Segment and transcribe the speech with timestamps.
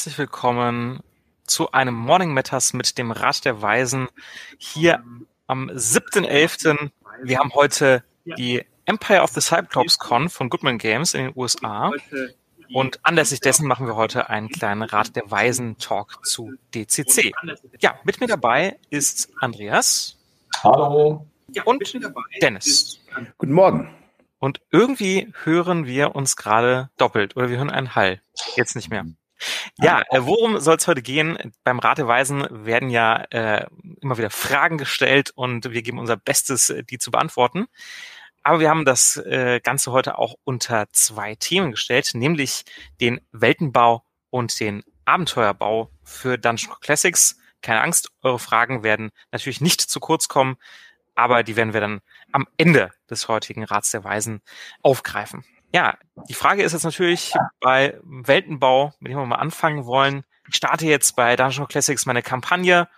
[0.00, 1.00] herzlich willkommen
[1.44, 4.08] zu einem Morning Matters mit dem Rat der Weisen
[4.56, 5.04] hier
[5.46, 6.88] am 7.11.
[7.22, 11.92] Wir haben heute die Empire of the Cyclops Con von Goodman Games in den USA.
[12.72, 17.32] Und anlässlich dessen machen wir heute einen kleinen Rat der Weisen Talk zu DCC.
[17.80, 20.16] Ja, mit mir dabei ist Andreas.
[20.64, 21.26] Hallo.
[21.66, 21.94] Und
[22.40, 23.02] Dennis.
[23.36, 23.94] Guten Morgen.
[24.38, 28.22] Und irgendwie hören wir uns gerade doppelt oder wir hören einen Hall.
[28.56, 29.04] Jetzt nicht mehr.
[29.78, 31.38] Ja, äh, worum soll es heute gehen?
[31.64, 33.66] Beim Rateweisen werden ja äh,
[34.00, 37.66] immer wieder Fragen gestellt und wir geben unser Bestes, äh, die zu beantworten.
[38.42, 42.64] Aber wir haben das äh, Ganze heute auch unter zwei Themen gestellt, nämlich
[43.00, 47.36] den Weltenbau und den Abenteuerbau für Dungeon Classics.
[47.62, 50.56] Keine Angst, eure Fragen werden natürlich nicht zu kurz kommen,
[51.14, 52.00] aber die werden wir dann
[52.32, 54.40] am Ende des heutigen Rats der Weisen
[54.82, 55.44] aufgreifen.
[55.72, 55.96] Ja,
[56.28, 60.24] die Frage ist jetzt natürlich bei Weltenbau, mit dem wir mal anfangen wollen.
[60.48, 62.88] Ich starte jetzt bei Dungeon Classics meine Kampagne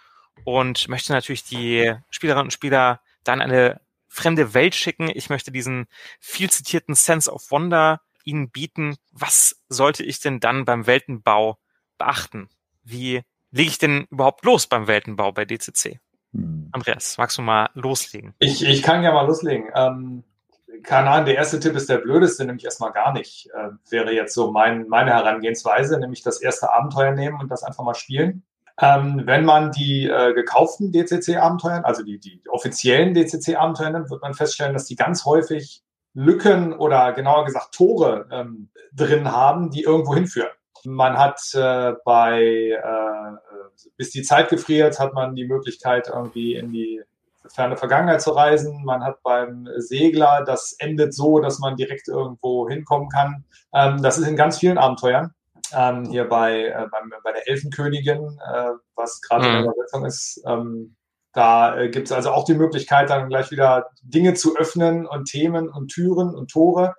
[0.45, 5.11] und möchte natürlich die Spielerinnen und Spieler dann eine fremde Welt schicken.
[5.12, 5.87] Ich möchte diesen
[6.19, 8.97] viel zitierten Sense of Wonder ihnen bieten.
[9.11, 11.59] Was sollte ich denn dann beim Weltenbau
[11.98, 12.48] beachten?
[12.83, 16.01] Wie lege ich denn überhaupt los beim Weltenbau bei DCC?
[16.33, 16.69] Hm.
[16.73, 18.34] Andreas, magst du mal loslegen?
[18.39, 19.70] Ich, ich kann ja mal loslegen.
[19.75, 20.25] Ähm,
[20.83, 23.48] keine Ahnung, der erste Tipp ist der blödeste, nämlich erstmal gar nicht.
[23.55, 27.85] Äh, wäre jetzt so mein, meine Herangehensweise, nämlich das erste Abenteuer nehmen und das einfach
[27.85, 28.42] mal spielen.
[28.80, 34.35] Ähm, wenn man die äh, gekauften DCC-Abenteuer, also die, die offiziellen DCC-Abenteuer nimmt, wird man
[34.35, 35.83] feststellen, dass die ganz häufig
[36.14, 40.51] Lücken oder genauer gesagt Tore ähm, drin haben, die irgendwo hinführen.
[40.85, 46.73] Man hat äh, bei, äh, bis die Zeit gefriert, hat man die Möglichkeit, irgendwie in
[46.73, 47.02] die
[47.55, 48.85] ferne Vergangenheit zu reisen.
[48.85, 53.45] Man hat beim Segler, das endet so, dass man direkt irgendwo hinkommen kann.
[53.74, 55.35] Ähm, das ist in ganz vielen Abenteuern.
[55.74, 59.48] Ähm, hier bei, äh, bei, bei der Elfenkönigin, äh, was gerade mhm.
[59.48, 60.96] in der Übersetzung ist, ähm,
[61.33, 65.24] da äh, gibt es also auch die Möglichkeit, dann gleich wieder Dinge zu öffnen und
[65.27, 66.95] Themen und Türen und Tore.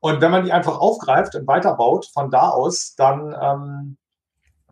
[0.00, 3.96] Und wenn man die einfach aufgreift und weiterbaut von da aus, dann ähm,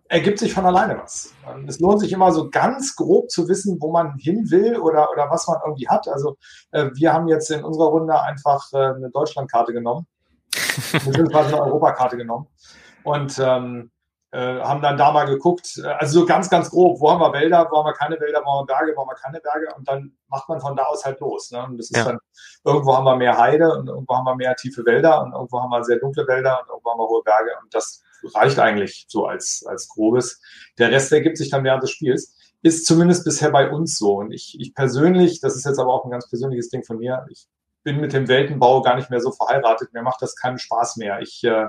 [0.09, 1.35] ergibt sich von alleine was.
[1.67, 5.31] Es lohnt sich immer so ganz grob zu wissen, wo man hin will oder, oder
[5.31, 6.09] was man irgendwie hat.
[6.09, 6.37] Also
[6.71, 10.07] äh, wir haben jetzt in unserer Runde einfach äh, eine Deutschlandkarte genommen,
[10.93, 12.47] beziehungsweise eine Europakarte genommen
[13.05, 13.91] und ähm,
[14.31, 17.33] äh, haben dann da mal geguckt, äh, also so ganz, ganz grob, wo haben wir
[17.33, 19.75] Wälder, wo haben wir keine Wälder, wo haben wir Berge, wo haben wir keine Berge
[19.75, 21.51] und dann macht man von da aus halt los.
[21.51, 21.65] Ne?
[21.65, 22.05] Und das ist ja.
[22.05, 22.19] dann,
[22.65, 25.71] irgendwo haben wir mehr Heide und irgendwo haben wir mehr tiefe Wälder und irgendwo haben
[25.71, 28.03] wir sehr dunkle Wälder und irgendwo haben wir hohe Berge und das
[28.34, 30.41] reicht eigentlich so als, als grobes.
[30.79, 32.34] Der Rest ergibt sich dann während des Spiels.
[32.62, 34.17] Ist zumindest bisher bei uns so.
[34.17, 37.27] Und ich, ich persönlich, das ist jetzt aber auch ein ganz persönliches Ding von mir,
[37.31, 37.47] ich
[37.84, 39.93] bin mit dem Weltenbau gar nicht mehr so verheiratet.
[39.93, 41.21] Mir macht das keinen Spaß mehr.
[41.21, 41.69] Ich, äh,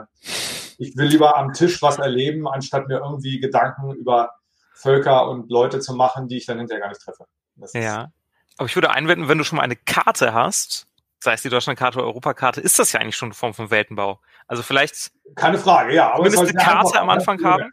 [0.78, 4.31] ich will lieber am Tisch was erleben, anstatt mir irgendwie Gedanken über
[4.74, 7.26] Völker und Leute zu machen, die ich dann hinterher gar nicht treffe.
[7.56, 8.12] Das ja.
[8.58, 10.89] Aber ich würde einwenden, wenn du schon mal eine Karte hast,
[11.19, 14.19] sei es die Deutschlandkarte oder Europakarte, ist das ja eigentlich schon eine Form von Weltenbau.
[14.47, 15.12] Also vielleicht.
[15.35, 16.13] Keine Frage, ja.
[16.13, 17.72] Aber zumindest eine Karte am Anfang haben.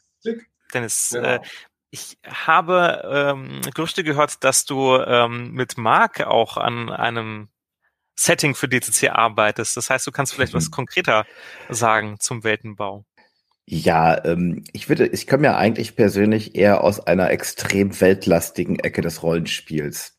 [0.75, 1.29] Dennis, genau.
[1.29, 1.41] äh,
[1.91, 7.49] ich habe ähm, Gerüchte gehört, dass du ähm, mit Marc auch an einem
[8.19, 9.77] Setting für DCC arbeitest.
[9.77, 10.59] Das heißt, du kannst vielleicht mhm.
[10.59, 11.25] was konkreter
[11.69, 13.05] sagen zum Weltenbau.
[13.67, 19.03] Ja, ähm, ich würde, ich komme ja eigentlich persönlich eher aus einer extrem weltlastigen Ecke
[19.03, 20.16] des Rollenspiels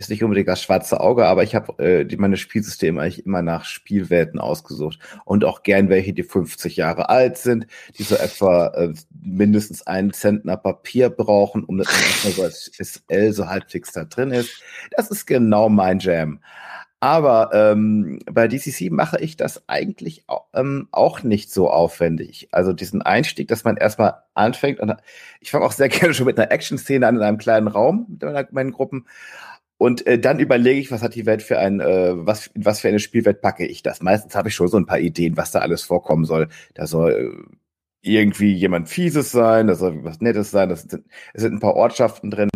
[0.00, 3.66] ist nicht unbedingt das schwarze Auge, aber ich habe äh, meine Spielsysteme eigentlich immer nach
[3.66, 7.66] Spielwelten ausgesucht und auch gern welche, die 50 Jahre alt sind,
[7.98, 11.88] die so etwa äh, mindestens einen Zentner Papier brauchen, um das
[12.34, 14.62] so als SL so halbwegs da drin ist.
[14.96, 16.40] Das ist genau mein Jam.
[17.02, 22.48] Aber ähm, bei DCC mache ich das eigentlich auch, ähm, auch nicht so aufwendig.
[22.52, 24.80] Also diesen Einstieg, dass man erstmal anfängt.
[24.80, 24.94] Und
[25.40, 28.52] ich fange auch sehr gerne schon mit einer Action-Szene an in einem kleinen Raum mit
[28.52, 29.06] meinen Gruppen.
[29.80, 32.88] Und äh, dann überlege ich, was hat die Welt für ein, äh, was, was für
[32.88, 34.02] eine Spielwelt packe ich das.
[34.02, 36.48] Meistens habe ich schon so ein paar Ideen, was da alles vorkommen soll.
[36.74, 37.56] Da soll äh,
[38.02, 41.76] irgendwie jemand Fieses sein, da soll was Nettes sein, das sind, es sind ein paar
[41.76, 42.50] Ortschaften drin.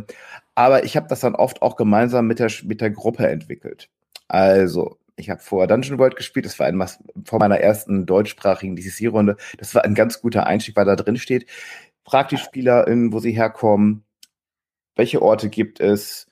[0.54, 3.88] Aber ich habe das dann oft auch gemeinsam mit der, mit der Gruppe entwickelt.
[4.28, 6.78] Also, ich habe vorher Dungeon World gespielt, das war ein,
[7.24, 9.38] vor meiner ersten deutschsprachigen DCC-Runde.
[9.56, 11.46] Das war ein ganz guter Einstieg, weil da drin steht,
[12.04, 14.04] frag die SpielerInnen, wo sie herkommen,
[14.94, 16.26] welche Orte gibt es,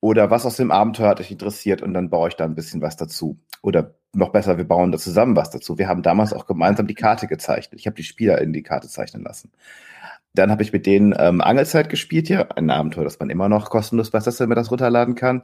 [0.00, 2.80] oder was aus dem Abenteuer hat euch interessiert und dann baue ich da ein bisschen
[2.82, 3.38] was dazu.
[3.62, 5.78] Oder noch besser, wir bauen da zusammen was dazu.
[5.78, 7.80] Wir haben damals auch gemeinsam die Karte gezeichnet.
[7.80, 9.52] Ich habe die Spieler in die Karte zeichnen lassen.
[10.34, 13.70] Dann habe ich mit denen ähm, Angelzeit gespielt, ja, ein Abenteuer, das man immer noch
[13.70, 15.42] kostenlos bei Sessel mir das runterladen kann.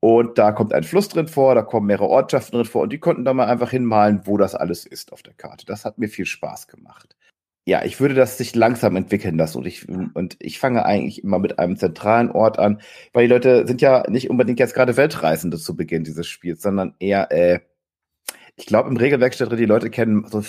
[0.00, 3.00] Und da kommt ein Fluss drin vor, da kommen mehrere Ortschaften drin vor und die
[3.00, 5.66] konnten da mal einfach hinmalen, wo das alles ist auf der Karte.
[5.66, 7.16] Das hat mir viel Spaß gemacht.
[7.68, 11.38] Ja, ich würde das sich langsam entwickeln lassen und ich, und ich fange eigentlich immer
[11.38, 12.80] mit einem zentralen Ort an,
[13.12, 16.94] weil die Leute sind ja nicht unbedingt jetzt gerade Weltreisende zu Beginn dieses Spiels, sondern
[16.98, 17.60] eher, äh,
[18.56, 20.42] ich glaube, im Regelwerk steht drin, die Leute kennen so,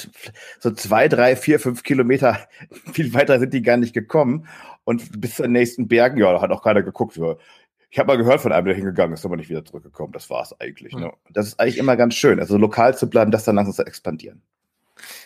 [0.60, 2.40] so zwei, drei, vier, fünf Kilometer,
[2.94, 4.48] viel weiter sind die gar nicht gekommen
[4.86, 7.20] und bis zur nächsten Bergen, ja, da hat auch keiner geguckt.
[7.90, 10.14] Ich habe mal gehört von einem, der hingegangen ist, aber nicht wieder zurückgekommen.
[10.14, 10.94] Das war es eigentlich.
[10.94, 11.02] Hm.
[11.02, 11.14] Ne?
[11.32, 14.42] Das ist eigentlich immer ganz schön, also lokal zu bleiben, das dann langsam zu expandieren.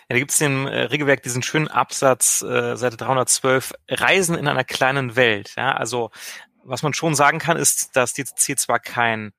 [0.10, 4.48] Ja, da gibt es im äh, Regelwerk diesen schönen Absatz, äh, Seite 312, Reisen in
[4.48, 5.54] einer kleinen Welt.
[5.56, 6.12] Ja, also
[6.64, 9.34] was man schon sagen kann, ist, dass DCC zwar kein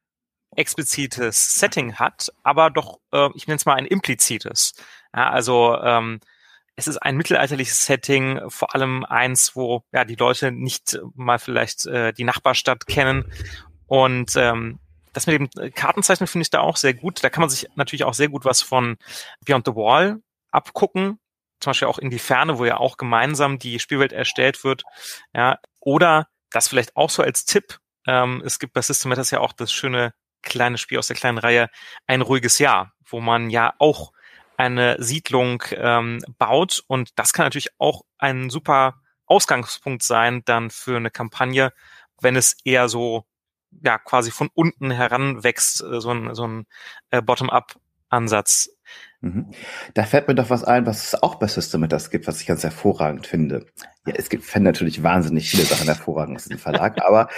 [0.56, 4.74] explizites Setting hat, aber doch, äh, ich nenne es mal ein implizites.
[5.14, 6.20] Ja, also ähm,
[6.76, 11.86] es ist ein mittelalterliches Setting, vor allem eins, wo ja die Leute nicht mal vielleicht
[11.86, 13.24] äh, die Nachbarstadt kennen.
[13.86, 14.80] Und ähm,
[15.12, 17.22] das mit dem Kartenzeichnen finde ich da auch sehr gut.
[17.22, 18.96] Da kann man sich natürlich auch sehr gut was von
[19.44, 20.20] Beyond the Wall
[20.54, 21.18] abgucken,
[21.60, 24.82] zum Beispiel auch in die Ferne, wo ja auch gemeinsam die Spielwelt erstellt wird.
[25.34, 27.78] Ja, oder das vielleicht auch so als Tipp.
[28.06, 30.12] Ähm, es gibt bei System Matters ja auch das schöne
[30.42, 31.68] kleine Spiel aus der kleinen Reihe
[32.06, 34.12] Ein ruhiges Jahr, wo man ja auch
[34.56, 40.96] eine Siedlung ähm, baut und das kann natürlich auch ein super Ausgangspunkt sein dann für
[40.96, 41.72] eine Kampagne,
[42.20, 43.24] wenn es eher so
[43.82, 46.66] ja quasi von unten heranwächst, äh, so ein, so ein
[47.10, 48.70] äh, Bottom-up-Ansatz.
[49.94, 52.46] Da fällt mir doch was ein, was es auch bei System das gibt, was ich
[52.46, 53.66] ganz hervorragend finde.
[54.06, 57.28] Ja, es gibt fände natürlich wahnsinnig viele Sachen hervorragend aus diesem Verlag, aber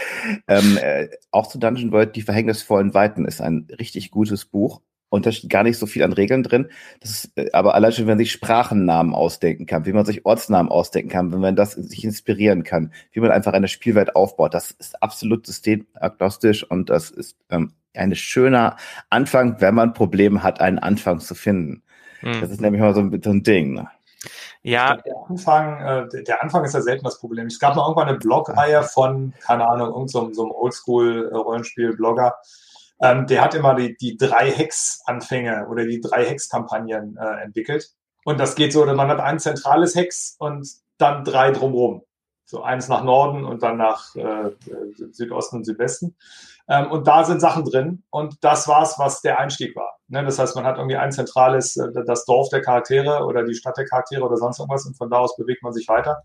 [0.49, 4.81] ähm, äh, auch zu Dungeon World, die verhängnisvollen Weiten, ist ein richtig gutes Buch.
[5.09, 6.69] Und da steht gar nicht so viel an Regeln drin.
[7.01, 10.27] Das ist, äh, aber allein schon, wenn man sich Sprachennamen ausdenken kann, wie man sich
[10.27, 14.55] Ortsnamen ausdenken kann, wenn man das sich inspirieren kann, wie man einfach eine Spielwelt aufbaut,
[14.55, 18.77] das ist absolut systemagnostisch und das ist ähm, ein schöner
[19.11, 21.83] Anfang, wenn man Probleme hat, einen Anfang zu finden.
[22.23, 22.41] Mhm.
[22.41, 23.75] Das ist nämlich mal so ein, so ein Ding.
[23.75, 23.89] Ne?
[24.63, 24.97] Ja.
[24.97, 27.47] Der Anfang, äh, der Anfang ist ja selten das Problem.
[27.47, 32.35] Es gab mal irgendwann eine Blogreihe von, keine Ahnung, irgendeinem so, so Oldschool-Rollenspiel-Blogger.
[33.01, 37.91] Ähm, der hat immer die, die drei Hex-Anfänge oder die drei Hex-Kampagnen äh, entwickelt.
[38.25, 42.03] Und das geht so, man hat ein zentrales Hex und dann drei drumherum.
[42.45, 44.51] So eins nach Norden und dann nach äh,
[45.13, 46.17] Südosten und Südwesten.
[46.69, 48.05] Ähm, und da sind Sachen drin.
[48.11, 49.97] Und das war's, was der Einstieg war.
[50.09, 50.25] Ne?
[50.25, 53.77] Das heißt, man hat irgendwie ein zentrales, äh, das Dorf der Charaktere oder die Stadt
[53.77, 56.23] der Charaktere oder sonst irgendwas und von da aus bewegt man sich weiter.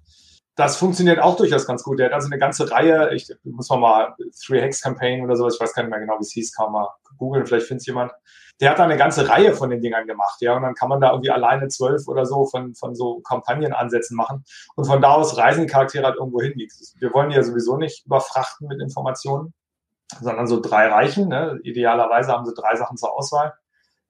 [0.55, 1.99] Das funktioniert auch durchaus ganz gut.
[1.99, 4.15] Der hat also eine ganze Reihe, ich muss mal mal
[4.45, 6.71] Three Hex Campaign oder sowas, ich weiß gar nicht mehr genau, wie es hieß, kann
[6.71, 8.11] man mal googeln, vielleicht findet es jemand.
[8.59, 10.99] Der hat da eine ganze Reihe von den Dingern gemacht, ja, und dann kann man
[10.99, 14.43] da irgendwie alleine zwölf oder so von, von so Kampagnenansätzen machen
[14.75, 16.53] und von da aus reisen Charaktere halt irgendwo hin.
[16.55, 19.53] Wir wollen ja sowieso nicht überfrachten mit Informationen
[20.19, 21.29] sondern so drei Reichen.
[21.29, 21.59] Ne?
[21.63, 23.53] Idealerweise haben sie drei Sachen zur Auswahl,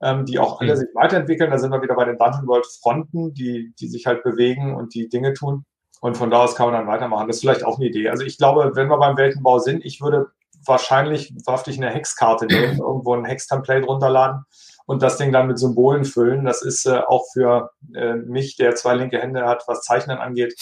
[0.01, 0.77] ähm, die auch alle mhm.
[0.79, 1.51] sich weiterentwickeln.
[1.51, 4.93] Da sind wir wieder bei den Dungeon World Fronten, die, die sich halt bewegen und
[4.93, 5.65] die Dinge tun.
[6.01, 7.27] Und von da aus kann man dann weitermachen.
[7.27, 8.09] Das ist vielleicht auch eine Idee.
[8.09, 10.31] Also ich glaube, wenn wir beim Weltenbau sind, ich würde
[10.65, 14.45] wahrscheinlich wahrscheinlich eine Hexkarte nehmen, irgendwo ein Hex-Template runterladen
[14.91, 16.43] und das Ding dann mit Symbolen füllen.
[16.43, 20.53] Das ist äh, auch für äh, mich, der zwei linke Hände hat, was Zeichnen angeht,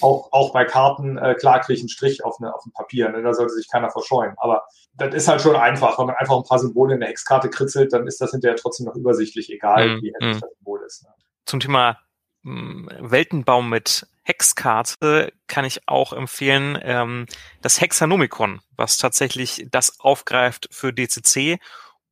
[0.00, 3.10] auch, auch bei Karten, äh, klar kriege ich einen Strich auf, eine, auf ein Papier.
[3.10, 3.20] Ne?
[3.20, 4.32] Da sollte sich keiner verscheuen.
[4.38, 4.64] Aber
[4.94, 5.98] das ist halt schon einfach.
[5.98, 8.86] Wenn man einfach ein paar Symbole in der Hexkarte kritzelt, dann ist das hinterher trotzdem
[8.86, 10.40] noch übersichtlich, egal mm, wie hässlich mm.
[10.40, 11.02] das Symbol ist.
[11.02, 11.10] Ne?
[11.44, 11.98] Zum Thema
[12.42, 17.26] mm, Weltenbaum mit Hexkarte kann ich auch empfehlen ähm,
[17.60, 21.58] das Hexanomikon, was tatsächlich das aufgreift für DCC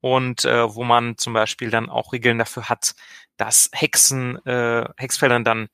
[0.03, 2.95] und äh, wo man zum Beispiel dann auch Regeln dafür hat,
[3.37, 5.69] dass Hexen, äh, Hexfeldern dann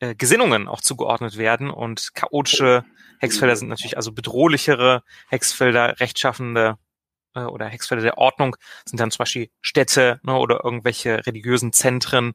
[0.00, 1.70] äh, Gesinnungen auch zugeordnet werden.
[1.70, 2.86] Und chaotische
[3.18, 6.78] Hexfelder sind natürlich also bedrohlichere Hexfelder, rechtschaffende
[7.34, 12.32] äh, oder Hexfelder der Ordnung sind dann zum Beispiel Städte ne, oder irgendwelche religiösen Zentren.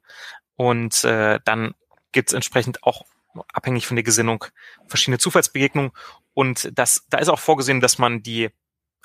[0.56, 1.74] Und äh, dann
[2.12, 3.02] gibt es entsprechend auch
[3.52, 4.46] abhängig von der Gesinnung
[4.86, 5.92] verschiedene Zufallsbegegnungen.
[6.36, 8.52] Und das da ist auch vorgesehen, dass man die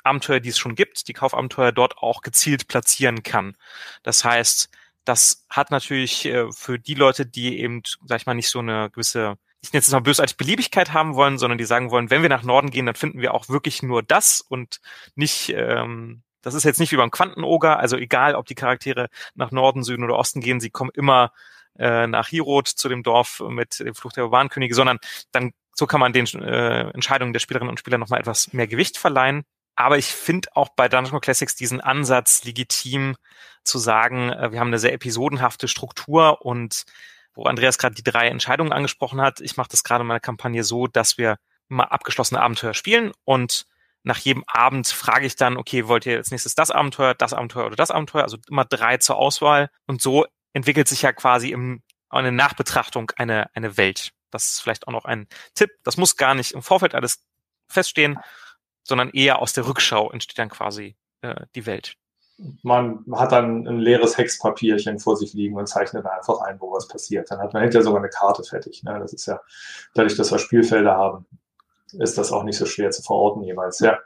[0.04, 3.57] Abenteuer, die es schon gibt, die Kaufabenteuer dort auch gezielt platzieren kann.
[4.02, 4.71] Das heißt,
[5.04, 8.90] das hat natürlich äh, für die Leute, die eben, sag ich mal, nicht so eine
[8.90, 12.28] gewisse, ich nenne es mal bösartig Beliebigkeit haben wollen, sondern die sagen wollen, wenn wir
[12.28, 14.80] nach Norden gehen, dann finden wir auch wirklich nur das und
[15.14, 19.50] nicht, ähm, das ist jetzt nicht wie beim Quantenoger, also egal, ob die Charaktere nach
[19.50, 21.33] Norden, Süden oder Osten gehen, sie kommen immer
[21.78, 24.99] äh, nach Hirot zu dem Dorf mit dem Flucht der Urbankönige, sondern
[25.33, 28.99] dann so kann man den äh, Entscheidungen der Spielerinnen und Spieler nochmal etwas mehr Gewicht
[28.99, 29.45] verleihen.
[29.77, 33.17] Aber ich finde auch bei Dungeon Classics diesen Ansatz legitim
[33.65, 36.85] zu sagen, äh, wir haben eine sehr episodenhafte Struktur und
[37.35, 40.65] wo Andreas gerade die drei Entscheidungen angesprochen hat, ich mache das gerade in meiner Kampagne
[40.65, 41.37] so, dass wir
[41.69, 43.67] mal abgeschlossene Abenteuer spielen und
[44.03, 47.67] nach jedem Abend frage ich dann, okay, wollt ihr als nächstes das Abenteuer, das Abenteuer
[47.67, 48.23] oder das Abenteuer?
[48.23, 49.71] Also immer drei zur Auswahl.
[49.87, 54.11] Und so entwickelt sich ja quasi im eine Nachbetrachtung, eine, eine Welt.
[54.31, 55.71] Das ist vielleicht auch noch ein Tipp.
[55.85, 57.25] Das muss gar nicht im Vorfeld alles
[57.69, 58.19] feststehen,
[58.85, 61.95] sondern eher aus der Rückschau entsteht dann quasi äh, die Welt.
[62.63, 66.89] Man hat dann ein leeres Hexpapierchen vor sich liegen und zeichnet einfach ein, wo was
[66.89, 67.31] passiert.
[67.31, 68.83] Dann hat man hinterher sogar eine Karte fertig.
[68.83, 68.99] Ne?
[68.99, 69.41] Das ist ja,
[69.95, 71.27] dadurch, dass wir Spielfelder haben,
[71.99, 73.81] ist das auch nicht so schwer zu verorten jeweils.
[73.81, 73.99] Ja.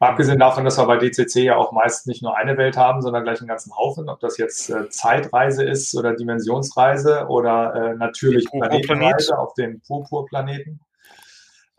[0.00, 3.00] Mal abgesehen davon, dass wir bei DCC ja auch meist nicht nur eine Welt haben,
[3.00, 7.94] sondern gleich einen ganzen Haufen, ob das jetzt äh, Zeitreise ist oder Dimensionsreise oder äh,
[7.94, 10.80] natürlich Planetenreise auf den Purpurplaneten.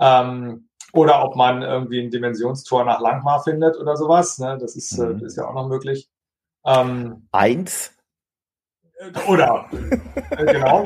[0.03, 4.37] Ähm, oder ob man irgendwie ein Dimensionstor nach Langmar findet oder sowas.
[4.37, 4.57] Ne?
[4.59, 5.21] Das ist, äh, mhm.
[5.21, 6.09] äh, ist ja auch noch möglich.
[6.65, 7.91] Ähm, Eins?
[9.27, 9.65] Oder,
[10.29, 10.85] äh, genau.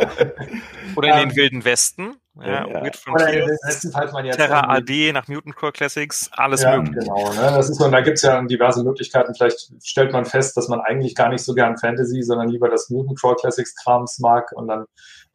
[0.96, 2.16] Oder in den ähm, Wilden Westen.
[2.40, 2.82] Ja, ja.
[3.12, 4.38] Oder in den Westen, falls man jetzt.
[4.38, 7.04] Terra AD nach Mutant Core Classics, alles ja, möglich.
[7.04, 7.42] Genau, ne?
[7.56, 9.34] das ist, und da gibt es ja diverse Möglichkeiten.
[9.36, 12.90] Vielleicht stellt man fest, dass man eigentlich gar nicht so gern Fantasy, sondern lieber das
[12.90, 14.52] Mutant Core Classics Krams mag.
[14.54, 14.86] Und dann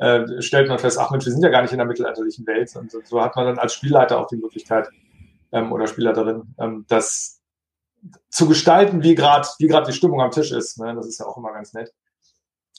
[0.03, 2.75] äh, stellt man fest, ach Mensch, wir sind ja gar nicht in der mittelalterlichen Welt.
[2.77, 4.89] Und so, so hat man dann als Spielleiter auch die Möglichkeit,
[5.53, 7.41] ähm, oder Spielleiterin, ähm, das
[8.31, 10.79] zu gestalten, wie gerade wie gerade die Stimmung am Tisch ist.
[10.79, 10.95] Ne?
[10.95, 11.93] Das ist ja auch immer ganz nett.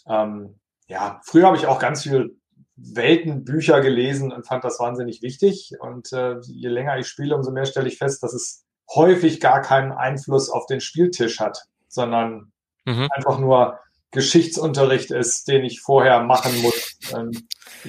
[0.06, 2.36] Ähm, ja, früher habe ich auch ganz viel
[2.75, 5.75] Weltenbücher gelesen und fand das wahnsinnig wichtig.
[5.80, 9.62] Und äh, je länger ich spiele, umso mehr stelle ich fest, dass es häufig gar
[9.62, 12.51] keinen Einfluss auf den Spieltisch hat, sondern
[12.84, 13.08] mhm.
[13.12, 13.80] einfach nur
[14.13, 16.98] Geschichtsunterricht ist, den ich vorher machen muss.
[17.13, 17.32] Ähm,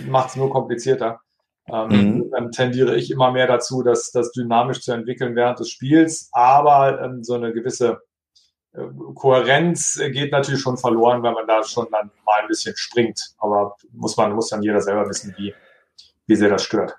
[0.07, 1.21] Macht es nur komplizierter.
[1.69, 2.31] Ähm, mhm.
[2.31, 7.01] Dann tendiere ich immer mehr dazu, das, das dynamisch zu entwickeln während des Spiels, aber
[7.01, 8.03] ähm, so eine gewisse
[8.73, 8.83] äh,
[9.15, 13.35] Kohärenz geht natürlich schon verloren, wenn man da schon dann mal ein bisschen springt.
[13.39, 15.55] Aber muss man, muss dann jeder selber wissen, wie,
[16.27, 16.97] wie sehr das stört.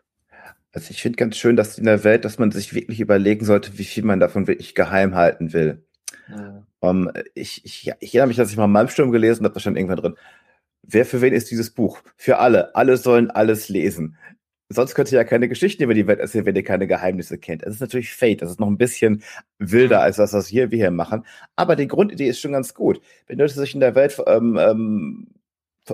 [0.72, 3.78] Also ich finde ganz schön, dass in der Welt, dass man sich wirklich überlegen sollte,
[3.78, 5.86] wie viel man davon wirklich geheim halten will.
[6.28, 6.64] Ja.
[6.90, 9.98] Ähm, ich, ich, ich erinnere mich, dass ich mal Malmsturm gelesen habe, da stand irgendwann
[9.98, 10.16] drin.
[10.84, 12.02] Wer für wen ist dieses Buch?
[12.16, 12.76] Für alle.
[12.76, 14.18] Alle sollen alles lesen
[14.70, 17.64] sonst könnt ihr ja keine Geschichten über die Welt erzählen, wenn ihr keine Geheimnisse kennt.
[17.64, 19.24] Es ist natürlich Fate, das ist noch ein bisschen
[19.60, 21.26] wilder als das, was hier, wir hier machen.
[21.56, 23.02] Aber die Grundidee ist schon ganz gut.
[23.28, 25.28] Wenn Leute sich in der Welt ähm, ähm,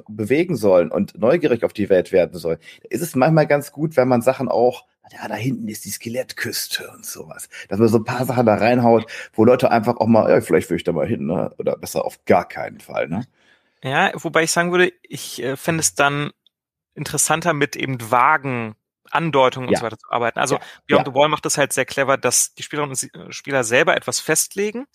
[0.07, 4.07] bewegen sollen und neugierig auf die Welt werden sollen, ist es manchmal ganz gut, wenn
[4.07, 8.03] man Sachen auch, ja, da hinten ist die Skelettküste und sowas, dass man so ein
[8.03, 11.07] paar Sachen da reinhaut, wo Leute einfach auch mal, ja, vielleicht will ich da mal
[11.07, 11.53] hin, ne?
[11.57, 13.25] oder besser auf gar keinen Fall, ne?
[13.83, 16.31] Ja, wobei ich sagen würde, ich äh, fände es dann
[16.93, 18.75] interessanter mit eben vagen
[19.09, 19.71] Andeutungen ja.
[19.71, 20.39] und so weiter zu arbeiten.
[20.39, 20.61] Also ja.
[20.87, 21.11] Beyond ja.
[21.11, 24.85] the Wall macht das halt sehr clever, dass die Spielerinnen und Spieler selber etwas festlegen,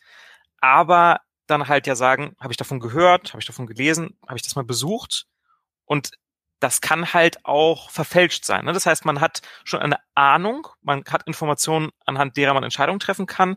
[0.61, 4.43] aber dann halt ja sagen, habe ich davon gehört, habe ich davon gelesen, habe ich
[4.43, 5.27] das mal besucht
[5.85, 6.13] und
[6.61, 8.65] das kann halt auch verfälscht sein.
[8.65, 8.73] Ne?
[8.73, 13.27] Das heißt, man hat schon eine Ahnung, man hat Informationen, anhand derer man Entscheidungen treffen
[13.27, 13.57] kann,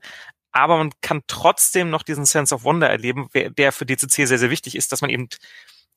[0.51, 4.49] aber man kann trotzdem noch diesen Sense of Wonder erleben, der für DCC sehr, sehr
[4.49, 5.29] wichtig ist, dass man eben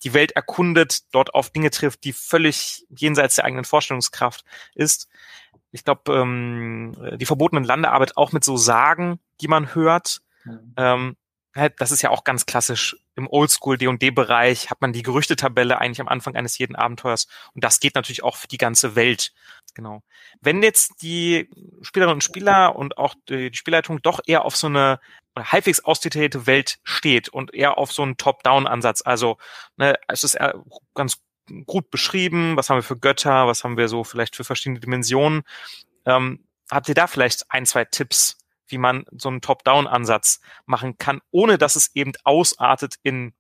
[0.05, 4.45] die Welt erkundet, dort auf Dinge trifft, die völlig jenseits der eigenen Vorstellungskraft
[4.75, 5.09] ist.
[5.71, 10.21] Ich glaube, ähm, die verbotenen Landearbeit auch mit so Sagen, die man hört.
[10.45, 10.75] Mhm.
[10.77, 11.17] Ähm,
[11.77, 12.97] das ist ja auch ganz klassisch.
[13.15, 17.27] Im Oldschool D&D-Bereich hat man die Gerüchtetabelle eigentlich am Anfang eines jeden Abenteuers.
[17.55, 19.33] Und das geht natürlich auch für die ganze Welt.
[19.75, 20.03] Genau.
[20.41, 21.51] Wenn jetzt die
[21.83, 24.99] Spielerinnen und Spieler und auch die Spielleitung doch eher auf so eine
[25.39, 29.03] halbwegs ausdetaillierte Welt steht und eher auf so einen Top-Down-Ansatz.
[29.05, 29.39] Also
[29.77, 30.39] ne, es ist
[30.95, 31.19] ganz
[31.67, 35.43] gut beschrieben, was haben wir für Götter, was haben wir so vielleicht für verschiedene Dimensionen.
[36.07, 38.39] Ähm, habt ihr da vielleicht ein, zwei Tipps,
[38.73, 43.33] wie man so einen Top-Down-Ansatz machen kann, ohne dass es eben ausartet in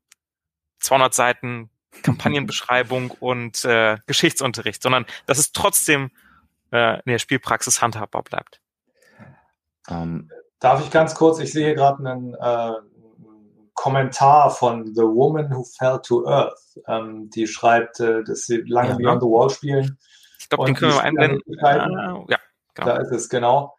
[0.80, 1.70] 200 Seiten
[2.02, 6.10] Kampagnenbeschreibung und äh, Geschichtsunterricht, sondern dass es trotzdem
[6.70, 8.60] äh, in der Spielpraxis handhabbar bleibt.
[9.88, 12.74] Um, ähm, Darf ich ganz kurz, ich sehe gerade einen äh,
[13.74, 16.78] Kommentar von The Woman Who Fell to Earth.
[16.86, 19.98] Ähm, die schreibt, äh, dass sie lange ja, Beyond the Wall spielen.
[20.38, 21.40] Ich glaube, den können wir mal einblenden.
[21.62, 22.38] Ah, ja,
[22.74, 22.86] genau.
[22.86, 23.74] Da ist es, genau.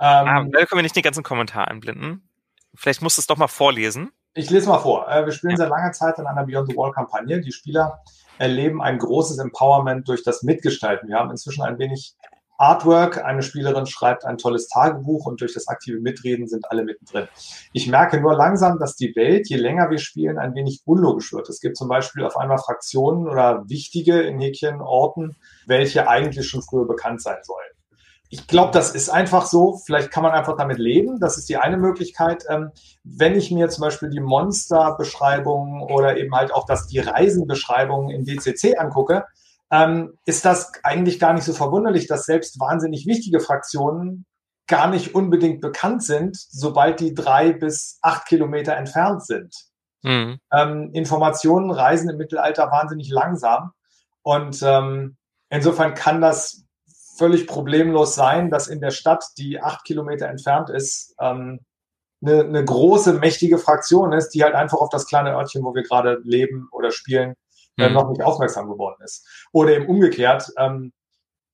[0.00, 2.28] Ähm, ah, da können wir nicht den ganzen Kommentar einblenden.
[2.74, 4.10] Vielleicht musst du es doch mal vorlesen.
[4.34, 5.08] Ich lese mal vor.
[5.08, 5.56] Äh, wir spielen ja.
[5.56, 7.40] seit langer Zeit in einer Beyond the Wall-Kampagne.
[7.40, 8.02] Die Spieler
[8.38, 11.08] erleben ein großes Empowerment durch das Mitgestalten.
[11.08, 12.14] Wir haben inzwischen ein wenig
[12.58, 13.24] Artwork.
[13.24, 17.28] Eine Spielerin schreibt ein tolles Tagebuch und durch das aktive Mitreden sind alle mittendrin.
[17.72, 21.48] Ich merke nur langsam, dass die Welt, je länger wir spielen, ein wenig unlogisch wird.
[21.48, 25.36] Es gibt zum Beispiel auf einmal Fraktionen oder wichtige in Häkchen Orten,
[25.66, 27.77] welche eigentlich schon früher bekannt sein sollen.
[28.30, 29.80] Ich glaube, das ist einfach so.
[29.84, 31.18] Vielleicht kann man einfach damit leben.
[31.18, 32.44] Das ist die eine Möglichkeit.
[32.48, 38.10] Ähm, wenn ich mir zum Beispiel die Monsterbeschreibungen oder eben halt auch das, die Reisenbeschreibungen
[38.10, 39.24] in DCC angucke,
[39.70, 44.26] ähm, ist das eigentlich gar nicht so verwunderlich, dass selbst wahnsinnig wichtige Fraktionen
[44.66, 49.54] gar nicht unbedingt bekannt sind, sobald die drei bis acht Kilometer entfernt sind.
[50.02, 50.38] Mhm.
[50.52, 53.72] Ähm, Informationen reisen im Mittelalter wahnsinnig langsam.
[54.22, 54.62] Und
[55.48, 56.67] insofern kann das
[57.18, 61.60] völlig problemlos sein, dass in der Stadt, die acht Kilometer entfernt ist, ähm,
[62.22, 65.82] eine, eine große, mächtige Fraktion ist, die halt einfach auf das kleine Örtchen, wo wir
[65.82, 67.34] gerade leben oder spielen,
[67.76, 67.94] äh, mhm.
[67.94, 69.26] noch nicht aufmerksam geworden ist.
[69.52, 70.92] Oder eben umgekehrt, ähm,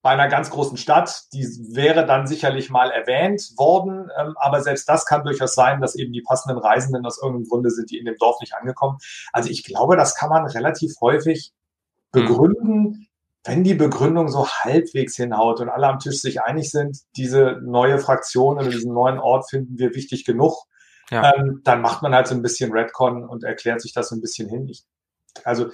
[0.02, 1.44] bei einer ganz großen Stadt, die
[1.74, 6.12] wäre dann sicherlich mal erwähnt worden, ähm, aber selbst das kann durchaus sein, dass eben
[6.12, 8.98] die passenden Reisenden aus irgendeinem Grunde sind, die in dem Dorf nicht angekommen.
[9.32, 11.52] Also ich glaube, das kann man relativ häufig
[12.12, 12.20] mhm.
[12.20, 13.06] begründen, mhm.
[13.44, 17.98] Wenn die Begründung so halbwegs hinhaut und alle am Tisch sich einig sind, diese neue
[17.98, 20.64] Fraktion oder diesen neuen Ort finden wir wichtig genug,
[21.10, 21.34] ja.
[21.34, 24.22] ähm, dann macht man halt so ein bisschen Redcon und erklärt sich das so ein
[24.22, 24.66] bisschen hin.
[24.68, 24.84] Ich,
[25.44, 25.70] also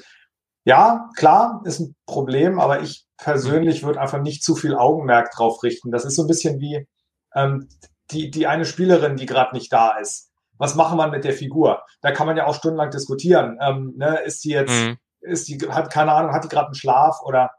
[0.64, 5.62] ja, klar, ist ein Problem, aber ich persönlich würde einfach nicht zu viel Augenmerk drauf
[5.62, 5.92] richten.
[5.92, 6.86] Das ist so ein bisschen wie
[7.34, 7.68] ähm,
[8.10, 10.30] die, die eine Spielerin, die gerade nicht da ist.
[10.58, 11.82] Was machen wir mit der Figur?
[12.02, 13.58] Da kann man ja auch stundenlang diskutieren.
[13.62, 14.98] Ähm, ne, ist die jetzt, mhm.
[15.20, 17.52] ist die, hat keine Ahnung, hat die gerade einen Schlaf oder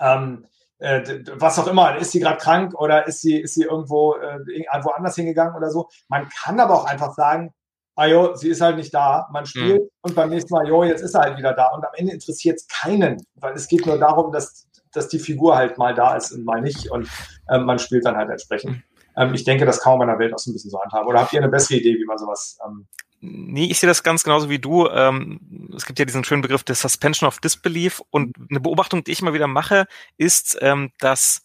[0.00, 0.46] ähm,
[0.78, 4.38] äh, was auch immer, ist sie gerade krank oder ist sie, ist sie irgendwo äh,
[4.82, 5.88] woanders hingegangen oder so.
[6.08, 7.52] Man kann aber auch einfach sagen,
[7.96, 9.88] ah jo, sie ist halt nicht da, man spielt mhm.
[10.02, 11.68] und beim nächsten Mal, jo, jetzt ist er halt wieder da.
[11.68, 15.56] Und am Ende interessiert es keinen, weil es geht nur darum, dass, dass die Figur
[15.56, 17.08] halt mal da ist und mal nicht und
[17.50, 18.76] ähm, man spielt dann halt entsprechend.
[18.76, 18.82] Mhm.
[19.16, 21.08] Ähm, ich denke, das kann man in der Welt auch so ein bisschen so handhaben.
[21.08, 22.86] Oder habt ihr eine bessere Idee, wie man sowas ähm,
[23.20, 24.88] Nee, ich sehe das ganz genauso wie du.
[24.88, 29.10] Ähm, es gibt ja diesen schönen Begriff des Suspension of Disbelief und eine Beobachtung, die
[29.10, 31.42] ich immer wieder mache, ist, ähm, dass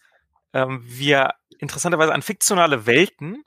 [0.53, 3.43] ähm, wir interessanterweise an fiktionale Welten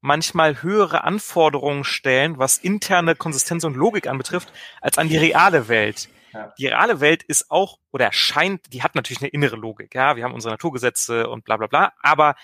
[0.00, 6.08] manchmal höhere Anforderungen stellen, was interne Konsistenz und Logik anbetrifft, als an die reale Welt.
[6.32, 6.52] Ja.
[6.58, 9.94] Die reale Welt ist auch oder scheint, die hat natürlich eine innere Logik.
[9.94, 11.92] Ja, wir haben unsere Naturgesetze und bla bla bla.
[12.00, 12.34] Aber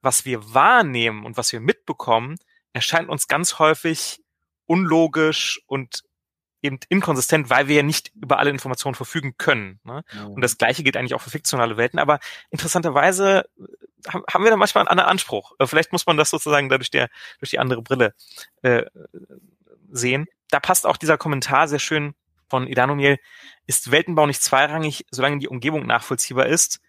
[0.00, 2.36] was wir wahrnehmen und was wir mitbekommen,
[2.72, 4.22] erscheint uns ganz häufig
[4.66, 6.02] unlogisch und
[6.62, 9.80] eben inkonsistent, weil wir ja nicht über alle Informationen verfügen können.
[9.84, 10.02] Ne?
[10.12, 10.32] Mhm.
[10.32, 11.98] Und das Gleiche gilt eigentlich auch für fiktionale Welten.
[11.98, 12.18] Aber
[12.50, 15.52] interessanterweise äh, haben wir da manchmal einen anderen Anspruch.
[15.58, 18.14] Äh, vielleicht muss man das sozusagen dadurch der durch die andere Brille
[18.62, 18.84] äh,
[19.90, 20.26] sehen.
[20.50, 22.14] Da passt auch dieser Kommentar sehr schön
[22.48, 23.18] von Idanomiel.
[23.66, 26.80] Ist Weltenbau nicht zweirangig, solange die Umgebung nachvollziehbar ist?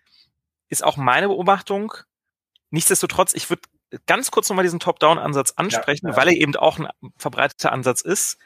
[0.70, 1.94] Ist auch meine Beobachtung.
[2.70, 3.64] Nichtsdestotrotz, ich würde
[4.06, 6.18] ganz kurz nochmal diesen Top-Down-Ansatz ansprechen, ja, ja.
[6.18, 8.38] weil er eben auch ein verbreiteter Ansatz ist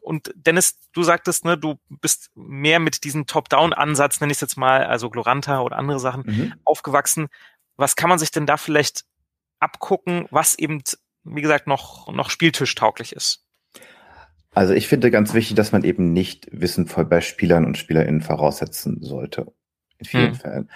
[0.00, 4.56] und Dennis, du sagtest, ne, du bist mehr mit diesem Top-Down-Ansatz, nenne ich es jetzt
[4.56, 6.54] mal, also Gloranta oder andere Sachen, mhm.
[6.64, 7.28] aufgewachsen.
[7.76, 9.04] Was kann man sich denn da vielleicht
[9.60, 10.82] abgucken, was eben,
[11.24, 13.44] wie gesagt, noch, noch spieltischtauglich ist?
[14.54, 18.22] Also ich finde ganz wichtig, dass man eben nicht Wissen voll bei Spielern und SpielerInnen
[18.22, 19.52] voraussetzen sollte.
[19.98, 20.36] In vielen mhm.
[20.36, 20.70] Fällen.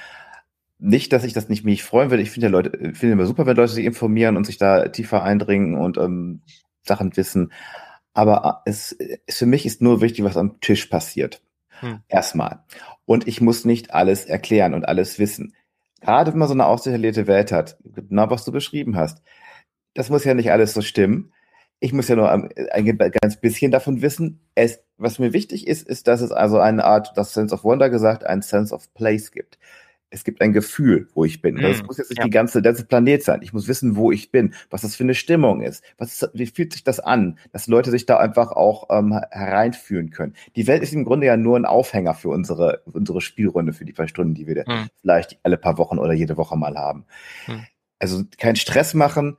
[0.85, 2.25] Nicht, dass ich das nicht mich freuen würde.
[2.25, 5.23] Ich finde ja Leute, finde immer super, wenn Leute sich informieren und sich da tiefer
[5.23, 6.43] eindringen und ähm,
[6.83, 7.53] Sachen wissen.
[8.15, 11.41] Aber äh, es, es für mich ist nur wichtig, was am Tisch passiert.
[11.79, 12.01] Hm.
[12.09, 12.65] Erstmal.
[13.05, 15.55] Und ich muss nicht alles erklären und alles wissen.
[16.01, 19.23] Gerade wenn man so eine ausdetaillierte Welt hat, genau was du beschrieben hast.
[19.95, 21.33] Das muss ja nicht alles so stimmen.
[21.79, 24.41] Ich muss ja nur ein, ein ganz bisschen davon wissen.
[24.57, 27.89] Es, was mir wichtig ist, ist, dass es also eine Art, das Sense of Wonder
[27.89, 29.61] gesagt, ein Sense of Place gibt
[30.13, 31.57] es gibt ein Gefühl, wo ich bin.
[31.57, 32.25] Das mm, muss jetzt nicht ja.
[32.25, 33.41] die ganze, ganze Planet sein.
[33.43, 35.83] Ich muss wissen, wo ich bin, was das für eine Stimmung ist.
[35.97, 40.11] Was ist, wie fühlt sich das an, dass Leute sich da einfach auch ähm, hereinführen
[40.11, 40.35] können.
[40.55, 43.93] Die Welt ist im Grunde ja nur ein Aufhänger für unsere, unsere Spielrunde, für die
[43.93, 44.89] paar Stunden, die wir mm.
[45.01, 47.07] vielleicht alle paar Wochen oder jede Woche mal haben.
[47.47, 47.53] Mm.
[47.99, 49.39] Also kein Stress machen,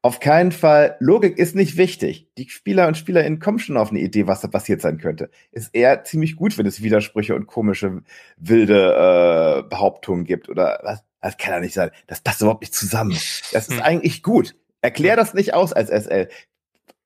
[0.00, 2.28] auf keinen Fall, Logik ist nicht wichtig.
[2.38, 5.28] Die Spieler und Spielerinnen kommen schon auf eine Idee, was da passiert sein könnte.
[5.50, 8.02] Ist eher ziemlich gut, wenn es Widersprüche und komische,
[8.36, 10.48] wilde äh, Behauptungen gibt.
[10.48, 11.02] Oder was?
[11.20, 11.90] Das kann ja nicht sein.
[12.06, 13.10] Das passt überhaupt nicht zusammen.
[13.52, 13.82] Das ist hm.
[13.82, 14.54] eigentlich gut.
[14.82, 16.28] Erklär das nicht aus als SL.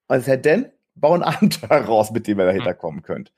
[0.07, 0.71] Was ist denn?
[0.95, 2.79] Bau ein Abenteuer raus, mit dem ihr dahinter hm.
[2.79, 3.33] kommen könnt.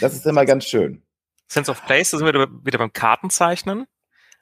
[0.00, 1.02] Das ist immer ganz schön.
[1.48, 3.86] Sense of Place, da sind wir wieder beim Kartenzeichnen.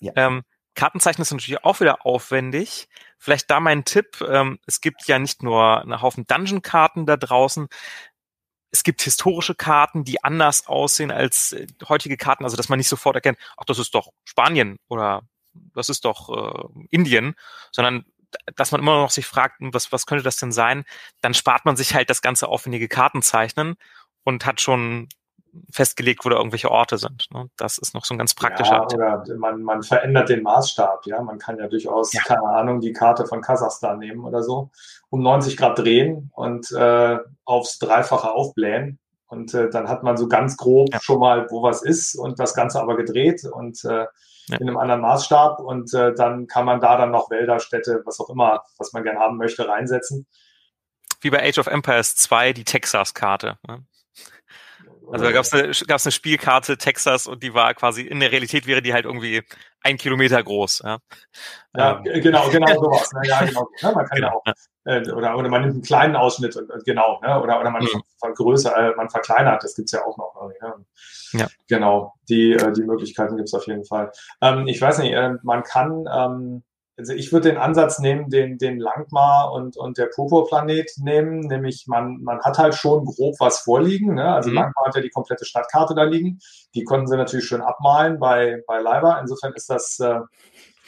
[0.01, 0.13] Ja.
[0.17, 0.43] Ähm,
[0.81, 2.89] Kartenzeichnen ist natürlich auch wieder aufwendig.
[3.19, 4.25] Vielleicht da mein Tipp.
[4.27, 7.69] Ähm, es gibt ja nicht nur einen Haufen Dungeon-Karten da draußen.
[8.71, 12.89] Es gibt historische Karten, die anders aussehen als äh, heutige Karten, also dass man nicht
[12.89, 15.21] sofort erkennt, ach, das ist doch Spanien oder
[15.53, 17.35] das ist doch äh, Indien,
[17.73, 18.07] sondern
[18.57, 20.85] dass man immer noch sich fragt, was, was könnte das denn sein?
[21.21, 23.75] Dann spart man sich halt das ganze aufwendige Kartenzeichnen
[24.25, 25.11] und hat schon
[25.71, 27.27] festgelegt, wo da irgendwelche Orte sind.
[27.33, 27.49] Ne?
[27.57, 31.23] Das ist noch so ein ganz praktischer ja, Oder man, man verändert den Maßstab, ja.
[31.23, 32.23] Man kann ja durchaus, ja.
[32.25, 34.71] keine Ahnung, die Karte von Kasachstan nehmen oder so,
[35.09, 38.99] um 90 Grad drehen und äh, aufs Dreifache aufblähen.
[39.27, 41.01] Und äh, dann hat man so ganz grob ja.
[41.01, 44.07] schon mal, wo was ist und das Ganze aber gedreht und äh,
[44.49, 44.59] ja.
[44.59, 45.61] in einem anderen Maßstab.
[45.61, 49.05] Und äh, dann kann man da dann noch Wälder, Städte, was auch immer, was man
[49.05, 50.27] gern haben möchte, reinsetzen.
[51.21, 53.59] wie bei Age of Empires 2 die Texas-Karte.
[53.69, 53.85] Ne?
[55.13, 58.33] Also da gab es eine, gab's eine Spielkarte Texas und die war quasi, in der
[58.33, 59.43] Realität wäre die halt irgendwie
[59.83, 60.83] ein Kilometer groß.
[60.85, 60.99] Ja,
[61.77, 62.23] ja ähm.
[62.23, 63.13] genau, genau sowas.
[63.13, 63.21] Ne?
[63.25, 63.69] Ja, genau.
[63.81, 64.43] Ja, man kann genau.
[64.47, 67.41] ja auch, äh, oder, oder man nimmt einen kleinen Ausschnitt, und, genau, ne?
[67.41, 68.03] oder, oder man mhm.
[68.19, 70.35] vergrößert, äh, man verkleinert, das gibt's ja auch noch.
[70.49, 70.75] Ne?
[71.33, 71.47] Ja.
[71.69, 74.11] Genau, die, äh, die Möglichkeiten gibt's auf jeden Fall.
[74.41, 76.63] Ähm, ich weiß nicht, äh, man kann ähm,
[77.01, 81.87] also ich würde den Ansatz nehmen, den, den Langmar und, und der Purpurplanet nehmen, nämlich
[81.87, 84.15] man, man hat halt schon grob was vorliegen.
[84.15, 84.33] Ne?
[84.33, 84.57] Also mhm.
[84.57, 86.39] Langmar hat ja die komplette Stadtkarte da liegen.
[86.75, 89.19] Die konnten sie natürlich schön abmalen bei, bei Leiber.
[89.21, 90.21] Insofern ist das, äh,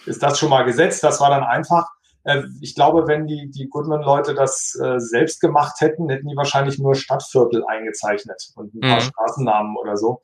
[0.07, 1.03] ist das schon mal gesetzt.
[1.03, 1.89] Das war dann einfach.
[2.25, 6.79] Äh, ich glaube, wenn die, die Goodman-Leute das äh, selbst gemacht hätten, hätten die wahrscheinlich
[6.79, 9.05] nur Stadtviertel eingezeichnet und ein paar mhm.
[9.05, 10.21] Straßennamen oder so.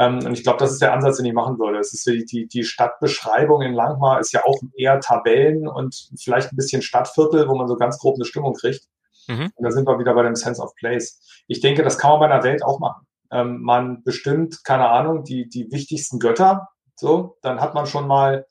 [0.00, 1.78] Ähm, und ich glaube, das ist der Ansatz, den ich machen würde.
[1.78, 6.50] Es ist die, die, die Stadtbeschreibung in Langmar ist ja auch eher Tabellen und vielleicht
[6.50, 8.86] ein bisschen Stadtviertel, wo man so ganz grob eine Stimmung kriegt.
[9.28, 9.52] Mhm.
[9.54, 11.20] Und da sind wir wieder bei dem Sense of Place.
[11.48, 13.06] Ich denke, das kann man bei einer Welt auch machen.
[13.30, 16.68] Ähm, man bestimmt, keine Ahnung, die, die wichtigsten Götter.
[16.96, 18.46] So, dann hat man schon mal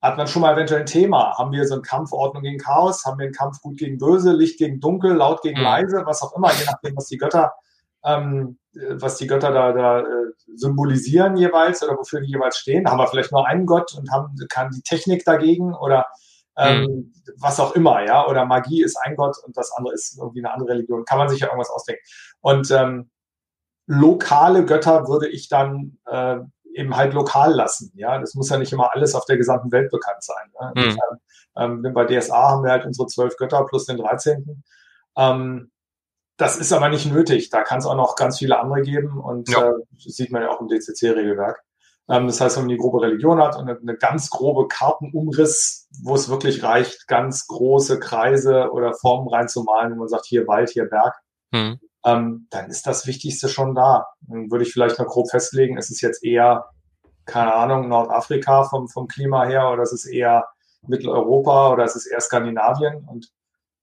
[0.00, 1.36] hat man schon mal eventuell ein Thema.
[1.36, 3.04] Haben wir so eine Kampfordnung gegen Chaos?
[3.04, 5.64] Haben wir einen Kampf gut gegen böse, Licht gegen dunkel, laut gegen mhm.
[5.64, 7.52] leise, was auch immer, je nachdem, was die Götter
[8.04, 8.58] ähm,
[8.90, 10.04] was die Götter da, da äh,
[10.54, 12.88] symbolisieren jeweils oder wofür die jeweils stehen.
[12.88, 16.06] Haben wir vielleicht nur einen Gott und haben kann die Technik dagegen oder
[16.56, 17.12] ähm, mhm.
[17.38, 20.52] was auch immer, ja, oder Magie ist ein Gott und das andere ist irgendwie eine
[20.52, 21.04] andere Religion.
[21.04, 22.02] Kann man sich ja irgendwas ausdenken.
[22.40, 23.10] Und ähm,
[23.86, 26.38] lokale Götter würde ich dann äh,
[26.74, 27.92] eben halt lokal lassen.
[27.94, 30.50] Ja, das muss ja nicht immer alles auf der gesamten Welt bekannt sein.
[30.60, 30.86] Ne?
[30.86, 30.98] Mhm.
[31.56, 34.62] Ähm, bei DSA haben wir halt unsere zwölf Götter plus den 13.
[35.16, 35.70] Ähm,
[36.36, 37.50] das ist aber nicht nötig.
[37.50, 39.70] Da kann es auch noch ganz viele andere geben und ja.
[39.70, 41.62] äh, das sieht man ja auch im DCC-Regelwerk.
[42.08, 45.88] Ähm, das heißt, wenn man die grobe Religion hat und eine, eine ganz grobe Kartenumriss,
[46.02, 50.70] wo es wirklich reicht, ganz große Kreise oder Formen reinzumalen, wo man sagt, hier Wald,
[50.70, 51.14] hier Berg,
[51.52, 51.80] hm.
[52.04, 54.06] ähm, dann ist das Wichtigste schon da.
[54.20, 56.66] Dann würde ich vielleicht noch grob festlegen, ist es jetzt eher,
[57.24, 60.46] keine Ahnung, Nordafrika vom, vom Klima her oder ist es eher
[60.86, 63.32] Mitteleuropa oder ist es eher Skandinavien und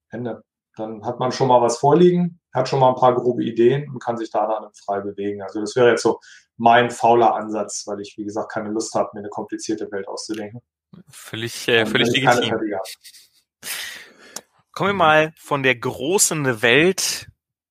[0.10, 0.44] Ende.
[0.76, 4.00] Dann hat man schon mal was vorliegen, hat schon mal ein paar grobe Ideen und
[4.00, 5.42] kann sich da dann frei bewegen.
[5.42, 6.20] Also das wäre jetzt so
[6.58, 10.62] mein fauler Ansatz, weil ich, wie gesagt, keine Lust habe, mir eine komplizierte Welt auszudenken.
[11.10, 12.58] Völlig, äh, völlig legitim.
[14.72, 17.28] Kommen wir mal von der großen Welt,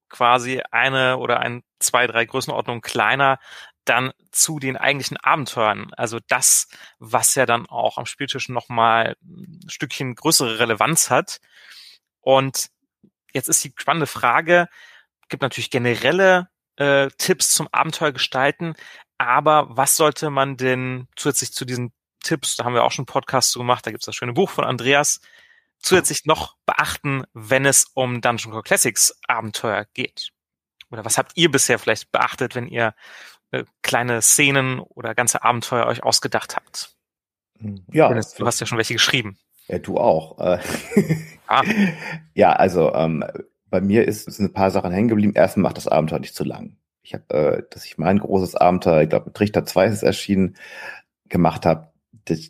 [0.08, 3.38] quasi eine oder ein, zwei, drei Größenordnungen kleiner,
[3.84, 5.90] dann zu den eigentlichen Abenteuern.
[5.96, 11.40] Also das, was ja dann auch am Spieltisch nochmal ein Stückchen größere Relevanz hat.
[12.20, 12.68] Und
[13.32, 14.68] Jetzt ist die spannende Frage,
[15.28, 18.74] gibt natürlich generelle äh, Tipps zum Abenteuer gestalten,
[19.18, 21.92] aber was sollte man denn zusätzlich zu diesen
[22.22, 24.64] Tipps, da haben wir auch schon Podcasts gemacht, da gibt es das schöne Buch von
[24.64, 25.20] Andreas,
[25.78, 30.30] zusätzlich noch beachten, wenn es um Dungeon Core Classics Abenteuer geht?
[30.90, 32.94] Oder was habt ihr bisher vielleicht beachtet, wenn ihr
[33.50, 36.94] äh, kleine Szenen oder ganze Abenteuer euch ausgedacht habt?
[37.90, 38.08] Ja.
[38.08, 39.38] Du hast ja schon welche geschrieben.
[39.72, 40.38] Ja, du auch.
[40.38, 40.58] Äh,
[41.46, 41.62] ah.
[42.34, 43.24] Ja, also ähm,
[43.70, 45.32] bei mir ist, sind ein paar Sachen hängen geblieben.
[45.34, 46.76] Erstens macht das Abenteuer nicht zu lang.
[47.02, 50.56] Ich habe, äh, dass ich mein großes Abenteuer, ich glaube, Trichter 2 ist erschienen,
[51.30, 51.88] gemacht habe.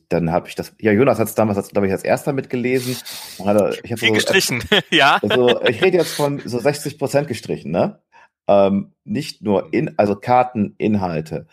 [0.09, 2.97] Dann habe ich das, ja, Jonas hat es damals, glaube ich, als erster mitgelesen.
[3.43, 5.19] Hatte, ich Viel so, gestrichen, ja.
[5.23, 8.01] Also, ich rede jetzt von so 60 Prozent gestrichen, ne?
[8.49, 11.47] Ähm, nicht nur in, also Karten, Inhalte.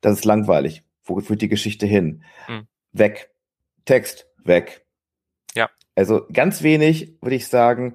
[0.00, 0.82] Das ist langweilig.
[1.04, 2.24] Wo führt die Geschichte hin?
[2.46, 2.66] Hm.
[2.92, 3.30] Weg.
[3.84, 4.81] Text, weg.
[5.94, 7.94] Also ganz wenig würde ich sagen,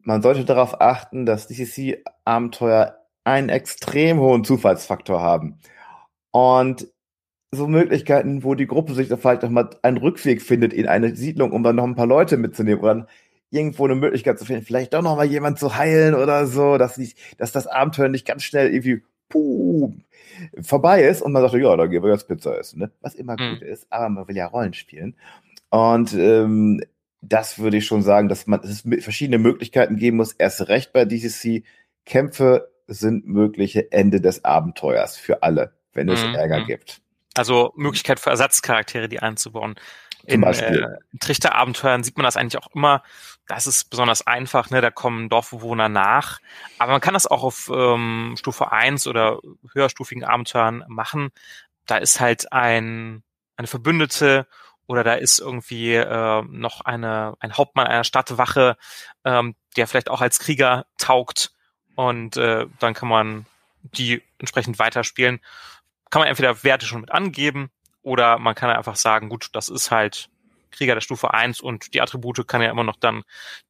[0.00, 5.58] man sollte darauf achten, dass DCC-Abenteuer einen extrem hohen Zufallsfaktor haben.
[6.32, 6.88] Und
[7.52, 11.14] so Möglichkeiten, wo die Gruppe sich da vielleicht noch mal einen Rückweg findet in eine
[11.14, 13.08] Siedlung, um dann noch ein paar Leute mitzunehmen oder dann
[13.50, 16.96] irgendwo eine Möglichkeit zu finden, vielleicht doch noch mal jemand zu heilen oder so, dass,
[16.96, 19.92] nicht, dass das Abenteuer nicht ganz schnell irgendwie puh,
[20.62, 22.90] vorbei ist und man sagt, ja, da gehen wir jetzt Pizza essen, ne?
[23.02, 23.54] was immer mhm.
[23.54, 25.14] gut ist, aber man will ja Rollen spielen.
[25.72, 26.82] Und ähm,
[27.22, 30.32] das würde ich schon sagen, dass man es verschiedene Möglichkeiten geben muss.
[30.32, 31.64] Erst recht bei DCC.
[32.04, 36.34] Kämpfe sind mögliche Ende des Abenteuers für alle, wenn es mhm.
[36.34, 36.66] Ärger mhm.
[36.66, 37.00] gibt.
[37.34, 39.76] Also Möglichkeit für Ersatzcharaktere, die einzubauen.
[40.26, 40.88] In äh,
[41.20, 43.02] Trichterabenteuern sieht man das eigentlich auch immer.
[43.46, 44.82] Das ist besonders einfach, ne?
[44.82, 46.38] da kommen Dorfbewohner nach.
[46.78, 49.38] Aber man kann das auch auf ähm, Stufe 1 oder
[49.72, 51.30] höherstufigen Abenteuern machen.
[51.86, 53.22] Da ist halt ein,
[53.56, 54.46] eine Verbündete
[54.86, 58.76] oder da ist irgendwie äh, noch eine, ein Hauptmann einer Stadtwache,
[59.24, 61.52] ähm, der vielleicht auch als Krieger taugt
[61.94, 63.46] und äh, dann kann man
[63.82, 65.40] die entsprechend weiterspielen.
[66.10, 67.70] Kann man entweder Werte schon mit angeben
[68.02, 70.28] oder man kann einfach sagen, gut, das ist halt
[70.70, 73.22] Krieger der Stufe 1 und die Attribute kann ja immer noch dann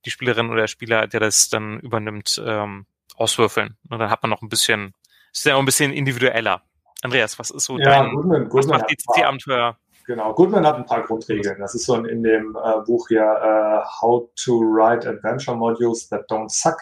[0.05, 3.77] die Spielerin oder der Spieler, der das dann übernimmt, ähm, auswürfeln.
[3.88, 4.94] Und dann hat man noch ein bisschen,
[5.33, 6.62] ist ja auch ein bisschen individueller.
[7.03, 9.77] Andreas, was ist so ja, dein, Goodman, was Goodman macht hat die CC-Abenteuer?
[10.06, 11.58] Genau, Goodman hat ein paar Grundregeln.
[11.60, 16.28] Das ist so in, dem äh, Buch hier äh, How to Write Adventure Modules That
[16.28, 16.78] Don't Suck.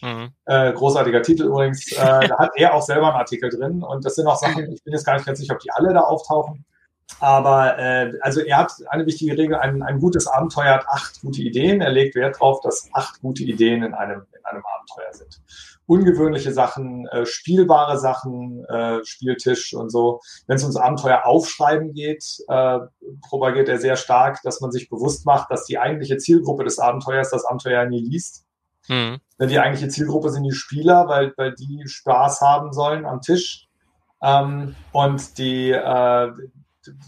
[0.00, 0.30] Mhm.
[0.46, 1.92] Äh, großartiger Titel übrigens.
[1.92, 1.96] Äh,
[2.28, 3.82] da hat er auch selber einen Artikel drin.
[3.82, 5.92] Und das sind auch Sachen, ich bin jetzt gar nicht ganz sicher, ob die alle
[5.92, 6.64] da auftauchen.
[7.20, 11.42] Aber äh, also er hat eine wichtige Regel, ein, ein gutes Abenteuer hat acht gute
[11.42, 11.80] Ideen.
[11.80, 15.40] Er legt Wert darauf, dass acht gute Ideen in einem, in einem Abenteuer sind.
[15.86, 20.20] Ungewöhnliche Sachen, äh, spielbare Sachen, äh, Spieltisch und so.
[20.46, 22.78] Wenn es ums Abenteuer aufschreiben geht, äh,
[23.28, 27.30] propagiert er sehr stark, dass man sich bewusst macht, dass die eigentliche Zielgruppe des Abenteuers
[27.30, 28.46] das Abenteuer nie liest.
[28.88, 29.18] Mhm.
[29.38, 33.68] Denn die eigentliche Zielgruppe sind die Spieler, weil, weil die Spaß haben sollen am Tisch.
[34.22, 36.32] Ähm, und die, äh,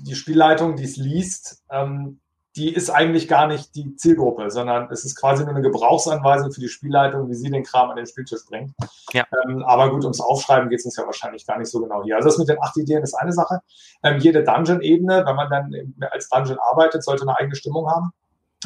[0.02, 2.20] die Spielleitung, die es liest, ähm,
[2.56, 6.60] die ist eigentlich gar nicht die Zielgruppe, sondern es ist quasi nur eine Gebrauchsanweisung für
[6.60, 8.72] die Spielleitung, wie sie den Kram an den Spieltisch bringt.
[9.12, 9.24] Ja.
[9.44, 12.16] Ähm, aber gut, ums Aufschreiben geht es uns ja wahrscheinlich gar nicht so genau hier.
[12.16, 13.60] Also das mit den acht Ideen ist eine Sache.
[14.04, 18.12] Ähm, jede Dungeon-Ebene, wenn man dann als Dungeon arbeitet, sollte eine eigene Stimmung haben.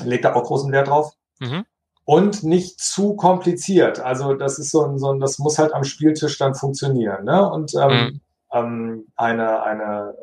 [0.04, 1.14] Legt da auch großen Wert drauf.
[1.40, 1.64] Mhm.
[2.04, 4.00] Und nicht zu kompliziert.
[4.00, 7.24] Also das ist so ein, so ein das muss halt am Spieltisch dann funktionieren.
[7.24, 7.50] Ne?
[7.50, 8.20] Und ähm, Mhm.
[8.52, 10.14] ähm, eine, eine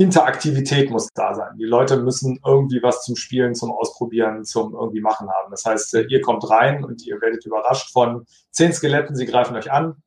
[0.00, 1.58] Interaktivität muss da sein.
[1.58, 5.50] Die Leute müssen irgendwie was zum Spielen, zum Ausprobieren, zum irgendwie machen haben.
[5.50, 9.54] Das heißt, äh, ihr kommt rein und ihr werdet überrascht von zehn Skeletten, sie greifen
[9.56, 10.02] euch an.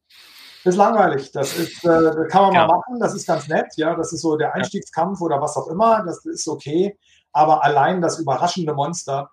[0.64, 1.32] Das ist langweilig.
[1.32, 2.66] Das ist, äh, kann man Ja.
[2.66, 3.00] mal machen.
[3.00, 3.68] Das ist ganz nett.
[3.76, 6.04] Ja, das ist so der Einstiegskampf oder was auch immer.
[6.04, 6.98] Das ist okay.
[7.32, 9.30] Aber allein das überraschende Monster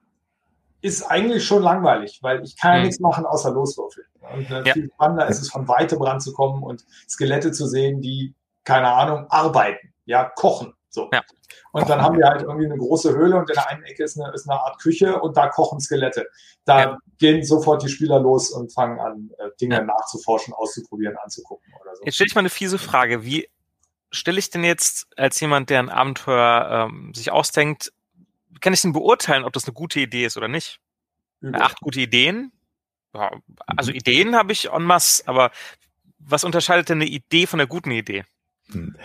[0.83, 2.85] ist eigentlich schon langweilig, weil ich kann ja Mhm.
[2.85, 4.07] nichts machen außer loswürfeln.
[4.35, 4.75] Und äh, Ja.
[4.75, 9.89] viel spannender ist es, von weitem ranzukommen und Skelette zu sehen, die, keine Ahnung, arbeiten,
[10.11, 10.75] ja, kochen.
[10.88, 11.09] So.
[11.12, 11.23] Ja.
[11.73, 14.20] Und dann haben wir halt irgendwie eine große Höhle und in der einen Ecke ist
[14.20, 16.27] eine, ist eine Art Küche und da kochen Skelette.
[16.64, 16.99] Da Ja.
[17.18, 19.85] gehen sofort die Spieler los und fangen an, äh, Dinge Ja.
[19.85, 22.05] nachzuforschen, auszuprobieren, anzugucken oder so.
[22.05, 23.25] Jetzt stelle ich mal eine fiese Frage.
[23.25, 23.49] Wie
[24.11, 27.92] stelle ich denn jetzt als jemand, der ein Abenteuer ähm, sich ausdenkt,
[28.49, 30.81] wie kann ich denn beurteilen, ob das eine gute Idee ist oder nicht?
[31.40, 31.62] Übel.
[31.62, 32.51] Acht gute Ideen?
[33.14, 33.31] Ja,
[33.66, 35.53] also Ideen habe ich en masse, aber
[36.18, 38.25] was unterscheidet denn eine Idee von einer guten Idee?
[38.73, 38.96] Hm.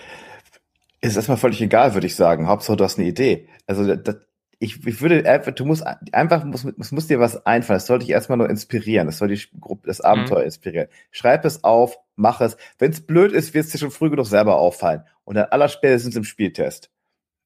[1.05, 2.47] Ist erstmal völlig egal, würde ich sagen.
[2.47, 3.47] Hauptsache, du hast eine Idee.
[3.67, 4.17] Also das,
[4.59, 7.77] ich, ich würde einfach, du musst einfach, muss, muss, muss dir was einfallen.
[7.77, 9.07] Das soll dich erstmal nur inspirieren.
[9.07, 10.87] Das soll die Gruppe, das Abenteuer inspirieren.
[11.11, 12.57] Schreib es auf, mach es.
[12.79, 15.03] Wenn es blöd ist, wird es dir schon früh genug selber auffallen.
[15.23, 16.89] Und dann allerspätestens im Spieltest.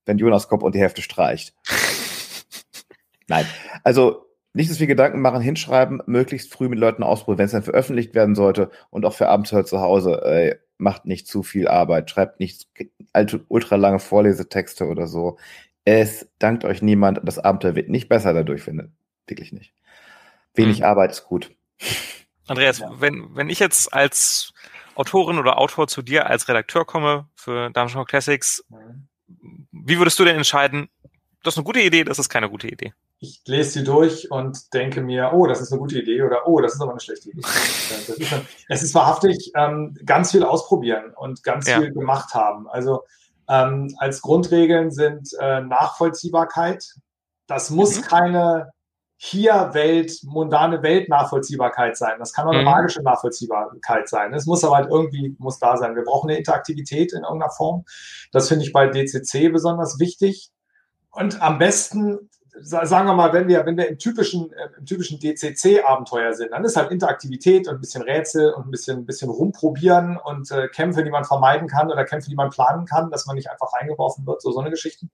[0.06, 1.54] Wenn Jonas kommt und die Hälfte streicht.
[3.28, 3.46] Nein.
[3.84, 7.64] Also, nicht so viel Gedanken machen, hinschreiben, möglichst früh mit Leuten ausprobieren, wenn es dann
[7.64, 12.10] veröffentlicht werden sollte und auch für Abenteuer zu Hause, äh, macht nicht zu viel Arbeit,
[12.10, 12.68] schreibt nicht
[13.14, 15.38] alte, ultra lange Vorlesetexte oder so.
[15.86, 18.92] Es dankt euch niemand, das Abenteuer wird nicht besser dadurch, finde
[19.28, 19.74] wirklich nicht.
[20.56, 20.86] Wenig Mhm.
[20.86, 21.52] Arbeit ist gut.
[22.48, 22.92] Andreas, Ja.
[23.00, 24.54] wenn, wenn ich jetzt als
[24.96, 29.68] Autorin oder Autor zu dir als Redakteur komme für Dungeon Classics, Mhm.
[29.72, 30.90] wie würdest du denn entscheiden,
[31.44, 32.94] das ist eine gute Idee, das ist keine gute Idee?
[33.22, 36.62] Ich lese sie durch und denke mir, oh, das ist eine gute Idee oder oh,
[36.62, 37.42] das ist aber eine schlechte Idee.
[38.18, 38.34] Ist,
[38.70, 41.80] es ist wahrhaftig ähm, ganz viel ausprobieren und ganz Ja.
[41.80, 42.68] viel gemacht haben.
[42.70, 43.04] Also
[43.50, 46.86] ähm, als Grundregeln sind äh, Nachvollziehbarkeit.
[47.48, 48.02] Das muss Mhm.
[48.04, 48.72] keine
[49.22, 52.20] hier Welt, mundane Weltnachvollziehbarkeit sein.
[52.20, 52.66] Das kann auch eine Mhm.
[52.70, 54.34] magische Nachvollziehbarkeit sein.
[54.34, 55.96] Es muss aber halt irgendwie, muss da sein.
[55.98, 57.84] Wir brauchen eine Interaktivität in irgendeiner Form.
[58.32, 60.52] Das finde ich bei DCC besonders wichtig.
[61.12, 62.30] Und am besten,
[62.62, 66.64] sagen wir mal, wenn wir, wenn wir im typischen, äh, im typischen DCC-Abenteuer sind, dann
[66.64, 70.68] ist halt Interaktivität und ein bisschen Rätsel und ein bisschen, ein bisschen rumprobieren und äh,
[70.68, 73.74] Kämpfe, die man vermeiden kann oder Kämpfe, die man planen kann, dass man nicht einfach
[73.74, 75.12] reingeworfen wird, so, so eine Geschichten,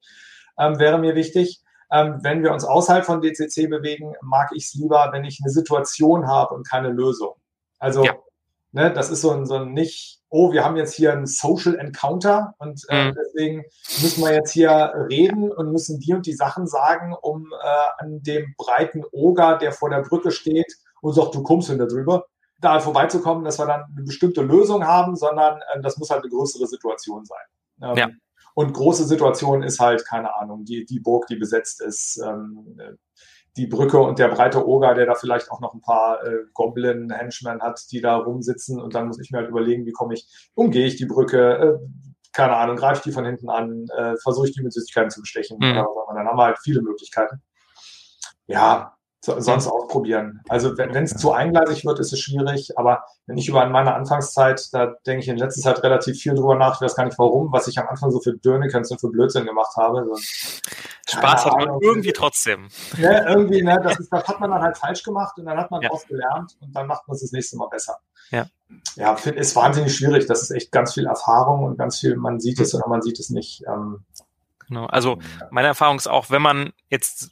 [0.58, 1.62] ähm, wäre mir wichtig.
[1.92, 5.52] Ähm, wenn wir uns außerhalb von DCC bewegen, mag ich es lieber, wenn ich eine
[5.52, 7.36] Situation habe und keine Lösung.
[7.80, 8.16] Also, Ja.
[8.72, 11.76] ne, das ist so ein, so ein nicht, oh, wir haben jetzt hier ein Social
[11.76, 13.16] Encounter und äh, Mhm.
[13.16, 13.64] deswegen
[14.02, 18.22] müssen wir jetzt hier reden und müssen die und die Sachen sagen, um äh, an
[18.22, 20.72] dem breiten Oger, der vor der Brücke steht
[21.02, 22.26] und sagt, du kommst hinter drüber,
[22.60, 26.32] da vorbeizukommen, dass wir dann eine bestimmte Lösung haben, sondern äh, das muss halt eine
[26.32, 27.48] größere Situation sein.
[27.82, 28.10] Ähm, Ja.
[28.56, 32.94] Und große Situation ist halt, keine Ahnung, die, die Burg, die besetzt ist, ähm, äh,
[33.58, 37.62] die Brücke und der breite Oger, der da vielleicht auch noch ein paar äh, Goblin-Henchmen
[37.62, 40.86] hat, die da rumsitzen und dann muss ich mir halt überlegen, wie komme ich, umgehe
[40.86, 41.78] ich die Brücke, äh,
[42.34, 45.22] keine Ahnung, greife ich die von hinten an, äh, versuche ich die mit Süßigkeiten zu
[45.22, 45.58] bestechen.
[45.58, 45.74] Mhm.
[45.74, 47.42] Dann haben wir halt viele Möglichkeiten.
[48.48, 48.95] Ja,
[49.26, 50.42] so, sonst ausprobieren.
[50.50, 52.78] Also wenn es zu eingleisig wird, ist es schwierig.
[52.78, 56.54] Aber wenn ich über meine Anfangszeit, da denke ich in letzter Zeit relativ viel drüber
[56.54, 59.10] nach, ich weiß gar nicht warum, was ich am Anfang so für Dönekens und für
[59.10, 60.06] Blödsinn gemacht habe.
[60.06, 60.16] So,
[61.08, 62.68] Spaß hat man irgendwie trotzdem.
[62.98, 65.72] Ne, irgendwie, ne, das, ist, das hat man dann halt falsch gemacht und dann hat
[65.72, 65.90] man ja.
[65.90, 67.98] daraus gelernt und dann macht man es das nächste Mal besser.
[68.30, 68.46] Ja.
[68.96, 70.28] Ja, ist wahnsinnig schwierig.
[70.28, 73.20] Das ist echt ganz viel Erfahrung und ganz viel, man sieht es oder man sieht
[73.20, 73.64] es nicht.
[73.68, 74.06] Ähm,
[74.68, 74.86] Genau.
[74.88, 75.20] Also
[75.52, 77.30] meine Erfahrung ist auch, wenn man jetzt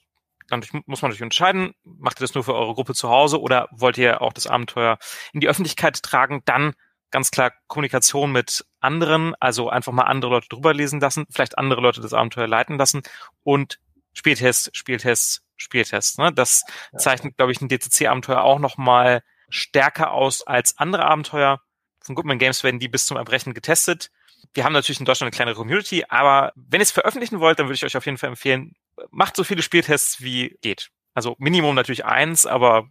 [0.49, 3.67] dann muss man natürlich entscheiden, macht ihr das nur für eure Gruppe zu Hause oder
[3.71, 4.97] wollt ihr auch das Abenteuer
[5.34, 6.73] in die Öffentlichkeit tragen, dann
[7.12, 11.79] ganz klar Kommunikation mit anderen, also einfach mal andere Leute drüber lesen lassen, vielleicht andere
[11.79, 13.03] Leute das Abenteuer leiten lassen
[13.43, 13.79] und
[14.13, 16.19] Spieltest, Spieltest, Spieltest.
[16.19, 16.32] Ne?
[16.32, 16.63] Das
[16.97, 21.62] zeichnet, glaube ich, ein DCC-Abenteuer auch nochmal stärker aus als andere Abenteuer.
[21.99, 24.10] Von Goodman Games werden die bis zum Erbrechen getestet.
[24.53, 27.67] Wir haben natürlich in Deutschland eine kleine Community, aber wenn ihr es veröffentlichen wollt, dann
[27.67, 28.75] würde ich euch auf jeden Fall empfehlen,
[29.12, 30.89] macht so viele Spieltests wie geht.
[31.13, 32.88] Also Minimum natürlich eins, aber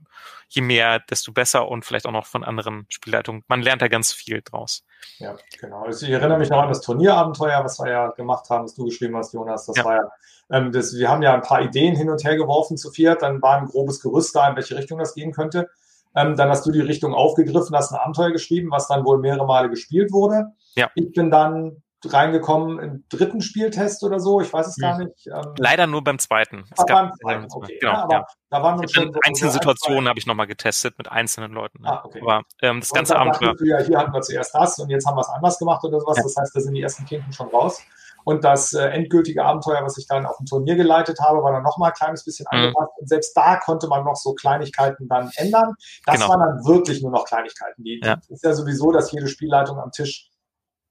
[0.49, 3.43] je mehr, desto besser und vielleicht auch noch von anderen Spielleitungen.
[3.49, 4.85] Man lernt da ganz viel draus.
[5.19, 5.83] Ja, genau.
[5.83, 8.85] Also ich erinnere mich noch an das Turnierabenteuer, was wir ja gemacht haben, was du
[8.85, 9.67] geschrieben hast, Jonas.
[9.67, 9.85] Das ja.
[9.85, 10.11] war ja,
[10.51, 13.43] ähm, das, wir haben ja ein paar Ideen hin und her geworfen zu viert, dann
[13.43, 15.69] war ein grobes Gerüst da, in welche Richtung das gehen könnte.
[16.15, 19.47] Ähm, dann hast du die Richtung aufgegriffen, hast ein Abenteuer geschrieben, was dann wohl mehrere
[19.47, 20.53] Male gespielt wurde.
[20.75, 20.91] Ja.
[20.95, 24.41] Ich bin dann reingekommen im dritten Spieltest oder so.
[24.41, 25.07] Ich weiß es gar hm.
[25.07, 25.27] nicht.
[25.27, 26.65] Ähm, Leider nur beim zweiten.
[26.71, 27.79] Es gab beim zweiten, okay.
[27.81, 28.27] Genau, ja, aber ja.
[28.51, 29.13] da waren wir schon.
[29.25, 31.83] Einzelne Situationen habe ich nochmal getestet mit einzelnen Leuten.
[31.83, 31.89] Ne?
[31.89, 32.21] Ah, okay.
[32.23, 33.55] Aber ähm, das ganze Abenteuer.
[33.65, 36.17] Ja, hier hatten wir zuerst das und jetzt haben wir es anders gemacht oder sowas.
[36.17, 36.23] Ja.
[36.23, 37.83] Das heißt, da sind die ersten Kinken schon raus.
[38.25, 41.63] Und das äh, endgültige Abenteuer, was ich dann auf dem Turnier geleitet habe, war dann
[41.63, 42.59] nochmal ein kleines bisschen mhm.
[42.59, 42.93] angepasst.
[42.99, 45.75] Und selbst da konnte man noch so Kleinigkeiten dann ändern.
[46.07, 46.29] Das genau.
[46.29, 47.83] waren dann wirklich nur noch Kleinigkeiten.
[47.83, 48.19] Die, ja.
[48.29, 50.31] ist ja sowieso, dass jede Spielleitung am Tisch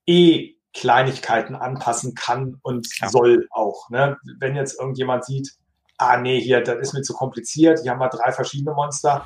[0.05, 3.09] eh Kleinigkeiten anpassen kann und ja.
[3.09, 3.89] soll auch.
[3.89, 4.17] Ne?
[4.39, 5.51] Wenn jetzt irgendjemand sieht,
[5.97, 9.25] ah nee, hier, das ist mir zu kompliziert, hier haben wir drei verschiedene Monster,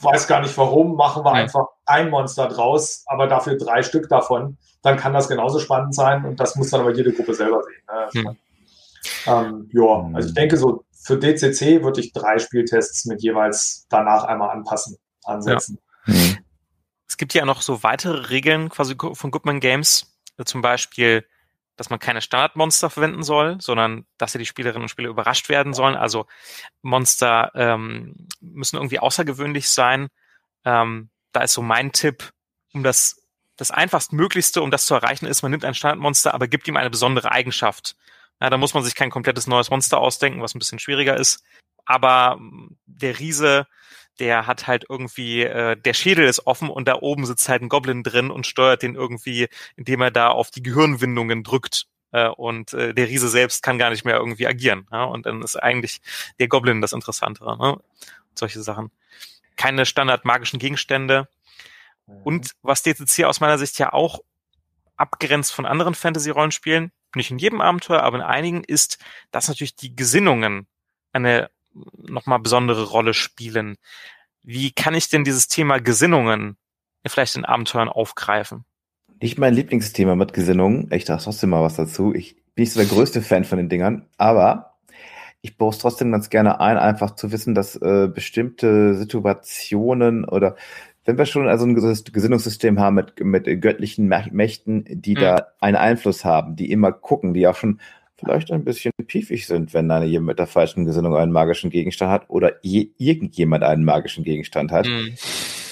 [0.00, 1.36] weiß gar nicht warum, machen wir mhm.
[1.36, 6.24] einfach ein Monster draus, aber dafür drei Stück davon, dann kann das genauso spannend sein
[6.24, 8.22] und das muss dann aber jede Gruppe selber sehen.
[8.22, 8.22] Ne?
[8.22, 8.36] Mhm.
[9.26, 10.16] Ähm, ja, hm.
[10.16, 14.96] also ich denke so, für DCC würde ich drei Spieltests mit jeweils danach einmal anpassen,
[15.24, 15.78] ansetzen.
[16.06, 16.14] Ja.
[16.14, 16.38] Mhm.
[17.08, 21.26] Es gibt ja noch so weitere Regeln quasi von Goodman Games, zum Beispiel,
[21.76, 25.74] dass man keine Standardmonster verwenden soll, sondern dass ja die Spielerinnen und Spieler überrascht werden
[25.74, 25.94] sollen.
[25.94, 26.26] Also
[26.82, 30.08] Monster ähm, müssen irgendwie außergewöhnlich sein.
[30.64, 32.32] Ähm, da ist so mein Tipp,
[32.72, 33.22] um das
[33.56, 36.76] das einfachst Möglichste, um das zu erreichen, ist, man nimmt ein Standardmonster, aber gibt ihm
[36.76, 37.96] eine besondere Eigenschaft.
[38.40, 41.42] Ja, da muss man sich kein komplettes neues Monster ausdenken, was ein bisschen schwieriger ist.
[41.86, 42.38] Aber
[42.84, 43.66] der Riese
[44.18, 47.68] der hat halt irgendwie, äh, der Schädel ist offen und da oben sitzt halt ein
[47.68, 51.86] Goblin drin und steuert den irgendwie, indem er da auf die Gehirnwindungen drückt.
[52.12, 54.86] Äh, und äh, der Riese selbst kann gar nicht mehr irgendwie agieren.
[54.90, 55.04] Ja?
[55.04, 56.00] Und dann ist eigentlich
[56.38, 57.58] der Goblin das Interessantere.
[57.58, 57.80] Ne?
[58.34, 58.90] Solche Sachen.
[59.56, 61.28] Keine standard magischen Gegenstände.
[62.06, 62.22] Mhm.
[62.22, 64.20] Und was DCC aus meiner Sicht ja auch
[64.96, 68.98] abgrenzt von anderen Fantasy-Rollenspielen, nicht in jedem Abenteuer, aber in einigen, ist,
[69.30, 70.66] dass natürlich die Gesinnungen
[71.12, 71.50] eine
[71.96, 73.76] nochmal besondere Rolle spielen.
[74.42, 76.56] Wie kann ich denn dieses Thema Gesinnungen
[77.06, 78.64] vielleicht in Abenteuern aufgreifen?
[79.20, 80.88] Nicht mein Lieblingsthema mit Gesinnungen.
[80.92, 82.14] Ich dachte trotzdem mal was dazu.
[82.14, 84.76] Ich bin nicht so der größte Fan von den Dingern, aber
[85.40, 90.56] ich baue es trotzdem ganz gerne ein, einfach zu wissen, dass äh, bestimmte Situationen oder
[91.04, 95.20] wenn wir schon also ein Gesinnungssystem haben mit, mit göttlichen Mächten, die mhm.
[95.20, 97.80] da einen Einfluss haben, die immer gucken, die auch schon
[98.18, 102.10] vielleicht ein bisschen piefig sind, wenn da jemand mit der falschen Gesinnung einen magischen Gegenstand
[102.10, 104.86] hat oder je, irgendjemand einen magischen Gegenstand hat.
[104.86, 105.14] Mhm.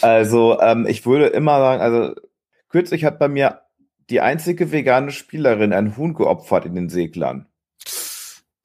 [0.03, 2.15] Also ähm, ich würde immer sagen, also
[2.69, 3.63] kürzlich hat bei mir
[4.11, 7.47] die einzige vegane Spielerin ein Huhn geopfert in den Seglern.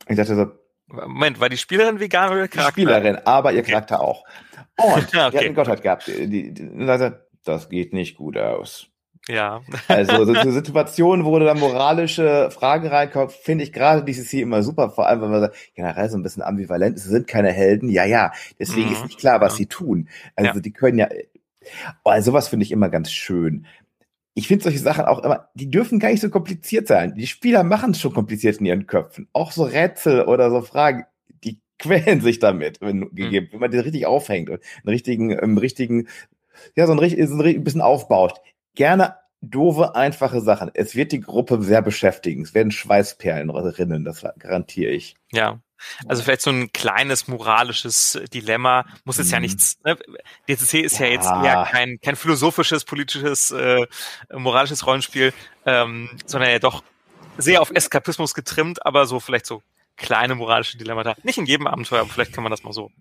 [0.08, 0.52] Ich dachte so,
[0.88, 2.76] Moment, war die Spielerin vegan oder Charakter?
[2.76, 3.72] Die Spielerin, aber ihr okay.
[3.72, 4.24] Charakter auch.
[4.78, 5.06] Und okay.
[5.12, 6.08] die hat einen Gottheit gehabt.
[6.08, 7.12] Die, die, die,
[7.46, 8.89] das geht nicht gut aus.
[9.30, 9.62] Ja.
[9.88, 14.64] Also so eine Situation, wo da moralische Fragen reinkommen, finde ich gerade dieses hier immer
[14.64, 17.90] super, vor allem, wenn man generell so ein bisschen ambivalent ist, sie sind keine Helden,
[17.90, 18.94] ja, ja, deswegen mhm.
[18.94, 19.58] ist nicht klar, was ja.
[19.58, 20.10] sie tun.
[20.36, 20.60] Also ja.
[20.60, 21.08] die können ja,
[22.04, 23.68] oh, also sowas finde ich immer ganz schön.
[24.34, 27.14] Ich finde solche Sachen auch immer, die dürfen gar nicht so kompliziert sein.
[27.14, 29.28] Die Spieler machen es schon kompliziert in ihren Köpfen.
[29.34, 31.06] Auch so Rätsel oder so Fragen,
[31.44, 33.16] die quälen sich damit, wenn, mhm.
[33.16, 36.08] gegeben, wenn man den richtig aufhängt und einen richtigen, einen richtigen,
[36.76, 38.42] ja, so ein, so ein bisschen aufbaut
[38.76, 40.72] gerne doofe, einfache Sachen.
[40.74, 42.44] Es wird die Gruppe sehr beschäftigen.
[42.44, 45.16] Es werden Schweißperlen rinnen, das garantiere ich.
[45.32, 45.60] Ja.
[46.08, 49.44] Also vielleicht so ein kleines moralisches Dilemma, muss jetzt ja mhm.
[49.44, 49.98] nichts, ne?
[50.50, 51.06] DCC ist ja.
[51.06, 53.88] ja, jetzt eher kein, kein philosophisches, politisches, äh,
[54.34, 55.34] moralisches Rollenspiel,
[55.66, 56.84] ähm, sondern ja doch
[57.38, 59.64] sehr auf Eskapismus getrimmt, aber so vielleicht so
[59.96, 61.16] kleine moralische Dilemmata.
[61.24, 62.92] Nicht in jedem Abenteuer, aber vielleicht kann man das mal so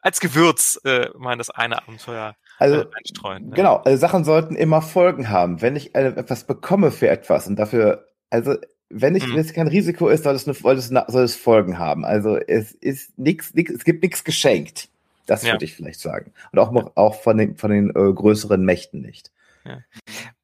[0.00, 3.48] als Gewürz äh, mal das eine Abenteuer also, einstreuen.
[3.48, 3.56] Ne?
[3.56, 5.62] Genau, also Sachen sollten immer Folgen haben.
[5.62, 8.56] Wenn ich äh, etwas bekomme für etwas und dafür, also
[8.88, 9.34] wenn ich, mhm.
[9.34, 12.04] wenn es kein Risiko ist, soll es, eine, soll es, soll es Folgen haben.
[12.04, 14.88] Also es ist nichts, es gibt nichts geschenkt.
[15.26, 15.52] Das ja.
[15.52, 16.32] würde ich vielleicht sagen.
[16.52, 16.90] Und auch, ja.
[16.94, 19.32] auch von den, von den äh, größeren Mächten nicht.
[19.64, 19.78] Ja.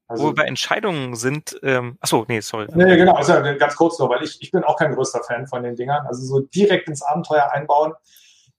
[0.09, 2.67] Also, Wo wir bei Entscheidungen sind, ähm, achso, nee, sorry.
[2.75, 5.63] Nee, genau, also ganz kurz nur, weil ich, ich bin auch kein größter Fan von
[5.63, 6.07] den Dingern.
[6.07, 7.95] Also so direkt ins Abenteuer einbauen,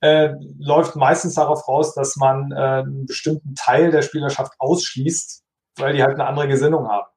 [0.03, 5.43] äh, läuft meistens darauf raus, dass man äh, einen bestimmten Teil der Spielerschaft ausschließt,
[5.77, 7.07] weil die halt eine andere Gesinnung haben.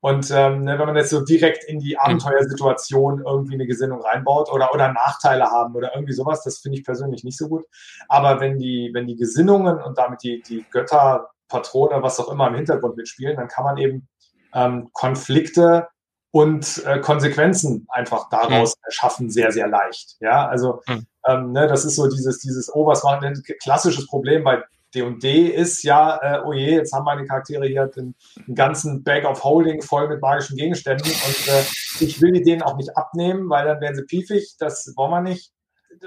[0.00, 4.50] Und ähm, ne, wenn man jetzt so direkt in die Abenteuersituation irgendwie eine Gesinnung reinbaut
[4.50, 7.66] oder, oder Nachteile haben oder irgendwie sowas, das finde ich persönlich nicht so gut.
[8.08, 12.48] Aber wenn die, wenn die Gesinnungen und damit die, die Götter, Patrone, was auch immer
[12.48, 14.08] im Hintergrund mitspielen, dann kann man eben
[14.54, 15.88] ähm, Konflikte
[16.34, 18.82] und äh, Konsequenzen einfach daraus mhm.
[18.86, 20.16] erschaffen, sehr, sehr leicht.
[20.18, 21.06] Ja, also mhm.
[21.28, 24.60] ähm, ne, das ist so dieses, dieses, oh, was war ein klassisches Problem bei
[24.92, 28.16] D&D ist ja, äh, oh je, jetzt haben meine Charaktere hier den,
[28.48, 31.62] den, ganzen Bag of Holding voll mit magischen Gegenständen und äh,
[32.00, 35.20] ich will die denen auch nicht abnehmen, weil dann werden sie piefig, das wollen wir
[35.20, 35.52] nicht.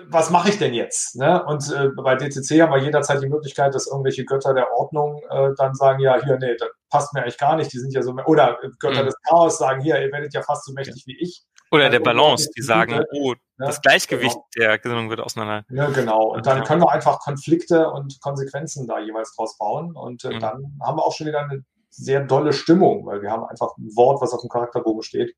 [0.09, 1.15] Was mache ich denn jetzt?
[1.15, 1.43] Ne?
[1.45, 5.49] Und äh, bei DCC haben wir jederzeit die Möglichkeit, dass irgendwelche Götter der Ordnung äh,
[5.57, 8.13] dann sagen, ja, hier, nee, das passt mir eigentlich gar nicht, die sind ja so,
[8.25, 9.07] oder Götter mhm.
[9.07, 11.43] des Chaos sagen, hier, ihr werdet ja fast so mächtig wie ich.
[11.71, 14.67] Oder der Balance, die sagen, oh, das Gleichgewicht genau.
[14.69, 15.65] der Gesinnung wird auseinander.
[15.69, 16.33] Ja, genau.
[16.33, 19.95] Und dann können wir einfach Konflikte und Konsequenzen da jeweils draus bauen.
[19.95, 20.39] Und äh, mhm.
[20.39, 23.89] dann haben wir auch schon wieder eine sehr dolle Stimmung, weil wir haben einfach ein
[23.95, 25.35] Wort, was auf dem Charakterbogen steht,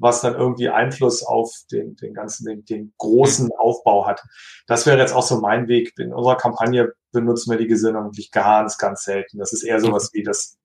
[0.00, 3.50] was dann irgendwie Einfluss auf den, den ganzen, den, den großen.
[3.60, 4.22] Aufbau hat.
[4.66, 5.92] Das wäre jetzt auch so mein Weg.
[5.98, 9.38] In unserer Kampagne benutzen wir die Gesinnung wirklich ganz, ganz selten.
[9.38, 10.58] Das ist eher sowas wie, dass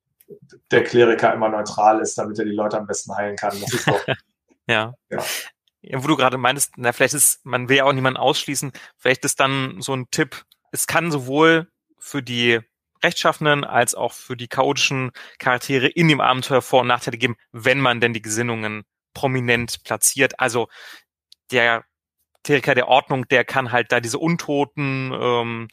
[0.71, 3.59] der Kleriker immer neutral ist, damit er die Leute am besten heilen kann.
[3.59, 4.01] Das ist doch
[4.67, 4.95] Ja.
[5.11, 5.23] ja.
[5.93, 9.39] Wo du gerade meintest, na, vielleicht ist, man will ja auch niemanden ausschließen, vielleicht ist
[9.39, 11.67] dann so ein Tipp, es kann sowohl
[11.99, 12.59] für die
[13.03, 17.79] Rechtschaffenen als auch für die chaotischen Charaktere in dem Abenteuer Vor- und Nachteile geben, wenn
[17.79, 18.83] man denn die Gesinnungen
[19.15, 20.39] prominent platziert.
[20.39, 20.67] Also
[21.49, 21.83] der
[22.43, 25.67] Kleriker der Ordnung, der kann halt da diese Untoten ähm,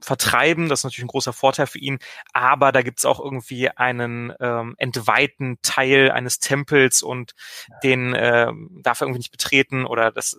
[0.00, 0.68] vertreiben.
[0.68, 1.98] Das ist natürlich ein großer Vorteil für ihn.
[2.32, 7.34] Aber da gibt's auch irgendwie einen ähm, entweihten Teil eines Tempels und
[7.82, 10.36] den äh, darf er irgendwie nicht betreten oder das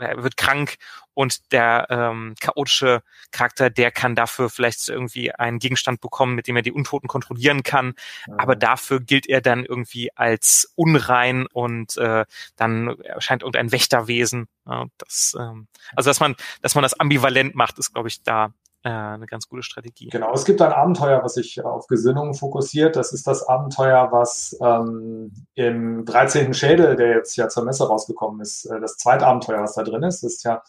[0.00, 0.76] er wird krank
[1.14, 6.56] und der ähm, chaotische Charakter, der kann dafür vielleicht irgendwie einen Gegenstand bekommen, mit dem
[6.56, 7.94] er die Untoten kontrollieren kann.
[8.26, 8.34] Ja.
[8.38, 12.24] Aber dafür gilt er dann irgendwie als unrein und äh,
[12.56, 14.48] dann erscheint irgendein Wächterwesen.
[14.66, 18.52] Ja, das, ähm, also dass man, dass man das ambivalent macht, ist, glaube ich, da
[18.82, 20.08] eine ganz gute Strategie.
[20.08, 22.96] Genau, es gibt ein Abenteuer, was sich auf Gesinnungen fokussiert.
[22.96, 26.54] Das ist das Abenteuer, was ähm, im 13.
[26.54, 30.02] Schädel, der jetzt ja zur Messe rausgekommen ist, äh, das zweite Abenteuer, was da drin
[30.02, 30.62] ist, das ist ja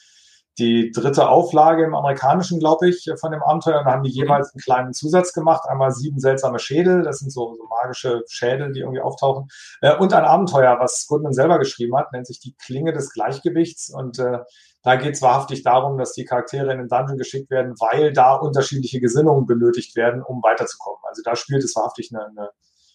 [0.59, 3.79] die dritte Auflage im amerikanischen, glaube ich, von dem Abenteuer.
[3.79, 5.67] Und da haben die jeweils einen kleinen Zusatz gemacht.
[5.67, 9.47] Einmal sieben seltsame Schädel, das sind so, so magische Schädel, die irgendwie auftauchen.
[9.81, 13.89] Äh, und ein Abenteuer, was Goodman selber geschrieben hat, nennt sich die Klinge des Gleichgewichts.
[13.89, 14.39] Und äh,
[14.83, 18.35] da geht es wahrhaftig darum, dass die Charaktere in den Dungeon geschickt werden, weil da
[18.35, 20.99] unterschiedliche Gesinnungen benötigt werden, um weiterzukommen.
[21.03, 22.49] Also da spielt es wahrhaftig eine, eine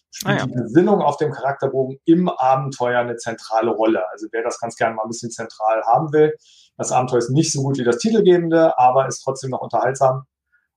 [0.09, 0.45] spielt ah, ja.
[0.45, 4.03] die Gesinnung auf dem Charakterbogen im Abenteuer eine zentrale Rolle.
[4.11, 6.33] Also wer das ganz gerne mal ein bisschen zentral haben will,
[6.77, 10.23] das Abenteuer ist nicht so gut wie das Titelgebende, aber ist trotzdem noch unterhaltsam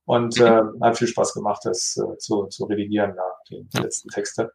[0.05, 0.45] und mhm.
[0.45, 3.83] äh, hat viel Spaß gemacht, das äh, zu, zu redigieren, ja, die, die ja.
[3.83, 4.51] letzten Texte.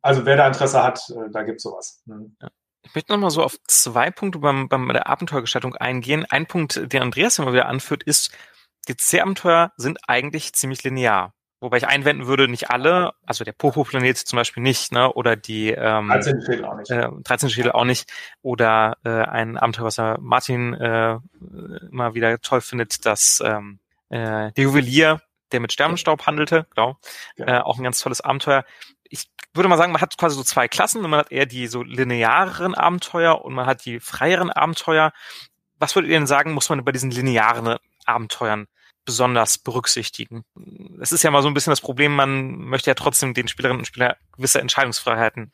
[0.00, 2.02] Also wer da Interesse hat, äh, da gibt's sowas.
[2.06, 2.36] Mhm.
[2.40, 2.48] Ja.
[2.88, 6.24] Ich möchte nochmal so auf zwei Punkte beim, beim, bei der Abenteuergestaltung eingehen.
[6.30, 8.34] Ein Punkt, den Andreas immer wieder anführt, ist,
[8.88, 11.34] die C-Abenteuer sind eigentlich ziemlich linear.
[11.60, 15.12] Wobei ich einwenden würde, nicht alle, also der Popo-Planet zum Beispiel nicht, ne?
[15.12, 16.90] Oder die ähm, 13 Schädel auch nicht.
[16.90, 18.10] Äh, 13 Schädel auch nicht.
[18.40, 21.18] Oder äh, ein Abenteuer, was er Martin äh,
[21.90, 25.20] immer wieder toll findet, dass ähm, äh, der Juwelier,
[25.52, 26.96] der mit Sternenstaub handelte, genau,
[27.36, 27.58] ja.
[27.58, 28.64] äh, auch ein ganz tolles Abenteuer.
[29.58, 31.02] Würde mal sagen, man hat quasi so zwei Klassen.
[31.02, 35.12] Man hat eher die so linearen Abenteuer und man hat die freieren Abenteuer.
[35.78, 38.66] Was würdet ihr denn sagen, muss man bei diesen linearen Abenteuern
[39.04, 40.44] besonders berücksichtigen.
[41.00, 43.80] Es ist ja mal so ein bisschen das Problem, man möchte ja trotzdem den Spielerinnen
[43.80, 45.50] und Spielern gewisse Entscheidungsfreiheiten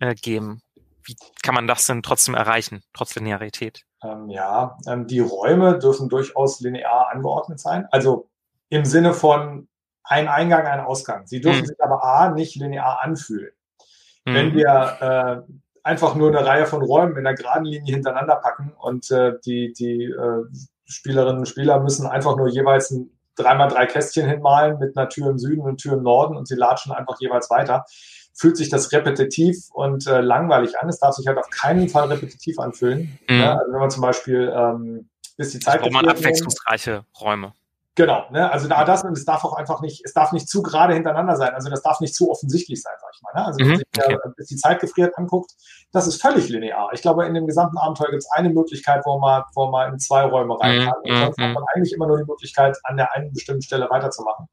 [0.00, 0.60] äh, geben.
[1.04, 3.84] Wie kann man das denn trotzdem erreichen, trotz Linearität?
[4.02, 7.86] Ähm, ja, ähm, die Räume dürfen durchaus linear angeordnet sein.
[7.92, 8.28] Also
[8.70, 9.68] im Sinne von
[10.08, 11.26] ein Eingang, ein Ausgang.
[11.26, 11.66] Sie dürfen mhm.
[11.66, 13.52] sich aber A nicht linear anfühlen.
[14.24, 14.34] Mhm.
[14.34, 15.52] Wenn wir äh,
[15.82, 19.72] einfach nur eine Reihe von Räumen in der geraden Linie hintereinander packen und äh, die,
[19.72, 20.44] die äh,
[20.84, 25.30] Spielerinnen und Spieler müssen einfach nur jeweils ein dreimal drei Kästchen hinmalen mit einer Tür
[25.30, 27.84] im Süden und Tür im Norden und sie latschen einfach jeweils weiter.
[28.34, 30.88] Fühlt sich das repetitiv und äh, langweilig an.
[30.88, 33.18] Es darf sich halt auf keinen Fall repetitiv anfühlen.
[33.28, 33.40] Mhm.
[33.40, 35.80] Ja, also wenn man zum Beispiel ähm, bis die Zeit.
[35.80, 37.52] Braucht man abwechslungsreiche Räume.
[37.96, 38.52] Genau, ne?
[38.52, 41.34] also da das und es darf auch einfach nicht, es darf nicht zu gerade hintereinander
[41.34, 43.32] sein, also das darf nicht zu offensichtlich sein, sag ich mal.
[43.34, 43.46] Ne?
[43.46, 44.16] Also wenn man sich okay.
[44.36, 45.52] bis die Zeit gefriert anguckt,
[45.92, 46.90] das ist völlig linear.
[46.92, 49.98] Ich glaube, in dem gesamten Abenteuer gibt es eine Möglichkeit, wo man, wo man in
[49.98, 50.94] zwei Räume rein kann.
[51.04, 51.10] Mhm.
[51.10, 54.46] Und sonst hat man eigentlich immer nur die Möglichkeit, an der einen bestimmten Stelle weiterzumachen.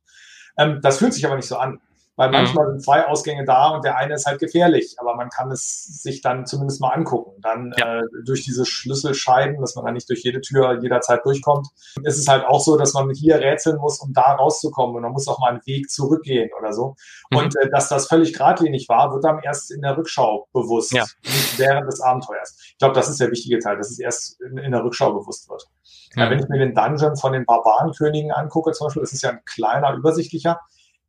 [0.57, 1.81] Ähm, das fühlt sich aber nicht so an.
[2.15, 2.33] Weil mhm.
[2.33, 6.01] manchmal sind zwei Ausgänge da und der eine ist halt gefährlich, aber man kann es
[6.03, 7.41] sich dann zumindest mal angucken.
[7.41, 8.01] Dann ja.
[8.01, 11.67] äh, durch diese Schlüsselscheiben, dass man dann nicht durch jede Tür jederzeit durchkommt,
[12.03, 14.95] ist es halt auch so, dass man hier rätseln muss, um da rauszukommen.
[14.95, 16.95] Und man muss auch mal einen Weg zurückgehen oder so.
[17.31, 17.37] Mhm.
[17.37, 21.05] Und äh, dass das völlig geradlinig war, wird dann erst in der Rückschau bewusst, ja.
[21.23, 22.57] nicht während des Abenteuers.
[22.59, 25.49] Ich glaube, das ist der wichtige Teil, dass es erst in, in der Rückschau bewusst
[25.49, 25.65] wird.
[26.13, 26.21] Mhm.
[26.21, 29.31] Ja, wenn ich mir den Dungeon von den Barbarenkönigen angucke, zum Beispiel, das ist ja
[29.31, 30.59] ein kleiner, übersichtlicher,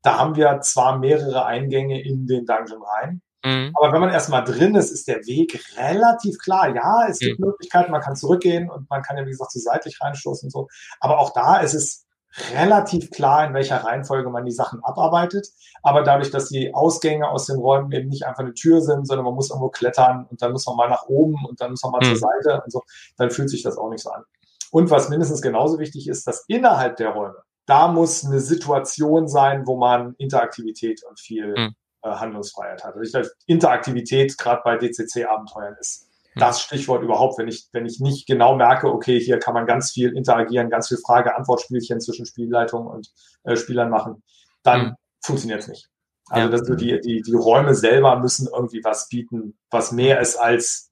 [0.05, 3.73] da haben wir zwar mehrere Eingänge in den Dungeon rein, mhm.
[3.75, 6.75] aber wenn man erstmal drin ist, ist der Weg relativ klar.
[6.75, 7.47] Ja, es gibt mhm.
[7.47, 10.69] Möglichkeiten, man kann zurückgehen und man kann ja, wie gesagt, so seitlich reinstoßen und so.
[11.01, 12.05] Aber auch da ist es
[12.53, 15.49] relativ klar, in welcher Reihenfolge man die Sachen abarbeitet.
[15.83, 19.25] Aber dadurch, dass die Ausgänge aus den Räumen eben nicht einfach eine Tür sind, sondern
[19.25, 21.93] man muss irgendwo klettern und dann muss man mal nach oben und dann muss man
[21.93, 22.17] mal mhm.
[22.17, 22.83] zur Seite und so,
[23.17, 24.25] dann fühlt sich das auch nicht so an.
[24.71, 27.37] Und was mindestens genauso wichtig ist, dass innerhalb der Räume
[27.67, 31.75] da muss eine Situation sein, wo man Interaktivität und viel mhm.
[32.03, 32.95] äh, Handlungsfreiheit hat.
[32.95, 36.41] Also ich glaube, Interaktivität gerade bei DCC-Abenteuern ist mhm.
[36.41, 39.93] das Stichwort überhaupt, wenn ich, wenn ich nicht genau merke, okay, hier kann man ganz
[39.93, 43.11] viel interagieren, ganz viel Frage-Antwort-Spielchen zwischen Spielleitung und
[43.45, 44.23] äh, Spielern machen,
[44.63, 44.95] dann mhm.
[45.23, 45.89] funktioniert es nicht.
[46.29, 46.57] Also ja.
[46.57, 50.91] das, die, die, die Räume selber müssen irgendwie was bieten, was mehr ist als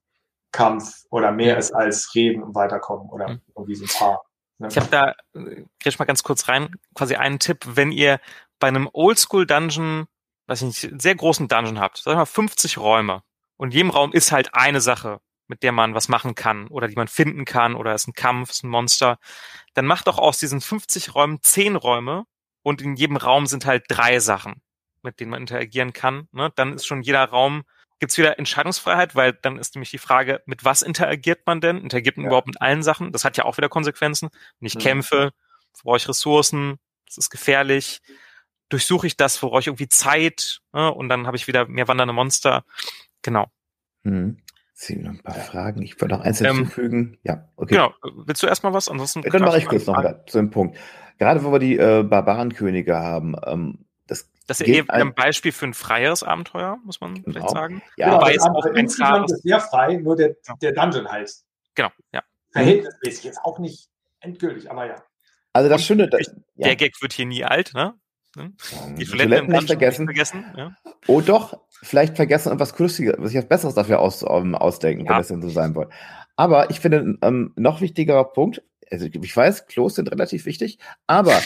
[0.52, 3.40] Kampf oder mehr ist als Reden und Weiterkommen oder mhm.
[3.56, 4.22] irgendwie so ein paar
[4.68, 8.20] ich habe da, äh, ich mal ganz kurz rein, quasi einen Tipp, wenn ihr
[8.58, 10.06] bei einem Oldschool-Dungeon,
[10.46, 13.22] weiß ich nicht, sehr großen Dungeon habt, sag ich mal 50 Räume
[13.56, 16.88] und in jedem Raum ist halt eine Sache, mit der man was machen kann oder
[16.88, 19.18] die man finden kann oder ist ein Kampf, ist ein Monster,
[19.74, 22.24] dann macht doch aus diesen 50 Räumen 10 Räume
[22.62, 24.62] und in jedem Raum sind halt drei Sachen,
[25.02, 26.28] mit denen man interagieren kann.
[26.32, 26.52] Ne?
[26.54, 27.64] Dann ist schon jeder Raum
[28.02, 31.78] gibt es wieder Entscheidungsfreiheit, weil dann ist nämlich die Frage, mit was interagiert man denn?
[31.78, 32.30] Interagiert man ja.
[32.30, 33.12] überhaupt mit allen Sachen?
[33.12, 34.28] Das hat ja auch wieder Konsequenzen.
[34.58, 34.80] Wenn ich mhm.
[34.80, 35.30] kämpfe,
[35.84, 38.00] brauche ich Ressourcen, das ist gefährlich.
[38.70, 40.92] Durchsuche ich das, brauche ich irgendwie Zeit ne?
[40.92, 42.64] und dann habe ich wieder mehr wandernde Monster.
[43.22, 43.46] Genau.
[44.02, 44.38] Mhm.
[44.74, 45.80] Sind noch ein paar Fragen.
[45.82, 47.12] Ich wollte noch eins ähm, hinzufügen.
[47.12, 47.76] Ähm, ja, okay.
[47.76, 47.94] Genau.
[48.26, 48.88] Willst du erstmal was?
[48.88, 49.22] Ansonsten.
[49.22, 50.76] Dann mache ich kurz noch zu dem Punkt.
[51.18, 53.84] Gerade wo wir die äh, Barbarenkönige haben, ähm,
[54.46, 57.24] das ist eher ein Beispiel für ein freieres Abenteuer, muss man genau.
[57.26, 57.82] vielleicht sagen.
[57.96, 59.32] Ja, genau, Wobei es auch ein klares...
[59.32, 61.44] ist sehr frei, nur der, der Dungeon heißt.
[61.74, 62.22] Genau, ja.
[62.50, 63.88] Verhältnismäßig jetzt auch nicht
[64.20, 64.96] endgültig, aber ja.
[65.52, 66.68] Also das Schöne, das, ja.
[66.68, 67.94] der Gag wird hier nie alt, ne?
[68.36, 68.56] Hm?
[68.96, 70.06] Die Toiletten, nicht vergessen.
[70.06, 70.76] Nicht vergessen ja.
[71.06, 75.04] Oh doch, vielleicht vergessen und was Lustiges, was ich was Besseres dafür aus, um, ausdenken,
[75.04, 75.10] ja.
[75.10, 75.90] wenn das denn so sein soll.
[76.36, 78.62] Aber ich finde, ähm, noch wichtigerer Punkt,
[78.92, 81.40] also ich weiß, Klos sind relativ wichtig, aber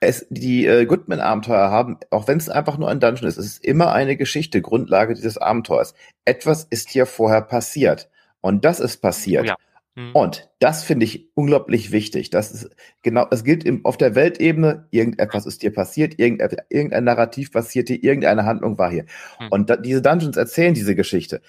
[0.00, 3.64] es, die äh, Goodman-Abenteuer haben, auch wenn es einfach nur ein Dungeon ist, es ist
[3.64, 5.94] immer eine Geschichte, Grundlage dieses Abenteuers.
[6.24, 8.10] Etwas ist hier vorher passiert.
[8.40, 9.46] Und das ist passiert.
[9.46, 9.56] Ja.
[9.94, 10.12] Mhm.
[10.12, 12.30] Und das finde ich unglaublich wichtig.
[12.30, 12.70] Das ist
[13.02, 17.88] genau, es gilt im, auf der Weltebene, irgendetwas ist hier passiert, irgendein, irgendein Narrativ passiert
[17.88, 19.04] hier, irgendeine Handlung war hier.
[19.40, 19.48] Mhm.
[19.50, 21.40] Und da, diese Dungeons erzählen diese Geschichte.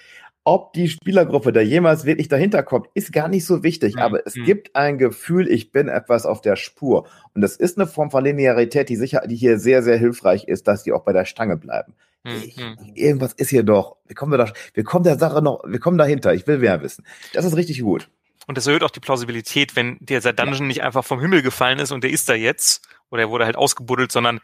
[0.44, 4.02] Ob die Spielergruppe da jemals wirklich dahinter kommt, ist gar nicht so wichtig, mhm.
[4.02, 4.46] aber es mhm.
[4.46, 7.08] gibt ein Gefühl, ich bin etwas auf der Spur.
[7.36, 10.68] Und das ist eine Form von Linearität, die sicher, die hier sehr, sehr hilfreich ist,
[10.68, 11.94] dass die auch bei der Stange bleiben.
[12.24, 12.32] Mhm.
[12.44, 12.58] Ich,
[12.96, 13.98] irgendwas ist hier doch.
[14.08, 16.34] Wir kommen da, wir kommen der Sache noch, wir kommen dahinter.
[16.34, 17.06] Ich will mehr wissen.
[17.34, 18.10] Das ist richtig gut.
[18.48, 21.92] Und das erhöht auch die Plausibilität, wenn dieser Dungeon nicht einfach vom Himmel gefallen ist
[21.92, 24.40] und der ist da jetzt oder er wurde halt ausgebuddelt, sondern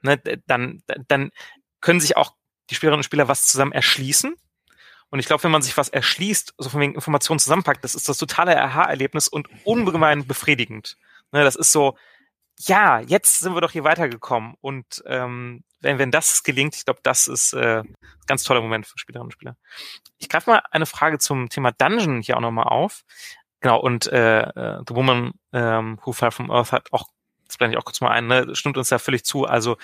[0.00, 1.30] ne, dann, dann
[1.82, 2.32] können sich auch
[2.70, 4.34] die Spielerinnen und Spieler was zusammen erschließen
[5.10, 8.08] und ich glaube, wenn man sich was erschließt, so von wegen Informationen zusammenpackt, das ist
[8.08, 10.96] das totale Aha-Erlebnis und ungemein befriedigend.
[11.32, 11.96] Ne, das ist so,
[12.58, 14.54] ja, jetzt sind wir doch hier weitergekommen.
[14.60, 17.94] Und ähm, wenn, wenn das gelingt, ich glaube, das ist äh, ein
[18.26, 19.56] ganz toller Moment für Spielerinnen und Spieler.
[20.18, 23.04] Ich greife mal eine Frage zum Thema Dungeon hier auch nochmal auf.
[23.60, 27.08] Genau, und äh, äh, The Woman ähm, Who Fell from Earth hat auch,
[27.46, 29.44] das blende ich auch kurz mal ein, ne, stimmt uns da völlig zu.
[29.44, 29.76] Also,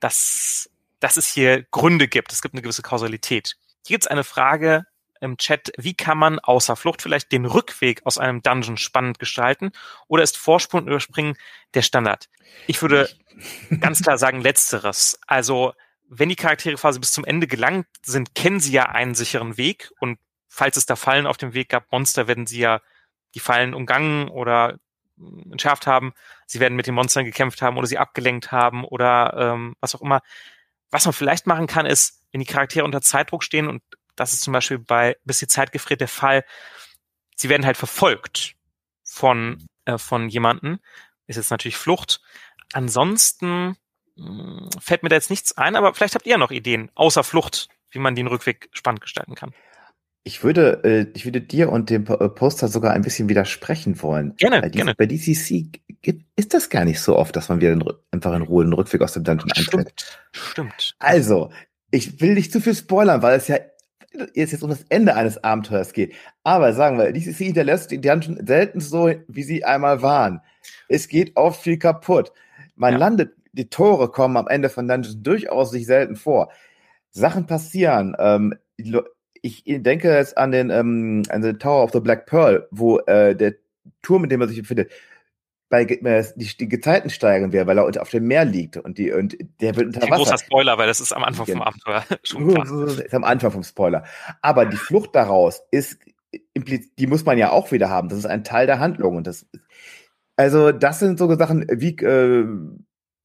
[0.00, 3.56] dass, dass es hier Gründe gibt, es gibt eine gewisse Kausalität.
[3.86, 4.86] Hier gibt's eine Frage
[5.20, 9.72] im Chat, wie kann man außer Flucht vielleicht den Rückweg aus einem Dungeon spannend gestalten
[10.06, 11.36] oder ist Vorsprung und Überspringen
[11.74, 12.28] der Standard?
[12.66, 13.08] Ich würde
[13.80, 15.18] ganz klar sagen, letzteres.
[15.26, 15.72] Also,
[16.08, 19.90] wenn die Charaktere quasi bis zum Ende gelangt sind, kennen sie ja einen sicheren Weg
[20.00, 20.18] und
[20.48, 22.80] falls es da Fallen auf dem Weg gab, Monster, werden sie ja
[23.34, 24.78] die Fallen umgangen oder
[25.50, 26.12] entschärft haben.
[26.46, 30.02] Sie werden mit den Monstern gekämpft haben oder sie abgelenkt haben oder ähm, was auch
[30.02, 30.20] immer.
[30.94, 33.82] Was man vielleicht machen kann, ist, wenn die Charaktere unter Zeitdruck stehen und
[34.14, 36.44] das ist zum Beispiel bei Bis die Zeit gefriert der Fall,
[37.34, 38.54] sie werden halt verfolgt
[39.02, 40.78] von, äh, von jemanden.
[41.26, 42.20] Ist jetzt natürlich Flucht.
[42.74, 43.76] Ansonsten
[44.14, 44.26] mh,
[44.60, 47.70] hm, fällt mir da jetzt nichts ein, aber vielleicht habt ihr noch Ideen, außer Flucht,
[47.90, 49.52] wie man den Rückweg spannend gestalten kann.
[50.26, 54.34] Ich würde, äh, ich würde dir und dem äh, Poster sogar ein bisschen widersprechen wollen.
[54.36, 54.94] Gerne, bei, gerne.
[54.96, 55.66] Bei DCC
[56.00, 58.72] gibt, ist das gar nicht so oft, dass man wieder den, einfach in Ruhe den
[58.72, 60.20] Rückweg aus dem Dungeon Stimmt, eintritt.
[60.32, 60.94] stimmt.
[60.98, 61.50] Also,
[61.90, 63.58] ich will nicht zu viel spoilern, weil es ja
[64.34, 66.14] jetzt, jetzt um das Ende eines Abenteuers geht.
[66.42, 70.40] Aber sagen wir, DCC hinterlässt die Dungeon selten so, wie sie einmal waren.
[70.88, 72.32] Es geht oft viel kaputt.
[72.76, 72.98] Man Ja.
[72.98, 76.50] landet, die Tore kommen am Ende von Dungeons durchaus sich selten vor.
[77.10, 78.16] Sachen passieren.
[78.18, 78.54] Ähm,
[79.44, 83.36] ich denke jetzt an den, ähm, an den Tower of the Black Pearl, wo äh,
[83.36, 83.54] der
[84.02, 84.90] Turm, in dem man sich befindet,
[85.70, 88.96] bei äh, die, die Gezeiten steigern wird, weil er unter- auf dem Meer liegt und
[88.98, 90.16] die und der wird unter Wasser.
[90.16, 91.62] großer Spoiler, weil das ist am Anfang vom.
[91.62, 92.86] Abenteuer schon klar.
[92.86, 94.04] Ist am Anfang vom Spoiler.
[94.40, 95.98] Aber die Flucht daraus ist,
[96.98, 98.08] die muss man ja auch wieder haben.
[98.08, 99.16] Das ist ein Teil der Handlung.
[99.16, 99.46] Und das,
[100.36, 102.46] also, das sind so Sachen, wie, äh,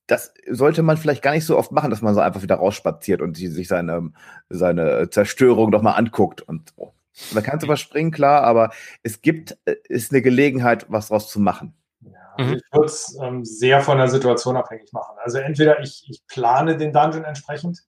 [0.09, 3.21] das sollte man vielleicht gar nicht so oft machen, dass man so einfach wieder rausspaziert
[3.21, 4.11] und sich seine,
[4.49, 6.93] seine Zerstörung nochmal anguckt und so.
[7.31, 8.71] Man kann es überspringen, klar, aber
[9.03, 11.73] es gibt, äh, ist eine Gelegenheit, was draus zu machen.
[12.01, 12.57] Ja, also Mhm.
[12.57, 15.15] ich würde es ähm, sehr von der Situation abhängig machen.
[15.21, 17.79] Also entweder ich, ich plane den Dungeon entsprechend,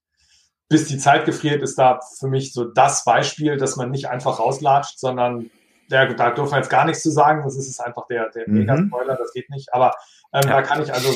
[0.70, 4.40] bis die Zeit gefriert, ist da für mich so das Beispiel, dass man nicht einfach
[4.40, 5.50] rauslatscht, sondern
[5.90, 8.48] ja, da dürfen wir jetzt gar nichts zu sagen, das ist es einfach der, der
[8.48, 8.60] Mhm.
[8.60, 9.74] Mega-Spoiler, das geht nicht.
[9.74, 9.92] Aber
[10.34, 10.50] ähm, Ja.
[10.50, 11.14] da kann ich also,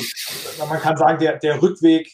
[0.68, 2.10] man kann sagen, der, der Rückweg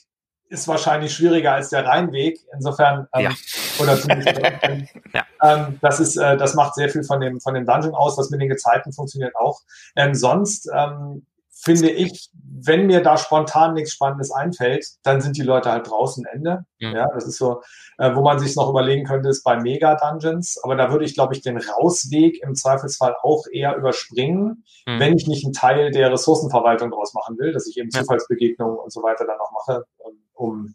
[0.48, 2.38] ist wahrscheinlich schwieriger als der Reinweg.
[2.54, 3.30] Insofern, ähm, Ja.
[3.78, 4.38] oder zumindest,
[5.14, 5.24] Ja.
[5.42, 8.28] ähm, das ist, äh, das macht sehr viel von dem, von dem Dungeon aus, was
[8.30, 9.60] mit den Gezeiten funktioniert auch.
[9.96, 11.26] Ähm, sonst ähm,
[11.64, 12.28] finde ich,
[12.64, 16.64] wenn mir da spontan nichts Spannendes einfällt, dann sind die Leute halt draußen Ende.
[16.80, 16.94] Mhm.
[16.94, 17.60] Ja, das ist so,
[17.98, 20.58] äh, wo man sich noch überlegen könnte, ist bei Mega-Dungeons.
[20.62, 25.00] Aber da würde ich, glaube ich, den Rausweg im Zweifelsfall auch eher überspringen, Mhm.
[25.00, 28.00] wenn ich nicht einen Teil der Ressourcenverwaltung daraus machen will, dass ich eben Ja.
[28.00, 30.74] Zufallsbegegnungen und so weiter dann noch mache, ähm, um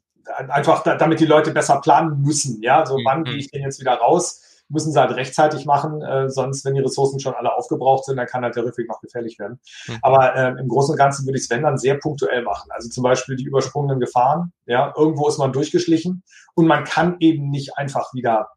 [0.49, 2.61] einfach, da, damit die Leute besser planen müssen.
[2.61, 3.03] Ja, so Mhm.
[3.05, 4.41] wann gehe ich denn jetzt wieder raus?
[4.69, 8.27] Müssen sie halt rechtzeitig machen, äh, sonst, wenn die Ressourcen schon alle aufgebraucht sind, dann
[8.27, 9.59] kann halt der Rückweg noch gefährlich werden.
[9.87, 9.97] Mhm.
[10.01, 12.69] Aber ähm, im Großen und Ganzen würde ich es, wenn dann, sehr punktuell machen.
[12.71, 14.51] Also zum Beispiel die übersprungenen Gefahren.
[14.65, 16.23] Ja, irgendwo ist man durchgeschlichen
[16.55, 18.49] und man kann eben nicht einfach wieder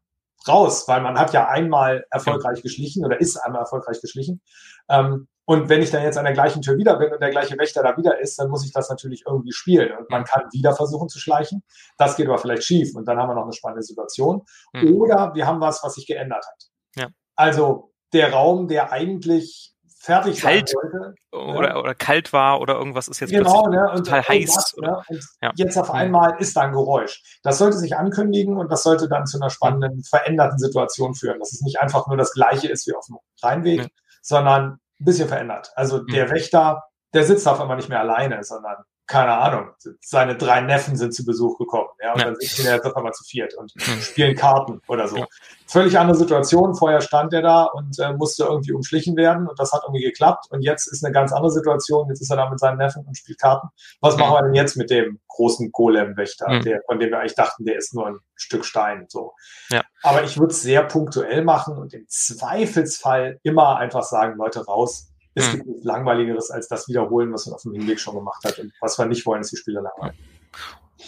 [0.47, 4.41] raus, weil man hat ja einmal erfolgreich geschlichen oder ist einmal erfolgreich geschlichen.
[4.89, 7.57] Ähm, und wenn ich dann jetzt an der gleichen Tür wieder bin und der gleiche
[7.57, 9.91] Wächter da wieder ist, dann muss ich das natürlich irgendwie spielen.
[9.97, 11.61] Und man kann wieder versuchen zu schleichen.
[11.97, 14.43] Das geht aber vielleicht schief und dann haben wir noch eine spannende Situation.
[14.71, 14.95] Mhm.
[14.95, 16.63] Oder wir haben was, was sich geändert hat.
[16.95, 17.07] Ja.
[17.35, 20.69] Also der Raum, der eigentlich fertig Kalt.
[20.69, 24.75] sein sollte, Oder, oder kalt war oder irgendwas ist jetzt genau, ne, und total heiß.
[24.77, 25.51] Oder, Ne, und Ja.
[25.55, 25.95] jetzt auf Mhm.
[25.95, 27.39] einmal ist da ein Geräusch.
[27.43, 31.39] Das sollte sich ankündigen und das sollte dann zu einer spannenden, veränderten Situation führen.
[31.39, 33.87] Dass es nicht einfach nur das Gleiche ist wie auf dem Rheinweg, Ja.
[34.23, 35.71] sondern bisschen verändert.
[35.75, 36.31] Also der Mhm.
[36.31, 36.83] Wächter,
[37.13, 38.77] der sitzt auf einmal nicht mehr alleine, sondern
[39.11, 39.67] keine Ahnung,
[39.99, 41.89] seine drei Neffen sind zu Besuch gekommen.
[42.01, 42.25] Ja, und Ja.
[42.27, 43.99] dann sitzen wir jetzt auf einmal zu viert und Mhm.
[44.01, 45.17] spielen Karten oder so.
[45.17, 45.25] Ja.
[45.67, 46.75] Völlig andere Situation.
[46.75, 50.45] Vorher stand er da und äh, musste irgendwie umschlichen werden und das hat irgendwie geklappt.
[50.49, 52.07] Und jetzt ist eine ganz andere Situation.
[52.07, 53.67] Jetzt ist er da mit seinen Neffen und spielt Karten.
[53.99, 56.61] Was machen wir denn jetzt mit dem großen Golem-Wächter, Mhm.
[56.63, 59.05] der, von dem wir eigentlich dachten, der ist nur ein Stück Stein.
[59.09, 59.33] So.
[59.69, 59.81] Ja.
[60.03, 65.07] Aber ich würde es sehr punktuell machen und im Zweifelsfall immer einfach sagen, Leute, raus.
[65.33, 68.59] Es gibt nichts Langweiligeres als das Wiederholen, was man auf dem Hinweg schon gemacht hat.
[68.59, 70.19] Und was wir nicht wollen, ist die Spiele langweilig.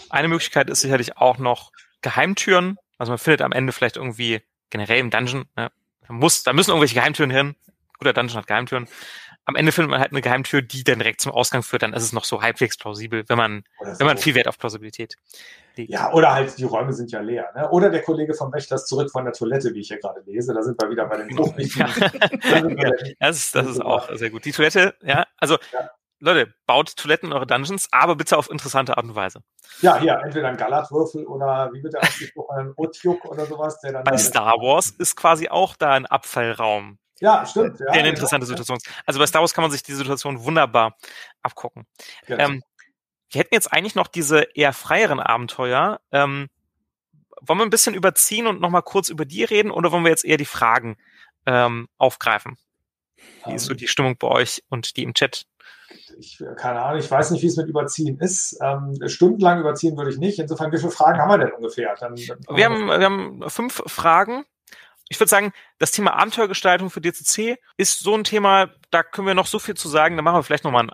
[0.10, 1.72] Eine Möglichkeit ist sicherlich auch noch
[2.02, 2.78] Geheimtüren.
[2.98, 5.72] Also man findet am Ende vielleicht irgendwie generell im Dungeon, ne,
[6.08, 7.56] da muss, da müssen irgendwelche Geheimtüren hin.
[8.00, 8.88] Guter Dungeon hat Geheimtüren.
[9.46, 11.84] Am Ende findet man halt eine Geheimtür, die dann direkt zum Ausgang führt.
[11.84, 14.24] Dann ist es noch so halbwegs plausibel, wenn man, Oder wenn man so.
[14.24, 15.16] viel Wert auf Plausibilität
[15.76, 15.92] legt.
[15.92, 17.52] Ja, oder halt, die Räume sind ja leer.
[17.56, 17.70] Ne?
[17.70, 20.54] Oder der Kollege vom Wächter ist zurück von der Toilette, wie ich hier gerade lese.
[20.54, 24.30] Da sind wir wieder bei den sind wir bei- Das ist, das ist auch sehr
[24.30, 24.46] gut.
[24.46, 25.90] Die Toilette, ja, also Ja.
[26.20, 29.42] Leute, baut Toiletten in eure Dungeons, aber bitte auf interessante Art und Weise.
[29.82, 33.92] ja, hier, entweder ein Galatwürfel oder wie wird der ausgesprochen, ein Otjuk oder sowas, der
[33.92, 34.06] dann.
[34.06, 37.80] Bei Star Wars ist quasi auch da ein Abfallraum, Ja, stimmt.
[37.80, 38.10] Ja, eine genau.
[38.10, 38.90] interessante Situation ist.
[39.06, 40.98] Also bei Star Wars kann man sich die Situation wunderbar
[41.42, 41.88] abgucken.
[42.28, 42.44] Genau.
[42.44, 42.64] Ähm,
[43.32, 46.02] wir hätten jetzt eigentlich noch diese eher freieren Abenteuer.
[46.12, 46.50] Ähm,
[47.40, 50.26] wollen wir ein bisschen überziehen und nochmal kurz über die reden oder wollen wir jetzt
[50.26, 50.98] eher die Fragen
[51.46, 52.58] ähm, aufgreifen?
[53.46, 55.46] Wie ist so Ähm, die Stimmung bei euch und die im Chat?
[56.20, 58.58] ich, keine Ahnung, ich weiß nicht, wie es mit Überziehen ist.
[58.62, 60.40] Ähm, stundenlang überziehen würde ich nicht.
[60.40, 61.96] Insofern, wie viele Fragen haben wir denn ungefähr?
[62.00, 64.46] Dann, dann Wir haben, wir haben fünf Fragen.
[65.14, 69.36] Ich würde sagen, das Thema Abenteuergestaltung für DCC ist so ein Thema, da können wir
[69.36, 70.18] noch so viel zu sagen.
[70.18, 70.92] Da machen wir vielleicht nochmal einen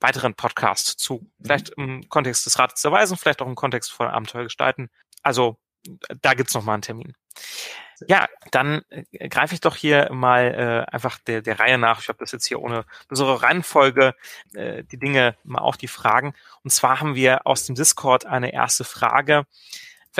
[0.00, 1.30] weiteren Podcast zu.
[1.40, 4.90] Vielleicht im Kontext des Rates der Weisen, vielleicht auch im Kontext von Abenteuergestalten.
[5.22, 5.60] Also
[6.20, 7.14] da gibt's noch mal einen Termin.
[8.08, 12.00] Ja, dann äh, greife ich doch hier mal äh, einfach der, der Reihe nach.
[12.00, 14.16] Ich habe das jetzt hier ohne besondere Reihenfolge
[14.52, 16.34] äh, die Dinge mal auf die Fragen.
[16.64, 19.46] Und zwar haben wir aus dem Discord eine erste Frage.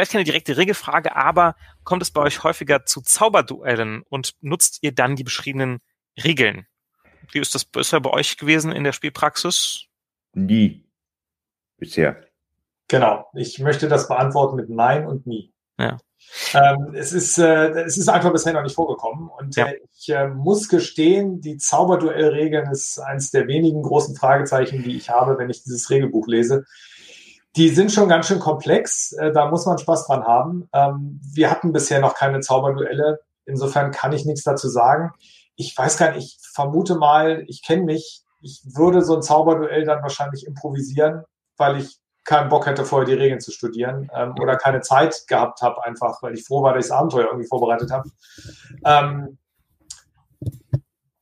[0.00, 4.94] Vielleicht keine direkte Regelfrage, aber kommt es bei euch häufiger zu Zauberduellen und nutzt ihr
[4.94, 5.80] dann die beschriebenen
[6.24, 6.66] Regeln?
[7.30, 9.88] Wie ist das bisher bei euch gewesen in der Spielpraxis?
[10.32, 10.88] Nie.
[11.76, 12.24] Bisher.
[12.88, 13.28] Genau.
[13.34, 15.52] Ich möchte das beantworten mit Nein und nie.
[15.78, 15.98] Ja.
[16.54, 19.28] Ähm, es, ist, äh, es ist einfach bisher noch nicht vorgekommen.
[19.28, 19.66] Und Ja.
[19.66, 25.10] äh, ich äh, muss gestehen, die Zauberduellregeln ist eines der wenigen großen Fragezeichen, die ich
[25.10, 26.64] habe, wenn ich dieses Regelbuch lese.
[27.56, 29.12] Die sind schon ganz schön komplex.
[29.12, 30.68] Äh, da muss man Spaß dran haben.
[30.72, 33.20] Ähm, wir hatten bisher noch keine Zauberduelle.
[33.44, 35.12] Insofern kann ich nichts dazu sagen.
[35.56, 38.22] Ich weiß gar nicht, ich vermute mal, ich kenne mich.
[38.40, 41.24] Ich würde so ein Zauberduell dann wahrscheinlich improvisieren,
[41.56, 45.62] weil ich keinen Bock hätte, vorher die Regeln zu studieren ähm, oder keine Zeit gehabt
[45.62, 48.08] habe, einfach, weil ich froh war, dass ich das Abenteuer irgendwie vorbereitet habe.
[48.84, 49.38] Ähm,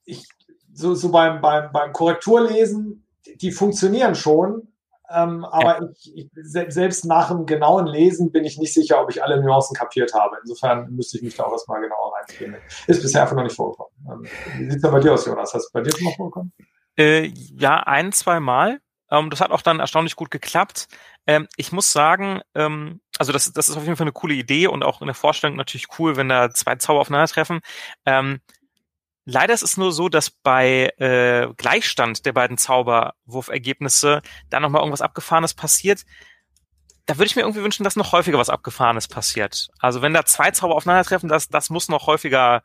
[0.05, 0.29] ich,
[0.72, 3.07] so, so beim, beim, beim Korrekturlesen,
[3.41, 4.68] die funktionieren schon,
[5.11, 9.11] ähm, aber ich, ich, se- selbst nach dem genauen Lesen bin ich nicht sicher, ob
[9.11, 10.37] ich alle Nuancen kapiert habe.
[10.43, 12.57] Insofern müsste ich mich da auch erstmal genauer reinziehen.
[12.87, 13.93] Ist bisher einfach noch nicht vorgekommen.
[14.11, 15.55] Ähm, wie sieht es denn bei dir aus, Jonas?
[15.55, 16.53] Hast du bei dir schon mal vorgekommen?
[16.99, 18.81] Äh, ja, ein, zwei Mal.
[19.11, 20.89] Ähm, das hat auch dann erstaunlich gut geklappt.
[21.27, 24.67] Ähm, ich muss sagen, ähm, also das, das ist auf jeden Fall eine coole Idee
[24.67, 27.61] und auch in der Vorstellung natürlich cool, wenn da zwei Zauber aufeinandertreffen.
[28.05, 28.41] Ähm,
[29.29, 35.03] leider ist es nur so, dass bei äh, Gleichstand der beiden Zauberwurfergebnisse da nochmal irgendwas
[35.03, 36.05] Abgefahrenes passiert.
[37.05, 39.68] Da würde ich mir irgendwie wünschen, dass noch häufiger was Abgefahrenes passiert.
[39.81, 42.62] Also wenn da zwei Zauber aufeinandertreffen, das, das muss noch häufiger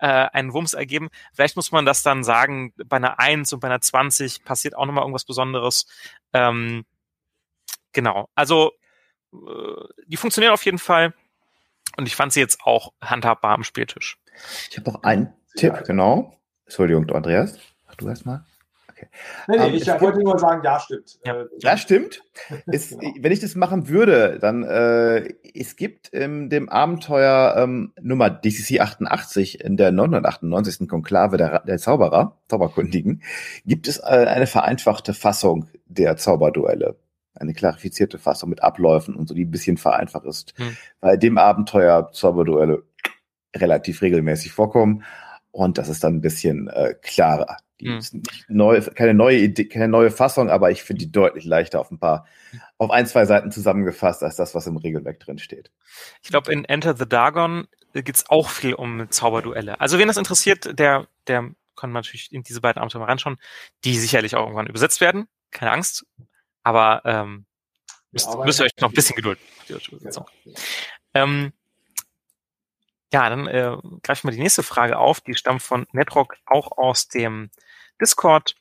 [0.00, 1.10] äh, einen Wumms ergeben.
[1.32, 4.86] Vielleicht muss man das dann sagen, bei einer 1 und bei einer 20 passiert auch
[4.86, 5.86] nochmal irgendwas Besonderes.
[6.32, 6.84] Ähm,
[7.92, 8.28] genau.
[8.34, 8.72] Also,
[9.32, 9.36] äh,
[10.06, 11.14] die funktionieren auf jeden Fall.
[11.96, 14.18] Und ich fand sie jetzt auch handhabbar am Spieltisch.
[14.70, 16.34] Ich habe noch einen Tipp, genau.
[16.66, 17.58] Entschuldigung, du Andreas.
[17.88, 18.44] Ach, du erst mal.
[19.48, 21.18] Nee, nee, Ähm, ich es gibt- wollte nur sagen, ja, stimmt.
[21.24, 21.40] Ja.
[21.40, 22.22] Äh, Ja, stimmt.
[22.66, 23.14] Ist, Genau.
[23.18, 28.80] Wenn ich das machen würde, dann äh, es gibt in dem Abenteuer ähm, Nummer DCC
[28.80, 30.86] 88 in der 998.
[30.86, 33.22] Konklave der, der Zauberer, Zauberkundigen,
[33.64, 36.96] gibt es äh, eine vereinfachte Fassung der Zauberduelle.
[37.34, 40.52] Eine klarifizierte Fassung mit Abläufen und so, die ein bisschen vereinfacht ist.
[40.58, 40.76] Hm.
[41.00, 42.82] Bei dem Abenteuer Zauberduelle
[43.56, 45.04] relativ regelmäßig vorkommen
[45.52, 47.56] und das ist dann ein bisschen äh, klarer.
[47.80, 47.98] Die Hm.
[47.98, 51.80] ist nicht neu, keine neue Idee, keine neue Fassung, aber ich finde die deutlich leichter
[51.80, 52.26] auf ein paar,
[52.76, 55.70] auf ein, zwei Seiten zusammengefasst als das, was im Regelwerk drin steht.
[56.22, 59.80] Ich glaube, in Enter the Dagon geht es auch viel um Zauberduelle.
[59.80, 63.38] Also wen das interessiert, der, der kann natürlich in diese beiden Abenteuer mal reinschauen,
[63.84, 65.26] die sicherlich auch irgendwann übersetzt werden.
[65.50, 66.04] Keine Angst.
[66.62, 67.46] Aber ähm,
[68.12, 69.38] müsst, aber- müsst ihr euch noch ein bisschen Geduld.
[69.38, 70.26] für die deutsche Übersetzung.
[71.14, 71.52] Ähm,
[73.12, 75.20] ja, dann äh, greifen wir die nächste Frage auf.
[75.20, 77.50] Die stammt von Netrock, auch aus dem
[78.00, 78.54] Discord.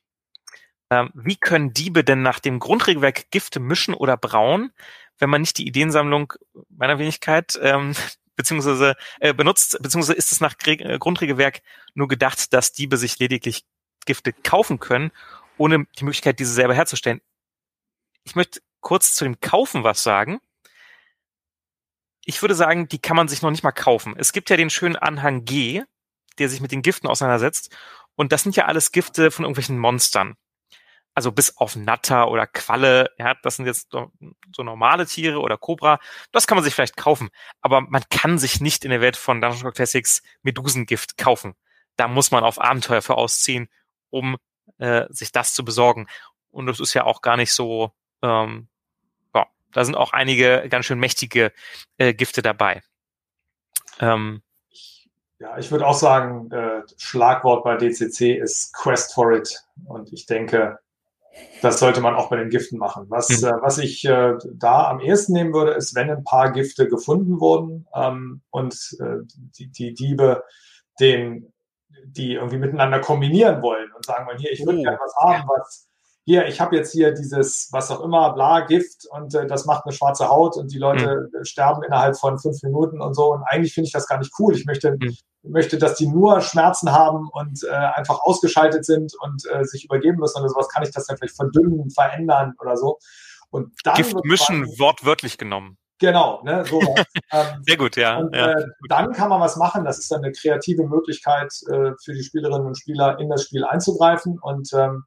[0.89, 4.72] Ähm, wie können Diebe denn nach dem Grundregelwerk Gifte mischen oder brauen,
[5.20, 6.34] wenn man nicht die Ideensammlung
[6.70, 7.93] meiner Wenigkeit ähm,
[8.36, 11.62] beziehungsweise äh, benutzt, beziehungsweise ist es nach Gre äh, Grundregelwerk
[11.93, 13.66] nur gedacht, dass Diebe sich lediglich
[14.06, 15.12] Gifte kaufen können,
[15.58, 17.22] ohne die Möglichkeit, diese selber herzustellen.
[18.24, 20.39] Ich möchte kurz zu dem Kaufen was sagen
[22.26, 24.16] ich würde sagen, die kann man sich noch nicht mal kaufen.
[24.18, 25.84] Es gibt ja den schönen Anhang G,
[26.38, 27.76] der sich mit den Giften auseinandersetzt.
[28.16, 30.36] Und das sind ja alles Gifte von irgendwelchen Monstern.
[31.16, 36.00] Also bis auf Natter oder Qualle, ja, das sind jetzt so normale Tiere oder Cobra.
[36.32, 37.30] Das kann man sich vielleicht kaufen.
[37.62, 41.56] Aber man kann sich nicht in der Welt von Dungeon Rock Classics Medusengift kaufen.
[41.98, 43.68] Da muss man auf Abenteuer für ausziehen,
[44.10, 44.38] um
[44.78, 46.08] äh, sich das zu besorgen.
[46.52, 47.92] Und das ist ja auch gar nicht so,
[48.22, 48.69] ähm,
[49.74, 51.52] da sind auch einige ganz schön mächtige
[51.98, 52.82] äh, Gifte dabei.
[54.00, 54.42] Ähm,
[55.40, 59.64] Ja, ich würde auch sagen, äh, Schlagwort bei DCC ist Quest for It.
[59.86, 60.80] Und ich denke,
[61.62, 63.06] das sollte man auch bei den Giften machen.
[63.10, 63.48] Was, Mhm.
[63.48, 67.40] äh, was ich äh, da am ehesten nehmen würde, ist, wenn ein paar Gifte gefunden
[67.40, 69.20] wurden ähm, und äh,
[69.58, 70.44] die, die Diebe
[71.00, 71.54] den,
[72.06, 75.48] die irgendwie miteinander kombinieren wollen und sagen wollen, hier, ich würde Oh, gerne was haben,
[75.48, 75.89] was
[76.30, 79.86] hier, ich habe jetzt hier dieses, was auch immer, bla, Gift und äh, das macht
[79.86, 83.34] eine schwarze Haut und die Leute äh, sterben innerhalb von fünf Minuten und so.
[83.34, 84.56] Und eigentlich finde ich das gar nicht cool.
[84.56, 85.18] Ich möchte, Mhm.
[85.42, 90.20] möchte, dass die nur Schmerzen haben und äh, einfach ausgeschaltet sind und äh, sich übergeben
[90.20, 90.70] müssen oder sowas.
[90.70, 93.00] Kann ich das dann vielleicht verdünnen, verändern oder so?
[93.50, 95.80] Und dann Gift mischen wortwörtlich genommen.
[95.98, 96.80] Genau, ne, so.
[97.32, 98.20] ähm, Sehr gut, ja.
[98.20, 98.52] und ja.
[98.52, 99.84] äh, dann kann man was machen.
[99.84, 103.66] Das ist dann eine kreative Möglichkeit äh, für die Spielerinnen und Spieler, in das Spiel
[103.66, 105.06] einzugreifen und ähm,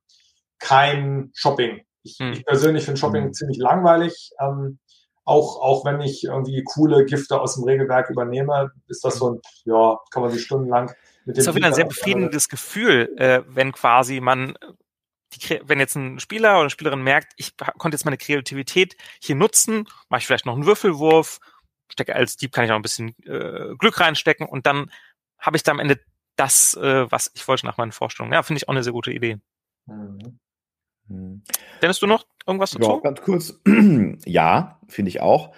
[0.62, 1.82] kein Shopping.
[2.02, 2.32] Ich, Hm.
[2.32, 3.32] ich persönlich finde Shopping Hm.
[3.34, 4.30] ziemlich langweilig.
[4.40, 4.78] Ähm,
[5.24, 9.40] auch, auch wenn ich irgendwie coole Gifte aus dem Regelwerk übernehme, ist das so ein,
[9.64, 10.86] ja, kann man sich stundenlang
[11.24, 11.44] mit dem.
[11.44, 14.56] Das ist auch wieder ein sehr befriedigendes Gefühl, äh, wenn quasi man
[15.34, 19.36] die, wenn jetzt ein Spieler oder eine Spielerin merkt, ich konnte jetzt meine Kreativität hier
[19.36, 21.38] nutzen, mache ich vielleicht noch einen Würfelwurf,
[21.88, 24.90] stecke als Dieb kann ich auch ein bisschen äh, Glück reinstecken und dann
[25.38, 26.00] habe ich da am Ende
[26.36, 28.32] das, äh, was ich wollte nach meinen Vorstellungen.
[28.32, 29.38] Ja, finde ich auch eine sehr gute Idee.
[29.86, 30.38] Mhm.
[31.08, 31.42] Mhm.
[31.80, 32.90] Dennis, du noch irgendwas dazu?
[32.90, 33.60] Ja, ganz kurz.
[34.24, 35.54] ja, finde ich auch.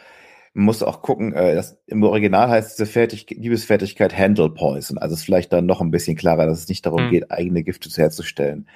[0.53, 4.99] Man muss auch gucken, äh, das, im Original heißt diese Fertig Liebesfertigkeit Handle Poison.
[4.99, 7.11] Also ist vielleicht dann noch ein bisschen klarer, dass es nicht darum mhm.
[7.11, 8.69] geht, eigene Gifte herzustellen.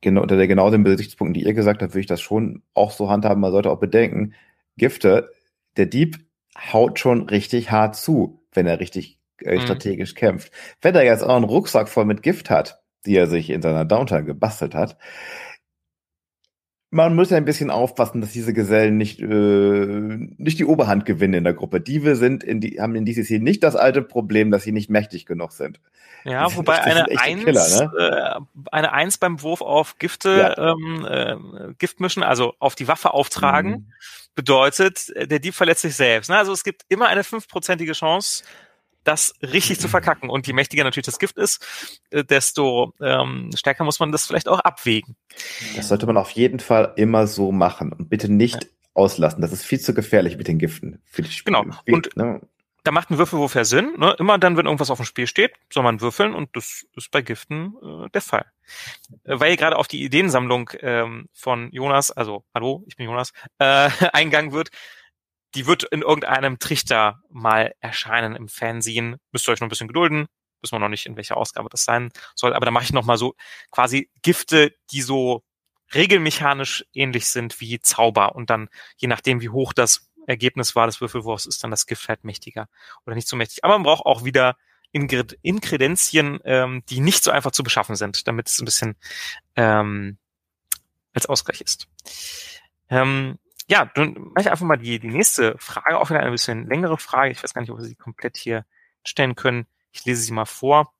[0.00, 2.90] Genau, unter der genau den Besichtspunkten, die ihr gesagt habt, würde ich das schon auch
[2.90, 3.40] so handhaben.
[3.40, 4.34] Man sollte auch bedenken,
[4.76, 5.30] Gifte,
[5.76, 6.18] der Dieb
[6.56, 9.60] haut schon richtig hart zu, wenn er richtig äh, mhm.
[9.62, 10.52] strategisch kämpft.
[10.80, 13.84] Wenn er jetzt auch einen Rucksack voll mit Gift hat, die er sich in seiner
[13.84, 14.96] Downtime gebastelt hat,
[16.92, 21.32] man muss ja ein bisschen aufpassen, dass diese Gesellen nicht, äh, nicht die Oberhand gewinnen
[21.32, 21.80] in der Gruppe.
[21.80, 25.24] Diebe sind in die, haben in DCC nicht das alte Problem, dass sie nicht mächtig
[25.24, 25.80] genug sind.
[26.24, 28.38] Ja, wobei echt, eine Eins, Killer, ne?
[28.38, 30.72] äh, eine Eins beim Wurf auf Gifte, ja.
[30.72, 33.92] ähm, äh, Gift mischen, also auf die Waffe auftragen, mhm.
[34.34, 36.28] bedeutet, der Dieb verletzt sich selbst.
[36.28, 36.36] Ne?
[36.36, 38.44] Also es gibt immer eine fünfprozentige Chance,
[39.04, 40.30] das richtig zu verkacken.
[40.30, 41.64] Und je mächtiger natürlich das Gift ist,
[42.10, 45.16] äh, desto ähm, stärker muss man das vielleicht auch abwägen.
[45.76, 48.70] Das sollte man auf jeden Fall immer so machen und bitte nicht ja.
[48.94, 49.40] auslassen.
[49.40, 51.02] Das ist viel zu gefährlich mit den Giften.
[51.44, 51.64] Genau.
[51.72, 52.40] Spiel, und ne?
[52.84, 53.94] da macht ein Würfelwurf ja Sinn.
[53.96, 54.16] Ne?
[54.18, 57.22] Immer dann, wenn irgendwas auf dem Spiel steht, soll man würfeln und das ist bei
[57.22, 58.46] Giften äh, der Fall.
[59.24, 63.88] Äh, weil gerade auf die Ideensammlung ähm, von Jonas, also hallo, ich bin Jonas, äh,
[64.12, 64.70] eingegangen wird,
[65.54, 69.16] die wird in irgendeinem Trichter mal erscheinen im Fernsehen.
[69.32, 70.26] Müsst ihr euch noch ein bisschen gedulden.
[70.60, 72.54] Wissen wir noch nicht, in welcher Ausgabe das sein soll.
[72.54, 73.34] Aber da mache ich noch mal so
[73.70, 75.42] quasi Gifte, die so
[75.94, 78.34] regelmechanisch ähnlich sind wie Zauber.
[78.34, 82.08] Und dann, je nachdem, wie hoch das Ergebnis war des Würfelwurfs, ist dann das Gift
[82.08, 82.68] halt mächtiger
[83.04, 83.64] oder nicht so mächtig.
[83.64, 84.56] Aber man braucht auch wieder
[84.92, 88.96] Inkredenzien, ähm, die nicht so einfach zu beschaffen sind, damit es ein bisschen
[89.56, 90.18] ähm,
[91.14, 91.88] als Ausgleich ist.
[92.88, 93.38] Ähm,
[93.72, 96.98] ja, dann mache ich einfach mal die, die nächste Frage, auch wieder eine bisschen längere
[96.98, 97.32] Frage.
[97.32, 98.66] Ich weiß gar nicht, ob wir sie komplett hier
[99.02, 99.66] stellen können.
[99.92, 100.92] Ich lese sie mal vor.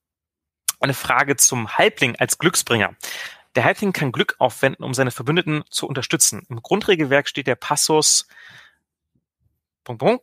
[0.80, 2.96] Eine Frage zum Halbling als Glücksbringer.
[3.56, 6.46] Der Halbling kann Glück aufwenden, um seine Verbündeten zu unterstützen.
[6.48, 8.26] Im Grundregelwerk steht der Passus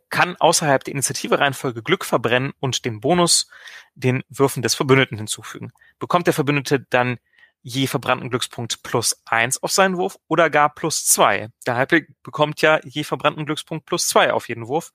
[0.08, 3.48] kann außerhalb der Initiative-Reihenfolge Glück verbrennen und den Bonus
[3.94, 5.70] den Würfen des Verbündeten hinzufügen.
[6.00, 7.18] Bekommt der Verbündete dann
[7.62, 11.48] je verbrannten Glückspunkt plus eins auf seinen Wurf oder gar plus zwei.
[11.66, 14.92] Der Halbling bekommt ja je verbrannten Glückspunkt plus zwei auf jeden Wurf.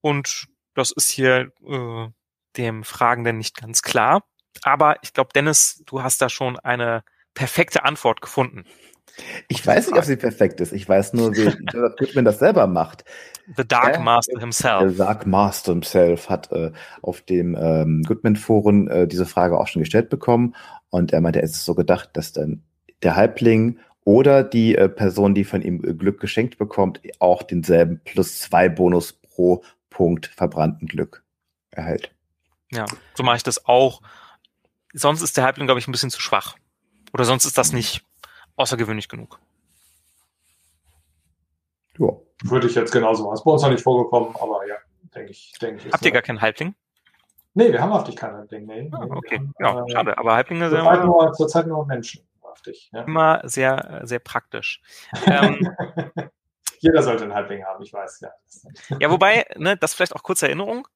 [0.00, 2.08] Und das ist hier äh,
[2.56, 4.24] dem Fragenden nicht ganz klar.
[4.62, 8.64] Aber ich glaube, Dennis, du hast da schon eine perfekte Antwort gefunden.
[9.48, 10.72] Ich weiß nicht, ob sie perfekt ist.
[10.72, 11.44] Ich weiß nur, wie
[11.98, 13.04] Goodman das selber macht.
[13.56, 14.90] The Dark Master himself.
[14.92, 16.72] The Dark Master himself hat äh,
[17.02, 20.54] auf dem ähm, Goodman-Forum äh, diese Frage auch schon gestellt bekommen.
[20.92, 22.62] Und er meinte, es ist so gedacht, dass dann
[23.02, 28.02] der Halbling oder die äh, Person, die von ihm äh, Glück geschenkt bekommt, auch denselben
[28.04, 31.24] plus zwei Bonus pro Punkt verbrannten Glück
[31.70, 32.14] erhält.
[32.70, 32.84] Ja,
[33.14, 34.02] so mache ich das auch.
[34.92, 36.56] Sonst ist der Halbling, glaube ich, ein bisschen zu schwach.
[37.14, 38.04] Oder sonst ist das nicht
[38.56, 39.40] außergewöhnlich genug.
[41.98, 42.08] Ja.
[42.44, 43.34] Würde ich jetzt genauso machen.
[43.34, 44.76] Ist bei uns noch nicht vorgekommen, aber ja,
[45.14, 45.54] denke ich.
[45.58, 46.74] Denk ich Habt ihr gar keinen Halbling?
[47.54, 48.66] Nee, wir haben haftig keinen Halbling.
[48.66, 50.18] Nee, ah, okay, haben, ja, äh, schade.
[50.18, 52.26] Aber Halblinge sind immer, nur, zurzeit nur Menschen.
[52.42, 53.02] Haftig, ja.
[53.02, 54.80] Immer sehr, sehr praktisch.
[55.26, 55.74] ähm,
[56.78, 58.30] Jeder sollte einen Halbling haben, ich weiß, ja.
[58.98, 60.86] Ja, wobei, ne, das vielleicht auch kurze Erinnerung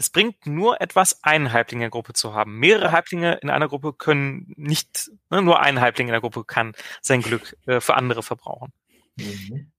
[0.00, 2.58] es bringt nur etwas, einen Halbling in der Gruppe zu haben.
[2.58, 6.74] Mehrere Halblinge in einer Gruppe können nicht, ne, nur ein Halbling in der Gruppe kann
[7.02, 8.72] sein Glück äh, für andere verbrauchen.
[9.16, 9.70] Mhm.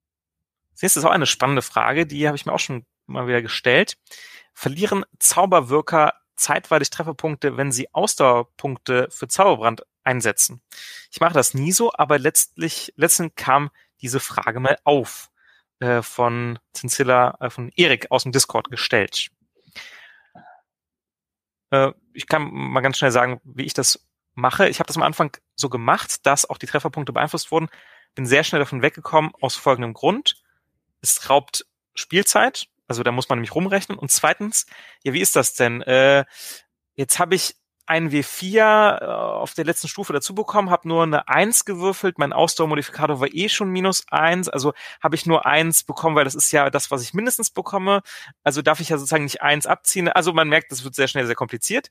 [0.79, 3.97] Das ist auch eine spannende Frage, die habe ich mir auch schon mal wieder gestellt.
[4.53, 10.61] Verlieren Zauberwirker zeitweilig Trefferpunkte, wenn sie Ausdauerpunkte für Zauberbrand einsetzen?
[11.11, 13.69] Ich mache das nie so, aber letztlich, letztendlich kam
[14.01, 15.29] diese Frage mal auf
[15.79, 19.29] äh, von Zincilla, äh, von Erik aus dem Discord gestellt.
[21.71, 24.69] Äh, ich kann mal ganz schnell sagen, wie ich das mache.
[24.69, 27.69] Ich habe das am Anfang so gemacht, dass auch die Trefferpunkte beeinflusst wurden.
[28.15, 30.41] Bin sehr schnell davon weggekommen aus folgendem Grund.
[31.01, 33.97] Es raubt Spielzeit, also da muss man nämlich rumrechnen.
[33.97, 34.65] Und zweitens,
[35.05, 35.81] ja, wie ist das denn?
[35.81, 36.25] Äh,
[36.95, 41.29] jetzt habe ich einen W4 äh, auf der letzten Stufe dazu bekommen, habe nur eine
[41.29, 46.17] 1 gewürfelt, mein Ausdauermodifikator war eh schon minus 1, also habe ich nur 1 bekommen,
[46.17, 48.01] weil das ist ja das, was ich mindestens bekomme.
[48.43, 50.09] Also darf ich ja sozusagen nicht 1 abziehen.
[50.09, 51.89] Also man merkt, das wird sehr schnell sehr kompliziert.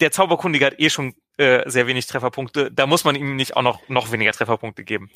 [0.00, 3.62] Der Zauberkundige hat eh schon äh, sehr wenig Trefferpunkte, da muss man ihm nicht auch
[3.62, 5.10] noch, noch weniger Trefferpunkte geben.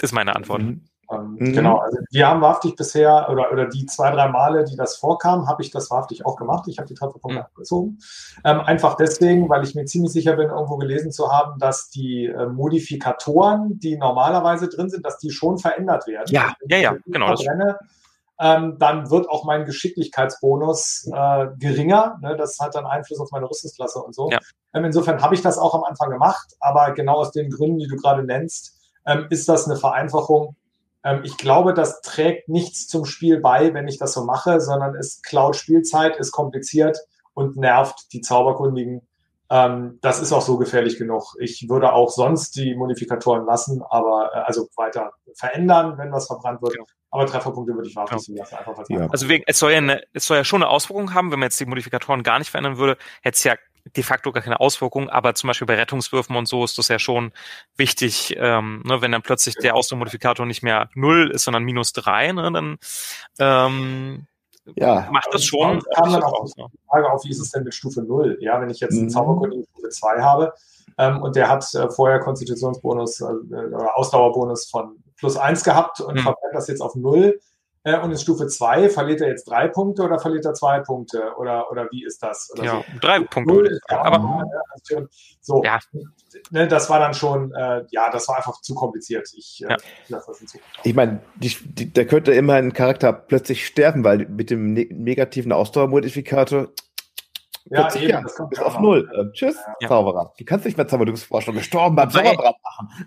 [0.00, 0.62] ist meine Antwort.
[0.62, 0.84] Mhm.
[1.12, 1.52] Ähm, mhm.
[1.52, 5.48] Genau, also wir haben wahrhaftig bisher, oder, oder die zwei, drei Male, die das vorkam,
[5.48, 6.66] habe ich das wahrhaftig auch gemacht.
[6.68, 7.44] Ich habe die Trefferpunkte mhm.
[7.44, 7.98] abgezogen.
[8.44, 12.26] Ähm, einfach deswegen, weil ich mir ziemlich sicher bin, irgendwo gelesen zu haben, dass die
[12.26, 16.28] äh, Modifikatoren, die normalerweise drin sind, dass die schon verändert werden.
[16.30, 17.26] Ja, ja, ja, genau.
[17.26, 17.78] Verbrenne,
[18.40, 22.18] ähm, dann wird auch mein Geschicklichkeitsbonus äh, geringer.
[22.22, 22.36] Ne?
[22.36, 24.30] Das hat dann Einfluss auf meine Rüstungsklasse und so.
[24.30, 24.38] Ja.
[24.74, 27.86] Ähm, insofern habe ich das auch am Anfang gemacht, aber genau aus den Gründen, die
[27.86, 30.56] du gerade nennst, ähm, ist das eine Vereinfachung,
[31.24, 35.20] ich glaube, das trägt nichts zum Spiel bei, wenn ich das so mache, sondern es
[35.22, 36.98] klaut Spielzeit, ist kompliziert
[37.34, 39.02] und nervt die Zauberkundigen.
[39.50, 41.34] Ähm, das ist auch so gefährlich genug.
[41.38, 46.62] Ich würde auch sonst die Modifikatoren lassen, aber äh, also weiter verändern, wenn was verbrannt
[46.62, 46.76] wird.
[46.76, 46.84] Ja.
[47.10, 48.38] Aber Trefferpunkte würde ich warten ja.
[48.38, 48.56] lassen.
[48.56, 49.08] Einfach ja.
[49.10, 51.48] Also wegen, es soll ja eine, es soll ja schon eine Auswirkung haben, wenn man
[51.48, 53.56] jetzt die Modifikatoren gar nicht verändern würde, hätte es ja
[53.96, 56.98] de facto gar keine Auswirkung, aber zum Beispiel bei Rettungswürfen und so ist das ja
[56.98, 57.32] schon
[57.76, 62.32] wichtig, ähm, ne, wenn dann plötzlich der Ausdruckmodifikator nicht mehr null ist, sondern minus drei,
[62.32, 62.78] ne, dann
[63.38, 64.26] ähm,
[64.76, 65.08] ja.
[65.10, 65.78] macht das schon.
[65.78, 68.38] Und kam dann auch die Frage auf, wie ist es denn mit Stufe 0?
[68.40, 69.10] Ja, wenn ich jetzt einen mhm.
[69.10, 70.54] Zauberkundigen Stufe 2 habe
[70.98, 76.14] ähm, und der hat äh, vorher Konstitutionsbonus äh, oder Ausdauerbonus von plus 1 gehabt und
[76.14, 76.20] mhm.
[76.20, 77.38] verbrennt das jetzt auf 0,
[77.84, 81.34] äh, und in Stufe 2 verliert er jetzt drei Punkte oder verliert er zwei Punkte?
[81.36, 82.50] Oder, oder wie ist das?
[82.52, 82.98] Oder ja, so?
[83.00, 83.80] drei Punkte.
[83.90, 85.08] Ja, aber, also,
[85.40, 85.80] so, ja.
[86.50, 89.28] Ne, das war dann schon, äh, ja, das war einfach zu kompliziert.
[89.36, 89.76] Ich, äh,
[90.08, 90.20] ja.
[90.84, 91.20] ich meine,
[91.94, 96.68] da könnte immer ein Charakter plötzlich sterben, weil mit dem ne negativen Ausdauermodifikator
[97.64, 99.10] ja, eben, ja, das kommt auf null.
[99.12, 99.88] Äh, tschüss, ja.
[99.88, 100.32] Zauberer.
[100.36, 103.06] Du kannst nicht mehr Zauberungsforschung gestorben beim Zauberbrand machen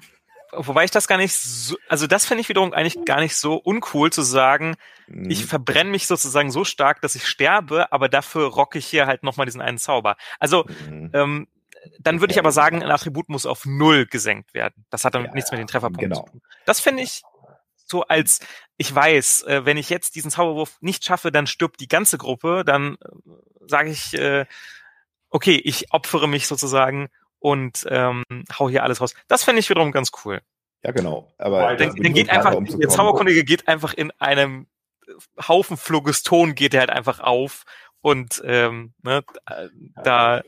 [0.57, 3.55] wobei ich das gar nicht so, also das finde ich wiederum eigentlich gar nicht so
[3.55, 4.75] uncool zu sagen,
[5.07, 5.29] mhm.
[5.29, 9.23] ich verbrenne mich sozusagen so stark, dass ich sterbe, aber dafür rocke ich hier halt
[9.23, 10.17] nochmal diesen einen Zauber.
[10.39, 11.11] Also, mhm.
[11.13, 11.47] ähm,
[11.99, 14.85] dann würde ich aber sagen, ein Attribut muss auf null gesenkt werden.
[14.89, 16.23] Das hat dann ja, nichts mit den Trefferpunkten genau.
[16.23, 16.41] zu tun.
[16.65, 17.21] Das finde ich
[17.85, 18.39] so als,
[18.77, 22.63] ich weiß, äh, wenn ich jetzt diesen Zauberwurf nicht schaffe, dann stirbt die ganze Gruppe,
[22.65, 23.07] dann äh,
[23.67, 24.45] sage ich, äh,
[25.29, 27.09] okay, ich opfere mich sozusagen
[27.45, 28.23] und ähm,
[28.57, 29.13] hau hier alles raus.
[29.27, 30.41] Das finde ich wiederum ganz cool.
[30.83, 31.31] Ja, genau.
[31.37, 34.65] Aber dann, dann geht einfach, der Zauberkundige geht einfach in einem
[35.47, 37.65] Haufen Phlogiston geht er halt einfach auf
[38.01, 39.23] und ähm, ne,
[40.03, 40.41] da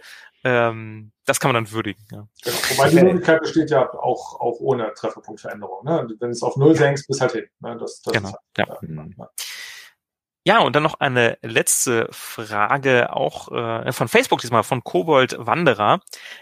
[0.43, 2.03] ähm, das kann man dann würdigen.
[2.11, 2.27] Ja.
[2.43, 2.57] Genau.
[2.69, 5.85] Wobei die Möglichkeit besteht ja auch, auch ohne Trefferpunktveränderung.
[5.85, 6.07] Ne?
[6.19, 7.45] Wenn es auf Null senkst, bis halt hin.
[7.59, 7.77] Ne?
[7.79, 8.29] Das, das genau.
[8.29, 8.65] Halt, ja.
[9.17, 9.29] ja.
[10.47, 15.99] Ja, und dann noch eine letzte Frage, auch äh, von Facebook diesmal, von Kobold Wanderer.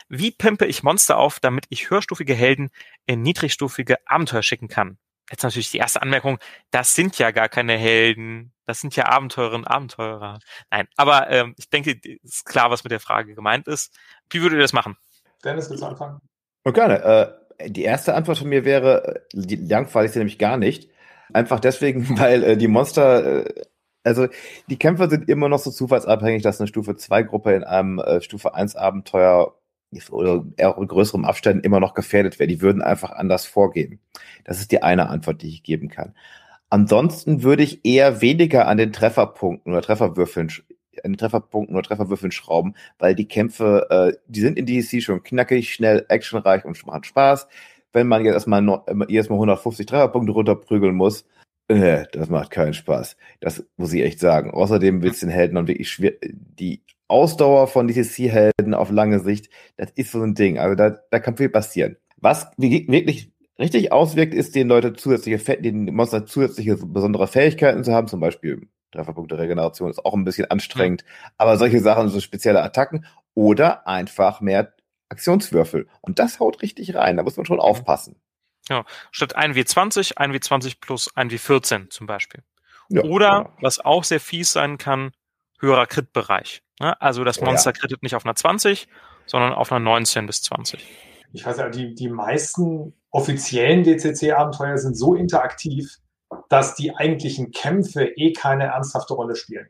[0.10, 2.70] Wie pimpe ich Monster auf, damit ich höherstufige Helden
[3.08, 5.00] in niedrigstufige Abenteuer schicken kann?
[5.32, 6.38] Jetzt natürlich die erste Anmerkung,
[6.70, 10.38] das sind ja gar keine Helden, das sind ja Abenteurerinnen und Abenteurer.
[10.70, 13.92] Nein, aber ähm, ich denke, ist klar, was mit der Frage gemeint ist.
[14.30, 14.98] Wie würdet ihr das machen?
[15.44, 16.22] Dennis, willst du anfangen?
[16.62, 17.40] Und gerne.
[17.60, 20.92] Äh, die erste Antwort von mir wäre, äh, die langweilig sie nämlich gar nicht.
[21.34, 23.66] Einfach deswegen, weil äh, die Monster äh,
[24.06, 24.28] also
[24.70, 28.22] die Kämpfer sind immer noch so zufallsabhängig, dass eine Stufe 2 Gruppe in einem äh,
[28.22, 29.56] Stufe 1 Abenteuer
[30.12, 32.48] oder eher in größeren Abständen immer noch gefährdet wäre.
[32.48, 34.00] Die würden einfach anders vorgehen.
[34.44, 36.14] Das ist die eine Antwort, die ich geben kann.
[36.70, 40.52] Ansonsten würde ich eher weniger an den Trefferpunkten oder Trefferwürfeln
[41.04, 45.24] an den Trefferpunkten oder Trefferwürfeln schrauben, weil die Kämpfe, äh, die sind in DEC schon
[45.24, 47.48] knackig, schnell, actionreich und machen Spaß.
[47.94, 51.26] Wenn man jetzt erstmal noch, jedes Mal 150 Trefferpunkte runterprügeln muss,
[51.68, 53.18] äh, das macht keinen Spaß.
[53.40, 54.52] Das muss ich echt sagen.
[54.52, 56.14] Außerdem wird es den Helden dann wirklich schwer.
[56.24, 60.58] Die Ausdauer von DCC-Helden auf lange Sicht, das ist so ein Ding.
[60.60, 61.98] Also da, da kann viel passieren.
[62.18, 68.08] Was wirklich richtig auswirkt, ist, den Leute zusätzliche, den Monster zusätzliche besondere Fähigkeiten zu haben,
[68.08, 71.30] zum Beispiel Trefferpunkte Regeneration ist auch ein bisschen anstrengend, mhm.
[71.38, 74.74] aber solche Sachen, so spezielle Attacken oder einfach mehr
[75.10, 75.88] Aktionswürfel.
[76.02, 78.16] Und das haut richtig rein, da muss man schon aufpassen.
[78.70, 82.44] Ja, statt 1W20, 1W20 plus 1W14 zum Beispiel.
[82.90, 83.58] Ja, Oder, genau.
[83.62, 85.12] was auch sehr fies sein kann,
[85.60, 86.64] höherer Crit-Bereich.
[86.80, 87.00] Ne?
[87.02, 87.80] Also das Monster ja.
[87.80, 88.88] kritet nicht auf einer 20,
[89.26, 90.86] sondern auf einer 19 bis 20.
[91.34, 95.98] Ich weiß ja, die, die meisten offiziellen DCC-Abenteuer sind so interaktiv,
[96.50, 99.70] dass die eigentlichen Kämpfe eh keine ernsthafte Rolle spielen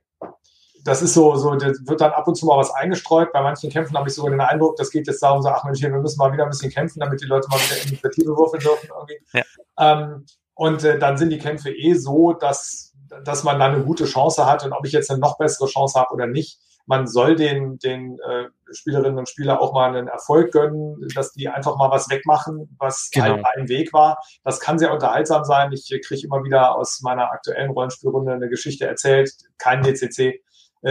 [0.86, 3.34] das ist so, so, das wird dann ab und zu mal was eingestreut.
[3.34, 5.82] Bei manchen Kämpfen habe ich sogar den Eindruck, das geht jetzt darum, so, ach Mensch,
[5.82, 8.90] wir müssen mal wieder ein bisschen kämpfen, damit die Leute mal wieder Initiative würfeln dürfen.
[8.96, 9.20] Irgendwie.
[9.34, 9.44] Ja.
[9.80, 14.06] Ähm, und äh, dann sind die Kämpfe eh so, dass, dass man da eine gute
[14.06, 14.64] Chance hat.
[14.64, 18.20] Und ob ich jetzt eine noch bessere Chance habe oder nicht, man soll den, den
[18.20, 22.76] äh, Spielerinnen und Spielern auch mal einen Erfolg gönnen, dass die einfach mal was wegmachen,
[22.78, 23.26] was genau.
[23.26, 24.20] halt ein Weg war.
[24.44, 25.72] Das kann sehr unterhaltsam sein.
[25.72, 30.44] Ich kriege immer wieder aus meiner aktuellen Rollenspielrunde eine Geschichte erzählt, kein DCC,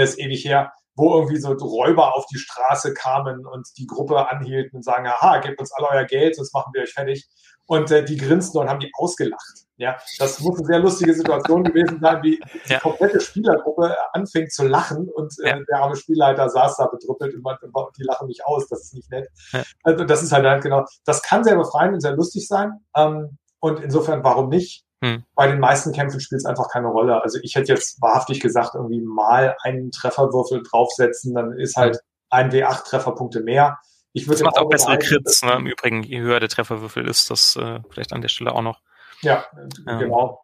[0.02, 4.76] ist ewig her, wo irgendwie so Räuber auf die Straße kamen und die Gruppe anhielten
[4.76, 7.28] und sagen, aha, gebt uns alle euer Geld, sonst machen wir euch fertig.
[7.66, 9.64] Und äh, die grinsten und haben die ausgelacht.
[9.76, 12.78] Ja, das muss eine sehr lustige Situation gewesen sein, wie die ja.
[12.78, 15.58] komplette Spielergruppe anfängt zu lachen und äh, ja.
[15.68, 19.10] der arme Spielleiter saß da bedrüppelt und, und die lachen mich aus, das ist nicht
[19.10, 19.28] nett.
[19.52, 19.62] Ja.
[19.82, 22.84] Also das ist halt, halt genau, das kann sehr befreiend und sehr lustig sein.
[22.94, 24.83] Ähm, und insofern, warum nicht?
[25.04, 25.22] Hm.
[25.34, 27.22] Bei den meisten Kämpfen spielt es einfach keine Rolle.
[27.22, 32.00] Also ich hätte jetzt wahrhaftig gesagt, irgendwie mal einen Trefferwürfel draufsetzen, dann ist halt
[32.30, 33.78] ein W8 Trefferpunkte mehr.
[34.14, 35.52] Ich würde das macht auch bessere Crits, ne?
[35.56, 38.80] Im Übrigen, je höher der Trefferwürfel ist, das äh, vielleicht an der Stelle auch noch.
[39.20, 39.44] Ja,
[39.86, 39.98] ja.
[39.98, 40.42] genau.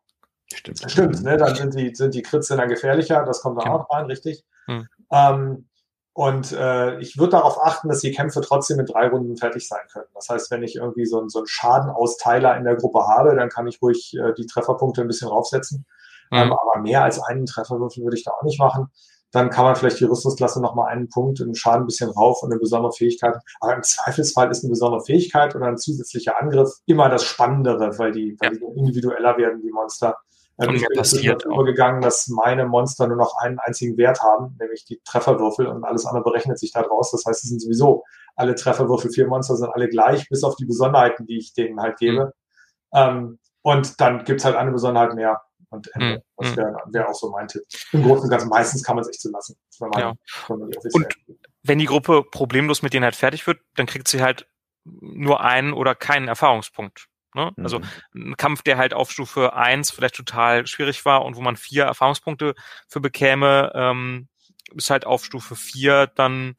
[0.53, 0.91] Stimmt.
[0.91, 1.39] Stimmt, ne?
[1.39, 3.77] Dann sind die, sind die Crits dann gefährlicher, das kommt da genau.
[3.79, 4.45] auch rein, richtig.
[4.67, 4.87] Hm.
[5.11, 5.70] Ähm,
[6.13, 9.83] und äh, ich würde darauf achten, dass die Kämpfe trotzdem in drei Runden fertig sein
[9.93, 10.09] können.
[10.15, 13.69] Das heißt, wenn ich irgendwie so, so einen Schadenausteiler in der Gruppe habe, dann kann
[13.69, 15.87] ich ruhig äh, die Trefferpunkte ein bisschen raufsetzen.
[16.31, 16.39] Mhm.
[16.39, 18.89] Ähm, aber mehr als einen Trefferwürfel würde ich da auch nicht machen.
[19.33, 22.51] Dann kann man vielleicht die Rüstungsklasse nochmal einen Punkt, einen Schaden ein bisschen rauf und
[22.51, 23.37] eine besondere Fähigkeit.
[23.61, 28.11] Aber im Zweifelsfall ist eine besondere Fähigkeit oder ein zusätzlicher Angriff immer das Spannendere, weil
[28.11, 30.17] die, weil die individueller werden, die Monster.
[30.69, 34.85] Und ich bin passiert übergegangen, dass meine Monster nur noch einen einzigen Wert haben, nämlich
[34.85, 37.11] die Trefferwürfel und alles andere berechnet sich daraus.
[37.13, 38.05] Das heißt, es sind sowieso
[38.37, 41.99] alle Trefferwürfel, vier Monster sind alle gleich, bis auf die Besonderheiten, die ich denen halt
[41.99, 42.27] gebe.
[42.27, 42.99] Mhm.
[42.99, 45.41] Ähm, und dann gibt's halt eine Besonderheit mehr.
[45.71, 45.89] Und.
[45.97, 46.19] Mhm.
[46.37, 47.63] Das wäre wär auch so mein Tipp.
[47.93, 49.57] Im Großen und Ganzen, meistens kann man es echt so lassen.
[49.97, 50.15] Ja.
[50.49, 50.77] Und
[51.63, 54.47] wenn die Gruppe problemlos mit denen halt fertig wird, dann kriegt sie halt
[54.85, 57.07] nur einen oder keinen Erfahrungspunkt.
[57.35, 57.53] Ne?
[57.57, 57.85] Also mhm.
[57.85, 61.57] Also ein Kampf, der halt auf Stufe 1 vielleicht total schwierig war und wo man
[61.57, 62.55] vier Erfahrungspunkte
[62.89, 64.29] für bekäme, ähm,
[64.75, 66.57] ist halt auf Stufe 4 dann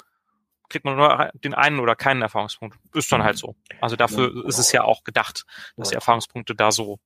[0.72, 2.78] kriegt man nur den einen oder keinen Erfahrungspunkt.
[2.94, 3.40] Ist dann halt mhm.
[3.40, 3.56] so.
[3.82, 5.46] Also dafür ja, ist es ja auch gedacht,
[5.76, 7.00] dass die Erfahrungspunkte da so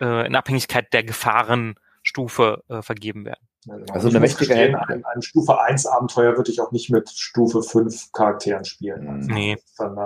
[0.00, 3.48] äh, in Abhängigkeit der Gefahrenstufe äh, vergeben werden.
[3.68, 3.92] Genau.
[3.92, 7.62] Also eine mächtige ein, ein, ein Stufe 1 Abenteuer würde ich auch nicht mit Stufe
[7.62, 9.08] 5 Charakteren spielen.
[9.08, 9.56] Also nee.
[9.76, 9.96] Dann,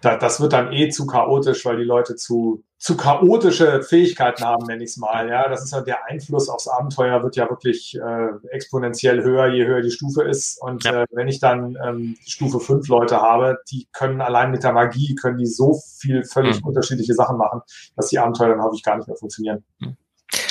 [0.00, 4.66] da, das wird dann eh zu chaotisch, weil die Leute zu, zu chaotische Fähigkeiten haben,
[4.66, 5.28] nenne ich es mal.
[5.28, 9.66] Ja, das ist ja der Einfluss aufs Abenteuer wird ja wirklich äh, exponentiell höher, je
[9.66, 10.60] höher die Stufe ist.
[10.60, 11.02] Und ja.
[11.02, 15.14] äh, wenn ich dann ähm, Stufe 5 Leute habe, die können allein mit der Magie,
[15.14, 16.68] können die so viel völlig mhm.
[16.68, 17.62] unterschiedliche Sachen machen,
[17.96, 19.64] dass die Abenteuer dann häufig gar nicht mehr funktionieren.
[19.78, 19.96] Mhm.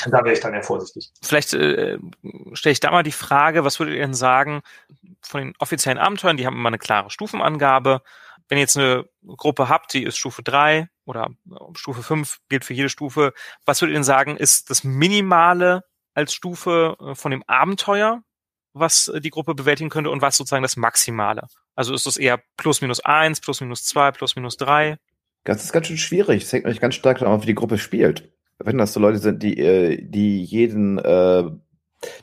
[0.05, 1.11] Da wäre ich dann ja vorsichtig.
[1.21, 1.97] Vielleicht äh,
[2.53, 4.61] stelle ich da mal die Frage, was würdet ihr denn sagen
[5.21, 8.01] von den offiziellen Abenteuern, die haben immer eine klare Stufenangabe.
[8.47, 11.29] Wenn ihr jetzt eine Gruppe habt, die ist Stufe 3 oder
[11.75, 13.33] Stufe 5, gilt für jede Stufe,
[13.65, 18.23] was würdet ihr denn sagen, ist das Minimale als Stufe äh, von dem Abenteuer,
[18.73, 21.47] was die Gruppe bewältigen könnte und was sozusagen das Maximale?
[21.75, 24.97] Also ist das eher plus minus eins, plus minus zwei, plus minus drei?
[25.43, 26.43] Das ist ganz schön schwierig.
[26.43, 29.43] Es hängt natürlich ganz stark davon, wie die Gruppe spielt wenn das so Leute sind,
[29.43, 31.43] die, äh, die jeden, äh,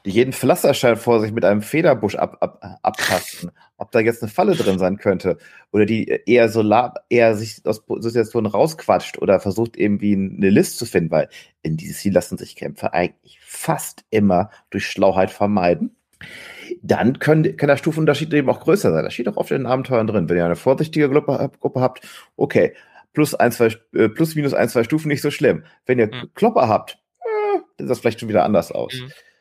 [0.05, 4.31] die jeden Pflasterstein vor sich mit einem Federbusch ab, ab, abtasten, ob da jetzt eine
[4.31, 5.39] Falle drin sein könnte,
[5.73, 6.63] oder die eher so
[7.09, 11.29] eher sich aus Situationen rausquatscht oder versucht irgendwie eine List zu finden, weil
[11.63, 15.97] in dieses Ziel lassen sich Kämpfer eigentlich fast immer durch Schlauheit vermeiden.
[16.83, 19.05] Dann können, kann der Stufenunterschied eben auch größer sein.
[19.05, 20.29] Das steht auch oft in den Abenteuern drin.
[20.29, 22.07] Wenn ihr eine vorsichtige Gruppe, Gruppe habt,
[22.37, 22.75] okay,
[23.15, 25.65] plus ein, zwei, äh, plus minus ein, zwei Stufen nicht so schlimm.
[25.87, 26.31] Wenn ihr mhm.
[26.35, 28.93] Klopper habt, äh, sieht das vielleicht schon wieder anders aus.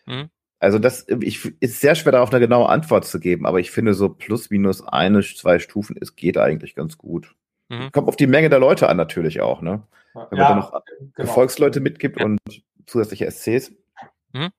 [0.06, 0.14] Mhm.
[0.14, 0.30] Mhm.
[0.60, 3.94] Also das ich, ist sehr schwer darauf eine genaue Antwort zu geben, aber ich finde
[3.94, 7.36] so plus minus eine, zwei Stufen, es geht eigentlich ganz gut.
[7.68, 7.92] Mhm.
[7.92, 9.84] Kommt auf die Menge der Leute an natürlich auch, ne?
[10.14, 11.12] Wenn ja, man dann noch genau.
[11.16, 12.26] Gefolgsleute mitgibt ja.
[12.26, 12.40] und
[12.86, 13.74] zusätzliche SCs.
[14.32, 14.52] Mhm.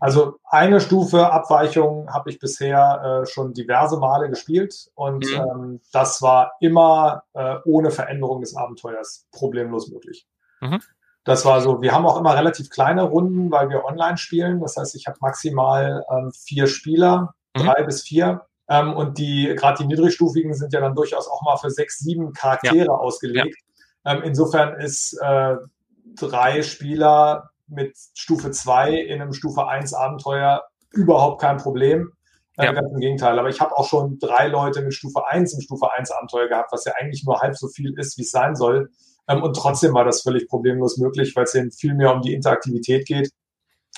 [0.00, 5.34] Also eine Stufe Abweichung habe ich bisher äh, schon diverse Male gespielt und mhm.
[5.34, 10.26] ähm, das war immer äh, ohne Veränderung des Abenteuers problemlos möglich.
[10.60, 10.80] Mhm.
[11.24, 14.60] Das war so, wir haben auch immer relativ kleine Runden, weil wir online spielen.
[14.60, 17.62] Das heißt, ich habe maximal ähm, vier Spieler, mhm.
[17.64, 18.46] drei bis vier.
[18.68, 22.32] Ähm, und die, gerade die niedrigstufigen sind ja dann durchaus auch mal für sechs, sieben
[22.32, 22.92] Charaktere ja.
[22.92, 23.56] ausgelegt.
[24.04, 24.12] Ja.
[24.12, 25.56] Ähm, insofern ist äh,
[26.14, 32.12] drei Spieler mit Stufe 2 in einem Stufe 1 Abenteuer überhaupt kein Problem.
[32.56, 32.72] Äh, ja.
[32.72, 33.38] Ganz im Gegenteil.
[33.38, 36.72] Aber ich habe auch schon drei Leute mit Stufe 1 im Stufe 1 Abenteuer gehabt,
[36.72, 38.90] was ja eigentlich nur halb so viel ist, wie es sein soll.
[39.28, 42.32] Ähm, und trotzdem war das völlig problemlos möglich, weil es eben viel mehr um die
[42.32, 43.30] Interaktivität geht.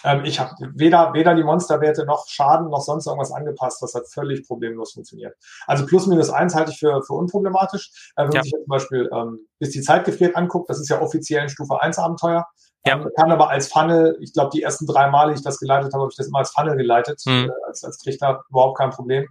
[0.05, 3.82] Ähm, ich habe weder, weder die Monsterwerte noch Schaden noch sonst irgendwas angepasst.
[3.82, 5.36] Das hat völlig problemlos funktioniert.
[5.66, 8.12] Also plus minus eins halte ich für, für unproblematisch.
[8.16, 8.39] Äh, wenn ja.
[8.39, 11.49] man sich zum Beispiel ähm, bis die Zeit gefriert anguckt, das ist ja offiziell ein
[11.49, 12.47] Stufe 1 Abenteuer.
[12.87, 12.95] Ja.
[12.95, 15.93] Ähm, kann aber als Funnel, ich glaube, die ersten drei Male, die ich das geleitet
[15.93, 17.51] habe, habe ich das immer als Funnel geleitet, mhm.
[17.51, 19.27] äh, als, als Trichter, überhaupt kein Problem.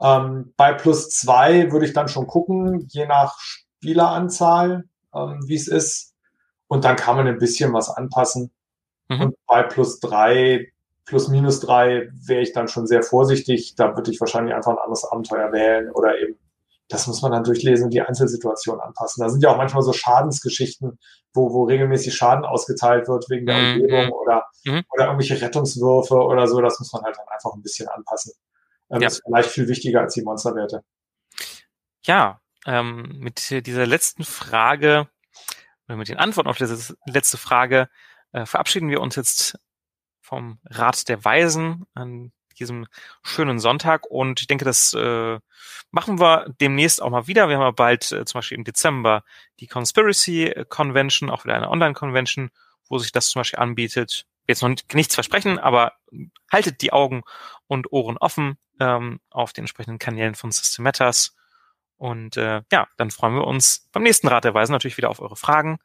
[0.00, 4.84] Ähm, bei plus zwei würde ich dann schon gucken, je nach Spieleranzahl,
[5.14, 6.14] ähm, wie es ist.
[6.66, 8.50] Und dann kann man ein bisschen was anpassen.
[9.08, 9.20] Mhm.
[9.20, 10.72] Und bei plus drei
[11.04, 13.74] plus minus drei wäre ich dann schon sehr vorsichtig.
[13.76, 16.38] Da würde ich wahrscheinlich einfach ein anderes Abenteuer wählen oder eben,
[16.88, 19.22] das muss man dann durchlesen und die Einzelsituation anpassen.
[19.22, 20.98] Da sind ja auch manchmal so Schadensgeschichten,
[21.32, 23.80] wo, wo regelmäßig Schaden ausgeteilt wird wegen der mhm.
[23.80, 24.84] Umgebung oder, mhm.
[24.90, 26.60] oder irgendwelche Rettungswürfe oder so.
[26.60, 28.32] Das muss man halt dann einfach ein bisschen anpassen.
[28.90, 29.06] Ähm, ja.
[29.06, 30.84] Das ist vielleicht viel wichtiger als die Monsterwerte.
[32.02, 35.08] Ja, ähm, mit dieser letzten Frage
[35.86, 37.88] oder mit den Antworten auf diese letzte Frage
[38.32, 39.58] äh, verabschieden wir uns jetzt
[40.20, 42.86] vom Rat der Weisen an diesem
[43.22, 44.06] schönen Sonntag.
[44.06, 45.38] Und ich denke, das äh,
[45.90, 47.48] machen wir demnächst auch mal wieder.
[47.48, 49.24] Wir haben ja bald äh, zum Beispiel im Dezember
[49.60, 52.50] die Conspiracy Convention, auch wieder eine Online-Convention,
[52.88, 54.26] wo sich das zum Beispiel anbietet.
[54.46, 55.94] Jetzt noch nichts versprechen, aber
[56.52, 57.22] haltet die Augen
[57.66, 61.34] und Ohren offen ähm, auf den entsprechenden Kanälen von System Matters.
[61.96, 65.20] Und äh, ja, dann freuen wir uns beim nächsten Rat der Weisen natürlich wieder auf
[65.20, 65.78] eure Fragen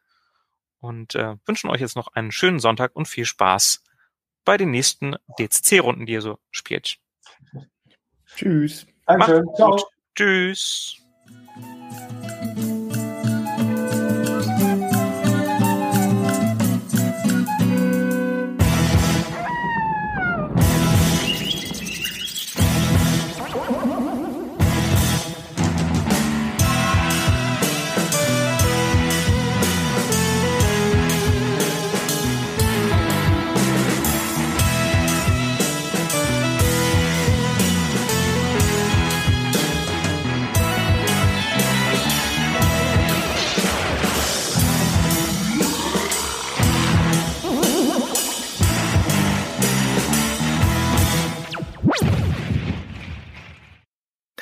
[0.79, 3.83] und äh, wünschen euch jetzt noch einen schönen Sonntag und viel Spaß
[4.45, 6.97] bei den nächsten DCC-Runden, die ihr so spielt.
[8.35, 8.85] Tschüss.
[9.05, 9.43] Danke.
[9.55, 9.77] Ciao.
[10.15, 10.97] Tschüss.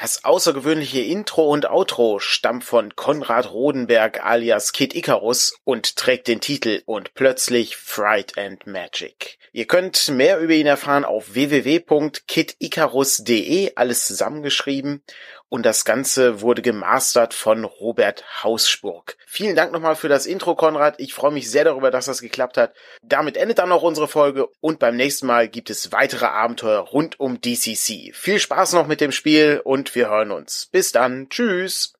[0.08, 6.40] Das außergewöhnliche Intro und Outro stammt von Konrad Rodenberg alias Kid Icarus und trägt den
[6.40, 9.38] Titel Und plötzlich Fright and Magic.
[9.52, 15.04] Ihr könnt mehr über ihn erfahren auf www.kidicarus.de, alles zusammengeschrieben
[15.50, 19.18] und das Ganze wurde gemastert von Robert Hausburg.
[19.26, 20.96] Vielen Dank nochmal für das Intro, Konrad.
[21.00, 22.74] Ich freue mich sehr darüber, dass das geklappt hat.
[23.02, 27.20] Damit endet dann auch unsere Folge und beim nächsten Mal gibt es weitere Abenteuer rund
[27.20, 28.14] um DCC.
[28.14, 30.68] Viel Spaß noch mit dem Spiel und wir hören uns.
[30.72, 31.30] Bis dann.
[31.30, 31.97] Tschüss.